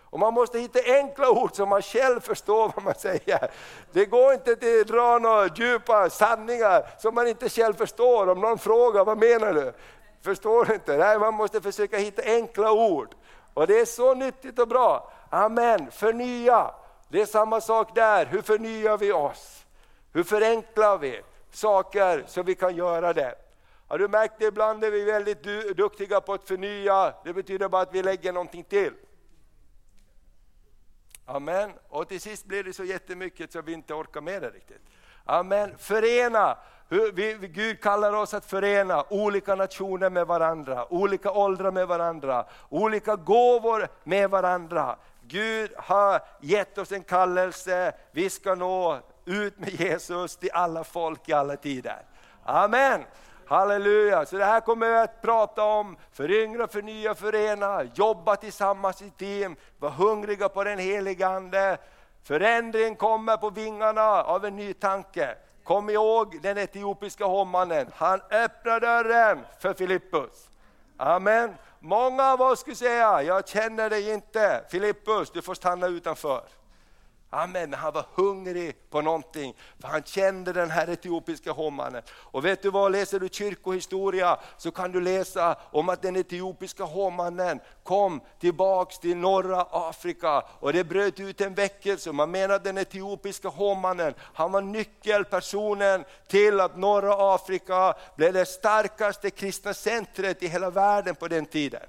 Och 0.09 0.19
man 0.19 0.33
måste 0.33 0.59
hitta 0.59 0.79
enkla 0.85 1.29
ord 1.29 1.55
som 1.55 1.69
man 1.69 1.81
själv 1.81 2.19
förstår 2.19 2.71
vad 2.75 2.83
man 2.83 2.95
säger. 2.95 3.51
Det 3.91 4.05
går 4.05 4.33
inte 4.33 4.51
att 4.51 4.87
dra 4.87 5.19
några 5.19 5.47
djupa 5.55 6.09
sanningar 6.09 6.85
som 6.99 7.15
man 7.15 7.27
inte 7.27 7.49
själv 7.49 7.73
förstår. 7.73 8.29
Om 8.29 8.39
någon 8.41 8.57
frågar, 8.57 9.05
vad 9.05 9.17
menar 9.17 9.53
du? 9.53 9.73
Förstår 10.21 10.65
du 10.65 10.73
inte? 10.73 10.97
Nej, 10.97 11.19
man 11.19 11.33
måste 11.33 11.61
försöka 11.61 11.97
hitta 11.97 12.21
enkla 12.21 12.71
ord. 12.71 13.15
Och 13.53 13.67
det 13.67 13.79
är 13.79 13.85
så 13.85 14.13
nyttigt 14.13 14.59
och 14.59 14.67
bra. 14.67 15.11
Amen, 15.29 15.91
förnya. 15.91 16.71
Det 17.09 17.21
är 17.21 17.25
samma 17.25 17.61
sak 17.61 17.95
där, 17.95 18.25
hur 18.25 18.41
förnyar 18.41 18.97
vi 18.97 19.11
oss? 19.11 19.65
Hur 20.13 20.23
förenklar 20.23 20.97
vi 20.97 21.21
saker 21.51 22.23
så 22.27 22.43
vi 22.43 22.55
kan 22.55 22.75
göra 22.75 23.13
det? 23.13 23.35
Har 23.87 23.97
du 23.97 24.07
märkt 24.07 24.33
det 24.39 24.45
ibland 24.45 24.83
är 24.83 24.91
vi 24.91 25.03
väldigt 25.03 25.43
duktiga 25.77 26.21
på 26.21 26.33
att 26.33 26.47
förnya, 26.47 27.13
det 27.23 27.33
betyder 27.33 27.67
bara 27.67 27.81
att 27.81 27.93
vi 27.93 28.03
lägger 28.03 28.33
någonting 28.33 28.63
till. 28.63 28.93
Amen. 31.29 31.71
Och 31.89 32.07
till 32.07 32.21
sist 32.21 32.45
blir 32.45 32.63
det 32.63 32.73
så 32.73 32.83
jättemycket 32.83 33.51
så 33.53 33.61
vi 33.61 33.73
inte 33.73 33.93
orkar 33.93 34.21
med 34.21 34.41
det 34.41 34.49
riktigt. 34.49 34.81
Amen. 35.25 35.77
Förena. 35.77 36.57
Vi, 37.13 37.37
Gud 37.41 37.81
kallar 37.81 38.13
oss 38.13 38.33
att 38.33 38.45
förena 38.45 39.03
olika 39.09 39.55
nationer 39.55 40.09
med 40.09 40.27
varandra, 40.27 40.93
olika 40.93 41.31
åldrar 41.31 41.71
med 41.71 41.87
varandra, 41.87 42.45
olika 42.69 43.15
gåvor 43.15 43.87
med 44.03 44.29
varandra. 44.29 44.95
Gud 45.21 45.71
har 45.77 46.21
gett 46.41 46.77
oss 46.77 46.91
en 46.91 47.03
kallelse, 47.03 47.93
vi 48.11 48.29
ska 48.29 48.55
nå 48.55 48.99
ut 49.25 49.59
med 49.59 49.69
Jesus 49.69 50.37
till 50.37 50.51
alla 50.53 50.83
folk 50.83 51.29
i 51.29 51.33
alla 51.33 51.55
tider. 51.55 52.01
Amen. 52.43 53.03
Halleluja! 53.49 54.25
Så 54.25 54.37
det 54.37 54.45
här 54.45 54.59
kommer 54.61 54.89
vi 54.89 54.97
att 54.97 55.21
prata 55.21 55.63
om, 55.63 55.97
föryngra, 56.11 56.67
förnya, 56.67 57.15
förena, 57.15 57.83
jobba 57.93 58.35
tillsammans 58.35 59.01
i 59.01 59.09
team, 59.09 59.55
vara 59.79 59.91
hungriga 59.91 60.49
på 60.49 60.63
den 60.63 60.79
heliga 60.79 61.27
Ande. 61.27 61.77
Förändring 62.23 62.95
kommer 62.95 63.37
på 63.37 63.49
vingarna 63.49 64.23
av 64.23 64.45
en 64.45 64.55
ny 64.55 64.73
tanke. 64.73 65.35
Kom 65.63 65.89
ihåg 65.89 66.41
den 66.41 66.57
etiopiska 66.57 67.25
hovmannen, 67.25 67.91
han 67.95 68.21
öppnar 68.31 68.79
dörren 68.79 69.39
för 69.59 69.73
Filippus. 69.73 70.49
Amen. 70.97 71.55
Många 71.79 72.23
av 72.23 72.41
oss 72.41 72.59
skulle 72.59 72.75
säga, 72.75 73.23
jag 73.23 73.47
känner 73.47 73.89
dig 73.89 74.09
inte. 74.09 74.63
Filippus, 74.69 75.31
du 75.31 75.41
får 75.41 75.53
stanna 75.53 75.87
utanför. 75.87 76.41
Amen, 77.31 77.73
han 77.73 77.93
var 77.93 78.05
hungrig 78.15 78.89
på 78.89 79.01
någonting, 79.01 79.55
för 79.79 79.87
han 79.87 80.03
kände 80.03 80.53
den 80.53 80.71
här 80.71 80.89
etiopiska 80.89 81.51
hovmannen. 81.51 82.01
Och 82.09 82.45
vet 82.45 82.61
du 82.61 82.69
vad, 82.69 82.91
läser 82.91 83.19
du 83.19 83.29
kyrkohistoria 83.31 84.39
så 84.57 84.71
kan 84.71 84.91
du 84.91 85.01
läsa 85.01 85.57
om 85.71 85.89
att 85.89 86.01
den 86.01 86.15
etiopiska 86.15 86.83
hovmannen 86.83 87.59
kom 87.83 88.21
tillbaks 88.39 88.99
till 88.99 89.17
norra 89.17 89.61
Afrika 89.71 90.43
och 90.59 90.73
det 90.73 90.83
bröt 90.83 91.19
ut 91.19 91.41
en 91.41 91.53
väckelse. 91.53 92.11
Man 92.11 92.31
menar 92.31 92.55
att 92.55 92.63
den 92.63 92.77
etiopiska 92.77 93.47
hovmannen, 93.47 94.13
han 94.19 94.51
var 94.51 94.61
nyckelpersonen 94.61 96.05
till 96.27 96.59
att 96.59 96.77
norra 96.77 97.35
Afrika 97.35 97.93
blev 98.15 98.33
det 98.33 98.45
starkaste 98.45 99.29
kristna 99.29 99.73
centret 99.73 100.43
i 100.43 100.47
hela 100.47 100.69
världen 100.69 101.15
på 101.15 101.27
den 101.27 101.45
tiden. 101.45 101.83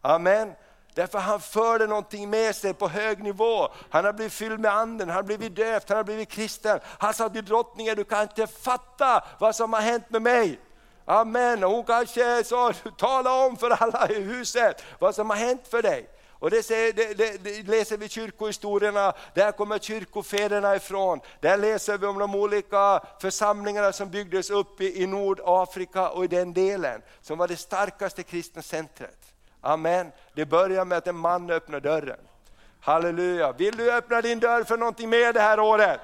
Amen. 0.00 0.52
Därför 0.94 1.18
han 1.18 1.40
förde 1.40 1.86
någonting 1.86 2.30
med 2.30 2.56
sig 2.56 2.74
på 2.74 2.88
hög 2.88 3.22
nivå. 3.22 3.68
Han 3.90 4.04
har 4.04 4.12
blivit 4.12 4.32
fylld 4.32 4.60
med 4.60 4.72
anden, 4.72 5.08
han 5.08 5.16
har 5.16 5.22
blivit 5.22 5.56
döpt, 5.56 5.88
han 5.88 5.96
har 5.96 6.04
blivit 6.04 6.28
kristen. 6.28 6.80
Han 6.84 7.14
sa 7.14 7.28
till 7.28 7.44
drottningen, 7.44 7.96
du 7.96 8.04
kan 8.04 8.22
inte 8.22 8.46
fatta 8.46 9.24
vad 9.38 9.56
som 9.56 9.72
har 9.72 9.80
hänt 9.80 10.10
med 10.10 10.22
mig. 10.22 10.60
Amen, 11.04 11.64
och 11.64 11.70
hon 11.70 11.84
kanske 11.84 12.44
sa, 12.44 12.72
tala 12.98 13.46
om 13.46 13.56
för 13.56 13.70
alla 13.70 14.08
i 14.08 14.20
huset 14.20 14.84
vad 14.98 15.14
som 15.14 15.30
har 15.30 15.36
hänt 15.36 15.68
för 15.68 15.82
dig. 15.82 16.08
Och 16.42 16.50
det, 16.50 16.62
säger, 16.62 16.92
det, 16.92 17.14
det, 17.14 17.44
det, 17.44 17.62
läser 17.62 17.96
vi 17.96 18.08
kyrkohistorierna, 18.08 19.12
där 19.34 19.52
kommer 19.52 19.78
kyrkofäderna 19.78 20.76
ifrån. 20.76 21.20
Där 21.40 21.56
läser 21.56 21.98
vi 21.98 22.06
om 22.06 22.18
de 22.18 22.34
olika 22.34 23.00
församlingarna 23.20 23.92
som 23.92 24.10
byggdes 24.10 24.50
upp 24.50 24.80
i, 24.80 25.02
i 25.02 25.06
Nordafrika 25.06 26.10
och 26.10 26.24
i 26.24 26.26
den 26.26 26.52
delen, 26.52 27.02
som 27.20 27.38
var 27.38 27.48
det 27.48 27.56
starkaste 27.56 28.22
kristna 28.22 28.62
centret. 28.62 29.31
Amen. 29.62 30.12
Det 30.34 30.46
börjar 30.46 30.84
med 30.84 30.98
att 30.98 31.06
en 31.06 31.16
man 31.16 31.50
öppnar 31.50 31.80
dörren. 31.80 32.20
Halleluja. 32.80 33.52
Vill 33.52 33.76
du 33.76 33.92
öppna 33.92 34.20
din 34.20 34.40
dörr 34.40 34.64
för 34.64 34.76
någonting 34.76 35.10
mer 35.10 35.32
det 35.32 35.40
här 35.40 35.60
året? 35.60 36.00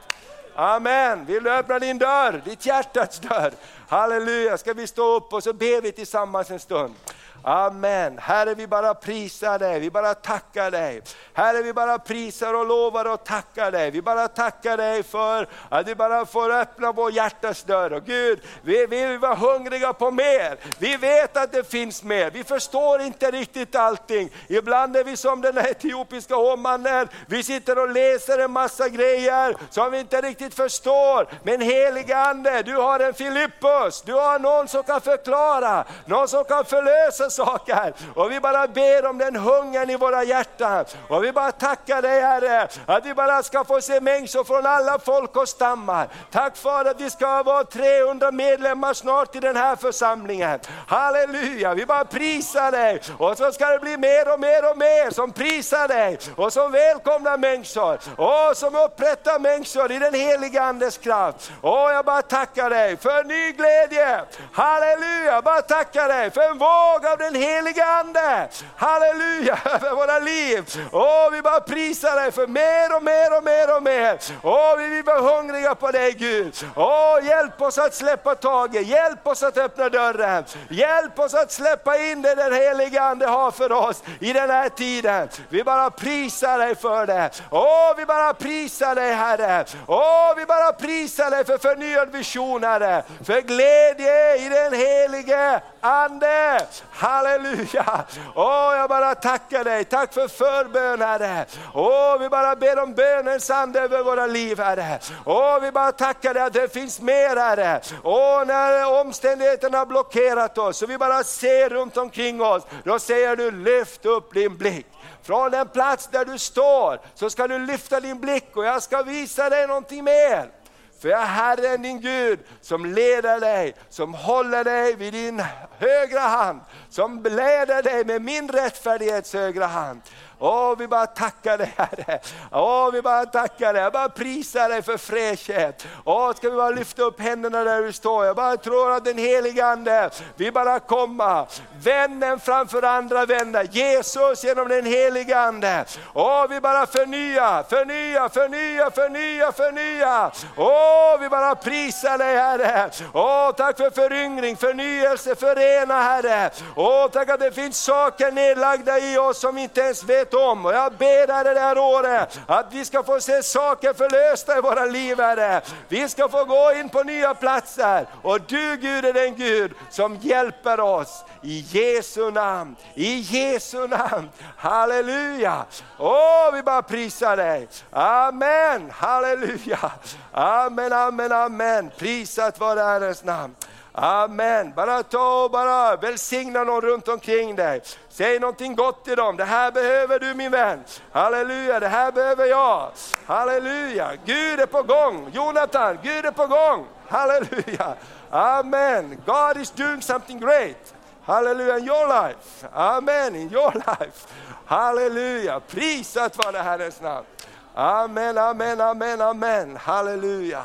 Amen. 0.55 1.25
Vill 1.25 1.43
du 1.43 1.53
öppna 1.53 1.79
din 1.79 1.99
dörr, 1.99 2.43
ditt 2.45 2.67
hjärtats 2.67 3.21
dörr? 3.21 3.53
Halleluja. 3.89 4.59
Ska 4.59 4.73
vi 4.73 4.87
stå 4.87 5.17
upp 5.17 5.33
och 5.33 5.43
så 5.43 5.53
ber 5.53 5.83
vi 5.83 5.93
tillsammans 5.93 6.51
en 6.51 6.61
stund. 6.61 6.95
Amen. 7.43 8.18
Herre 8.18 8.55
vi 8.55 8.66
bara 8.66 8.95
prisar 8.95 9.59
dig, 9.59 9.80
vi 9.80 9.91
bara 9.91 10.14
tackar 10.14 10.70
dig. 10.70 11.03
Herre 11.32 11.62
vi 11.62 11.72
bara 11.72 11.99
prisar 11.99 12.55
och 12.55 12.66
lovar 12.66 13.05
och 13.05 13.24
tackar 13.24 13.70
dig. 13.70 13.91
Vi 13.91 14.03
bara 14.03 14.28
tackar 14.28 14.76
dig 14.76 15.03
för 15.03 15.49
att 15.68 15.89
vi 15.89 15.95
bara 15.95 16.26
får 16.26 16.51
öppna 16.51 16.93
vår 16.93 17.12
hjärtas 17.12 17.62
dörr. 17.62 17.93
Och 17.93 18.05
Gud, 18.05 18.41
vi 18.62 18.86
vill 18.86 19.18
vara 19.18 19.34
hungriga 19.34 19.93
på 19.93 20.11
mer. 20.11 20.57
Vi 20.78 20.97
vet 20.97 21.36
att 21.36 21.53
det 21.53 21.70
finns 21.70 22.03
mer, 22.03 22.30
vi 22.30 22.45
förstår 22.45 23.01
inte 23.01 23.30
riktigt 23.30 23.76
allting. 23.76 24.30
Ibland 24.49 24.97
är 24.97 25.05
vi 25.05 25.16
som 25.16 25.41
den 25.41 25.59
etiopiska 25.59 26.34
hovmannen, 26.34 27.09
vi 27.26 27.43
sitter 27.43 27.78
och 27.78 27.89
läser 27.89 28.39
en 28.39 28.51
massa 28.51 28.89
grejer 28.89 29.57
som 29.70 29.91
vi 29.91 30.01
inte 30.01 30.20
riktigt 30.20 30.55
förstår. 30.55 31.28
Men 31.43 31.61
helige 31.61 32.16
Ande, 32.18 32.62
du 32.62 32.76
har 32.76 33.01
en 33.01 33.14
Filippus, 33.14 34.03
du 34.03 34.12
har 34.12 34.39
någon 34.39 34.68
som 34.68 34.82
kan 34.82 35.01
förklara, 35.01 35.84
någon 36.07 36.28
som 36.28 36.45
kan 36.45 36.64
förlösa 36.64 37.28
saker. 37.31 37.95
Och 38.14 38.33
vi 38.33 38.41
bara 38.41 38.66
ber 38.66 39.07
om 39.07 39.18
den 39.18 39.37
hungern 39.37 39.91
i 39.91 39.97
våra 39.97 40.24
hjärtan. 40.24 40.85
Och 41.09 41.24
vi 41.24 41.33
bara 41.33 41.53
tackar 41.53 42.03
dig 42.03 42.20
Herre, 42.20 42.68
att 42.87 43.07
vi 43.07 43.14
bara 43.14 43.43
ska 43.43 43.64
få 43.64 43.81
se 43.81 44.01
människor 44.01 44.45
från 44.45 44.66
alla 44.66 44.99
folk 44.99 45.37
och 45.37 45.49
stammar. 45.49 46.09
Tack 46.31 46.57
för 46.57 46.85
att 46.85 47.01
vi 47.01 47.11
ska 47.11 47.43
vara 47.43 47.64
300 47.64 48.31
medlemmar 48.31 48.95
snart 48.95 49.37
i 49.37 49.41
den 49.41 49.57
här 49.57 49.76
församlingen. 49.76 50.61
Halleluja, 50.87 51.74
vi 51.74 51.87
bara 51.87 52.05
prisar 52.05 52.72
dig. 52.72 53.01
Och 53.18 53.37
så 53.37 53.53
ska 53.53 53.66
det 53.66 53.79
bli 53.79 53.97
mer 53.97 54.33
och 54.33 54.41
mer 54.41 54.70
och 54.70 54.79
mer 54.79 55.11
som 55.11 55.33
prisar 55.33 55.89
dig 55.89 56.18
och 56.37 56.53
som 56.53 56.72
välkomnar 56.72 57.39
människor. 57.39 57.99
Och 58.16 58.57
som 58.57 58.74
upprättar 58.74 59.39
människor 59.39 59.93
i 59.93 59.99
den 59.99 60.14
heliga 60.14 60.62
Andes 60.62 60.99
kraft. 60.99 61.51
Och 61.61 61.91
jag 61.93 62.05
bara 62.05 62.22
tackar 62.22 62.70
dig 62.70 62.97
för 62.97 63.24
ny 63.24 63.53
glädje. 63.53 64.20
Halleluja, 64.53 65.33
jag 65.33 65.45
bara 65.45 65.62
tackar 65.62 66.09
dig 66.09 66.31
för 66.31 66.41
en 66.41 66.59
våg 66.59 67.05
av 67.19 67.33
den 67.33 67.43
heliga 67.43 67.85
Ande. 67.85 68.49
Halleluja, 68.77 69.59
över 69.64 69.95
våra 69.95 70.19
liv. 70.19 70.64
Åh, 70.93 71.31
vi 71.33 71.43
bara 71.43 71.61
prisar 71.61 72.16
dig 72.16 72.33
för 72.33 72.47
mer 72.47 72.97
och 72.97 73.03
mer 73.03 73.37
och 73.37 73.45
mer 73.45 73.77
och 73.77 73.83
mer. 73.83 74.19
Åh, 74.43 74.77
vi 74.79 74.89
vill 74.89 75.05
vara 75.05 75.21
hungriga 75.21 75.75
på 75.75 75.91
dig 75.91 76.12
Gud. 76.12 76.55
Åh, 76.77 77.19
hjälp 77.23 77.62
oss 77.62 77.79
att 77.79 77.95
släppa 77.95 78.35
taget, 78.35 78.87
hjälp 78.87 79.27
oss 79.27 79.43
att 79.43 79.59
öppna 79.59 79.89
dörren. 79.89 80.45
Hjälp 80.71 81.19
oss 81.19 81.35
att 81.35 81.53
släppa 81.53 81.99
in 81.99 82.23
det 82.23 82.35
den 82.35 82.53
heliga 82.53 83.03
Ande 83.03 83.27
har 83.27 83.51
för 83.51 83.73
oss 83.73 84.03
i 84.21 84.33
den 84.33 84.51
här 84.51 84.69
tiden. 84.69 85.29
Vi 85.49 85.64
bara 85.64 85.91
prisar 85.91 86.59
dig 86.59 86.75
för 86.75 87.07
det. 87.07 87.31
Åh, 87.51 87.95
vi 87.97 88.07
bara 88.07 88.35
prisar 88.35 88.95
dig 88.95 89.14
Herre. 89.14 89.64
Åh, 89.87 90.35
vi 90.37 90.47
bara 90.47 90.73
prisar 90.73 91.31
dig 91.31 91.45
för 91.45 91.59
förnyad 91.59 92.12
vision 92.12 92.64
Herre. 92.64 93.03
För 93.25 93.41
glädje 93.41 94.37
i 94.37 94.49
den 94.49 94.73
helige 94.73 95.61
Ande. 95.81 96.66
Halleluja! 97.09 98.05
Åh, 98.35 98.77
jag 98.77 98.89
bara 98.89 99.15
tackar 99.15 99.65
dig, 99.65 99.85
tack 99.85 100.15
för 100.15 100.29
förbön 100.29 101.01
Herre. 101.01 101.47
Åh, 101.75 102.19
vi 102.19 102.29
bara 102.29 102.57
ber 102.57 102.83
om 102.83 102.95
bönens 102.95 103.51
ande 103.51 103.81
över 103.81 104.03
våra 104.03 104.27
liv 104.27 104.61
Herre. 104.61 104.99
Åh, 105.25 105.61
vi 105.61 105.73
bara 105.73 105.93
tackar 105.93 106.35
dig 106.35 106.43
att 106.43 106.53
det 106.53 106.73
finns 106.73 107.01
mer 107.01 107.37
Herre. 107.37 107.81
Åh, 108.03 108.45
när 108.47 109.01
omständigheterna 109.01 109.79
har 109.79 109.87
blockerat 109.87 110.59
oss 110.59 110.83
och 110.83 110.91
vi 110.91 110.99
bara 110.99 111.25
ser 111.25 111.69
runt 111.69 111.97
omkring 111.97 112.43
oss, 112.43 112.63
då 112.85 112.99
säger 112.99 113.37
du 113.37 113.51
lyft 113.51 114.07
upp 114.07 114.35
din 114.35 114.57
blick. 114.57 114.87
Från 115.23 115.51
den 115.51 115.69
plats 115.69 116.09
där 116.13 116.25
du 116.25 116.39
står 116.39 117.01
så 117.15 117.31
ska 117.31 117.49
du 117.49 117.59
lyfta 117.59 118.01
din 118.01 118.21
blick 118.21 118.57
och 118.57 118.65
jag 118.65 118.83
ska 118.83 119.03
visa 119.03 119.51
dig 119.51 119.67
någonting 119.67 120.05
mer. 120.05 120.58
För 120.99 121.09
jag 121.09 121.22
är 121.22 121.26
Herren 121.26 121.82
din 121.82 122.01
Gud 122.01 122.38
som 122.61 122.86
leder 122.86 123.40
dig, 123.40 123.74
som 123.88 124.14
håller 124.14 124.64
dig 124.64 124.94
vid 124.94 125.12
din 125.12 125.42
högra 125.78 126.20
hand, 126.20 126.61
som 126.90 127.22
leder 127.22 127.82
dig 127.82 128.05
med 128.05 128.22
min 128.22 128.49
rättfärdighets 128.49 129.34
högra 129.34 129.66
hand. 129.66 130.01
Åh, 130.41 130.74
vi 130.78 130.89
bara 130.89 131.07
tackar 131.07 131.59
dig 131.59 131.74
Herre. 131.76 132.20
Åh, 132.53 132.91
vi 132.93 133.03
bara 133.03 133.26
tackar 133.26 133.72
dig. 133.72 133.82
Jag 133.82 133.93
bara 133.93 134.09
prisar 134.09 134.68
dig 134.68 134.82
för 134.82 134.97
fräschhet. 134.97 135.86
Åh, 136.05 136.34
ska 136.34 136.51
vi 136.51 136.57
bara 136.57 136.70
lyfta 136.70 137.03
upp 137.03 137.20
händerna 137.20 137.64
där 137.64 137.82
du 137.82 137.93
står. 137.93 138.26
Jag 138.26 138.36
bara 138.36 138.57
tror 138.57 138.93
att 138.93 139.05
den 139.05 139.18
helige 139.18 139.66
Ande, 139.66 140.11
vi 140.36 140.51
bara 140.51 140.80
komma. 140.80 141.47
Vännen 141.82 142.41
framför 142.41 142.82
andra 142.82 143.26
vänner. 143.26 143.68
Jesus 143.70 144.45
genom 144.45 144.68
den 144.68 144.86
helige 144.86 145.41
Ande. 145.41 145.84
Åh, 146.14 146.47
vi 146.49 146.61
bara 146.61 146.86
förnya, 146.86 147.64
förnya, 147.68 148.28
förnya, 148.28 148.91
förnya, 148.91 149.53
förnya. 149.53 150.30
Åh, 150.57 151.20
vi 151.20 151.28
bara 151.28 151.55
prisar 151.55 152.18
dig 152.18 152.36
Herre. 152.36 152.91
Åh, 153.12 153.53
tack 153.53 153.76
för 153.76 153.91
föryngring, 153.91 154.57
förnyelse, 154.57 155.34
förena 155.34 156.03
Herre. 156.03 156.51
Åh, 156.76 157.09
tack 157.09 157.28
att 157.28 157.41
det 157.41 157.53
finns 157.53 157.78
saker 157.78 158.32
nedlagda 158.32 158.99
i 158.99 159.18
oss 159.18 159.41
som 159.41 159.55
vi 159.55 159.62
inte 159.62 159.80
ens 159.80 160.05
vet 160.05 160.28
om. 160.35 160.66
Och 160.66 160.72
jag 160.72 160.93
ber 160.93 161.33
Herre 161.33 161.55
det 161.55 161.61
här 161.61 161.79
året 161.79 162.41
att 162.47 162.66
vi 162.70 162.85
ska 162.85 163.03
få 163.03 163.20
se 163.20 163.43
saker 163.43 163.93
förlösta 163.93 164.59
i 164.59 164.61
våra 164.61 164.85
liv 164.85 165.20
Herre. 165.20 165.61
Vi 165.89 166.09
ska 166.09 166.29
få 166.29 166.45
gå 166.45 166.72
in 166.72 166.89
på 166.89 167.03
nya 167.03 167.35
platser 167.35 168.07
och 168.22 168.41
du 168.41 168.76
Gud 168.76 169.05
är 169.05 169.12
den 169.12 169.37
Gud 169.37 169.72
som 169.91 170.16
hjälper 170.16 170.81
oss. 170.81 171.24
I 171.43 171.61
Jesu 171.61 172.31
namn, 172.31 172.76
i 172.95 173.14
Jesu 173.14 173.89
namn. 173.89 174.29
Halleluja! 174.57 175.64
Åh, 175.99 176.53
vi 176.53 176.62
bara 176.62 176.83
prisar 176.83 177.37
dig. 177.37 177.68
Amen, 177.91 178.91
halleluja. 178.91 179.93
Amen, 180.33 180.93
amen, 180.93 181.33
amen. 181.33 181.91
Prisat 181.99 182.61
vare 182.61 182.81
Herrens 182.81 183.24
namn. 183.24 183.55
Amen. 184.01 184.72
Bara 184.76 185.03
ta 185.03 185.44
och 185.44 185.51
bara 185.51 185.96
välsigna 185.96 186.64
någon 186.64 186.80
runt 186.80 187.09
omkring 187.09 187.57
dig. 187.57 187.82
Säg 188.09 188.38
någonting 188.38 188.74
gott 188.74 189.05
till 189.05 189.16
dem. 189.16 189.36
Det 189.36 189.44
här 189.44 189.72
behöver 189.72 190.18
du 190.18 190.34
min 190.34 190.51
vän. 190.51 190.84
Halleluja, 191.12 191.80
det 191.80 191.88
här 191.88 192.12
behöver 192.12 192.46
jag. 192.46 192.90
Halleluja, 193.26 194.12
Gud 194.24 194.61
är 194.61 194.66
på 194.66 194.82
gång. 194.82 195.30
Jonathan, 195.32 195.99
Gud 196.03 196.24
är 196.26 196.30
på 196.30 196.46
gång. 196.46 196.86
Halleluja. 197.09 197.94
Amen. 198.30 199.22
God 199.26 199.57
is 199.57 199.70
doing 199.70 200.03
something 200.03 200.40
great. 200.40 200.94
Halleluja 201.24 201.78
in 201.78 201.86
your 201.86 202.09
life. 202.09 202.68
Amen, 202.72 203.34
in 203.34 203.53
your 203.53 203.72
life. 203.72 204.28
Halleluja, 204.66 205.61
prisat 205.61 206.36
vare 206.36 206.59
Herrens 206.59 207.01
namn. 207.01 207.26
Amen, 207.74 208.38
amen, 208.38 208.80
amen, 208.80 209.20
amen. 209.20 209.76
Halleluja. 209.76 210.62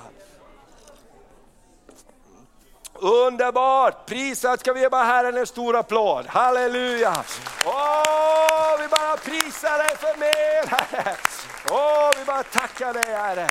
Underbart! 2.94 4.06
Prisat 4.06 4.60
ska 4.60 4.74
vi 4.74 4.80
ge 4.80 4.89
bara 4.89 5.04
Herren 5.04 5.38
en 5.38 5.48
stor 5.48 5.76
applåd. 5.76 6.26
Halleluja! 6.28 7.24
Åh, 7.66 8.82
vi 8.82 8.88
bara 8.88 9.18
prisar 9.18 9.78
dig 9.78 9.98
för 9.98 10.20
mer 10.20 10.68
Herre. 10.68 11.16
Åh, 11.70 12.12
vi 12.20 12.26
bara 12.26 12.44
tackar 12.44 12.94
dig 12.94 13.14
Herre. 13.14 13.48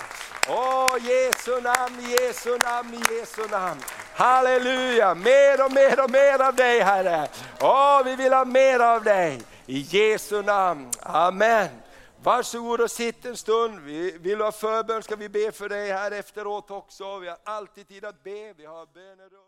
Åh, 0.49 0.97
Jesu 1.01 1.61
namn, 1.61 2.01
Jesu 2.01 2.59
namn, 2.59 3.05
Jesu 3.11 3.49
namn. 3.51 3.81
Halleluja, 4.15 5.15
mer 5.15 5.65
och 5.65 5.73
mer 5.73 6.05
och 6.05 6.11
mer 6.11 6.43
av 6.43 6.55
dig 6.55 6.81
Herre. 6.81 7.29
Åh, 7.61 8.03
vi 8.05 8.17
vill 8.17 8.33
ha 8.33 8.45
mer 8.45 8.81
av 8.81 9.05
dig. 9.05 9.43
I 9.67 9.79
Jesu 9.79 10.43
namn, 10.43 10.91
Amen. 11.03 11.69
Varsågod 12.25 12.81
och 12.81 12.91
sitt 12.91 13.25
en 13.25 13.37
stund. 13.37 13.81
Vi 13.81 14.19
vill 14.19 14.39
du 14.39 14.45
ha 14.45 14.53
förbön 14.53 15.03
ska 15.03 15.17
vi 15.17 15.29
be 15.29 15.53
för 15.53 15.69
dig 15.69 15.93
här 15.93 16.11
efteråt 16.11 16.71
också. 16.71 17.19
Vi 17.19 17.29
har 17.29 17.39
alltid 17.45 17.89
tid 17.89 18.05
att 18.05 18.23
be, 18.23 18.53
vi 18.53 18.65
har 18.65 18.87
bönerum. 18.87 19.42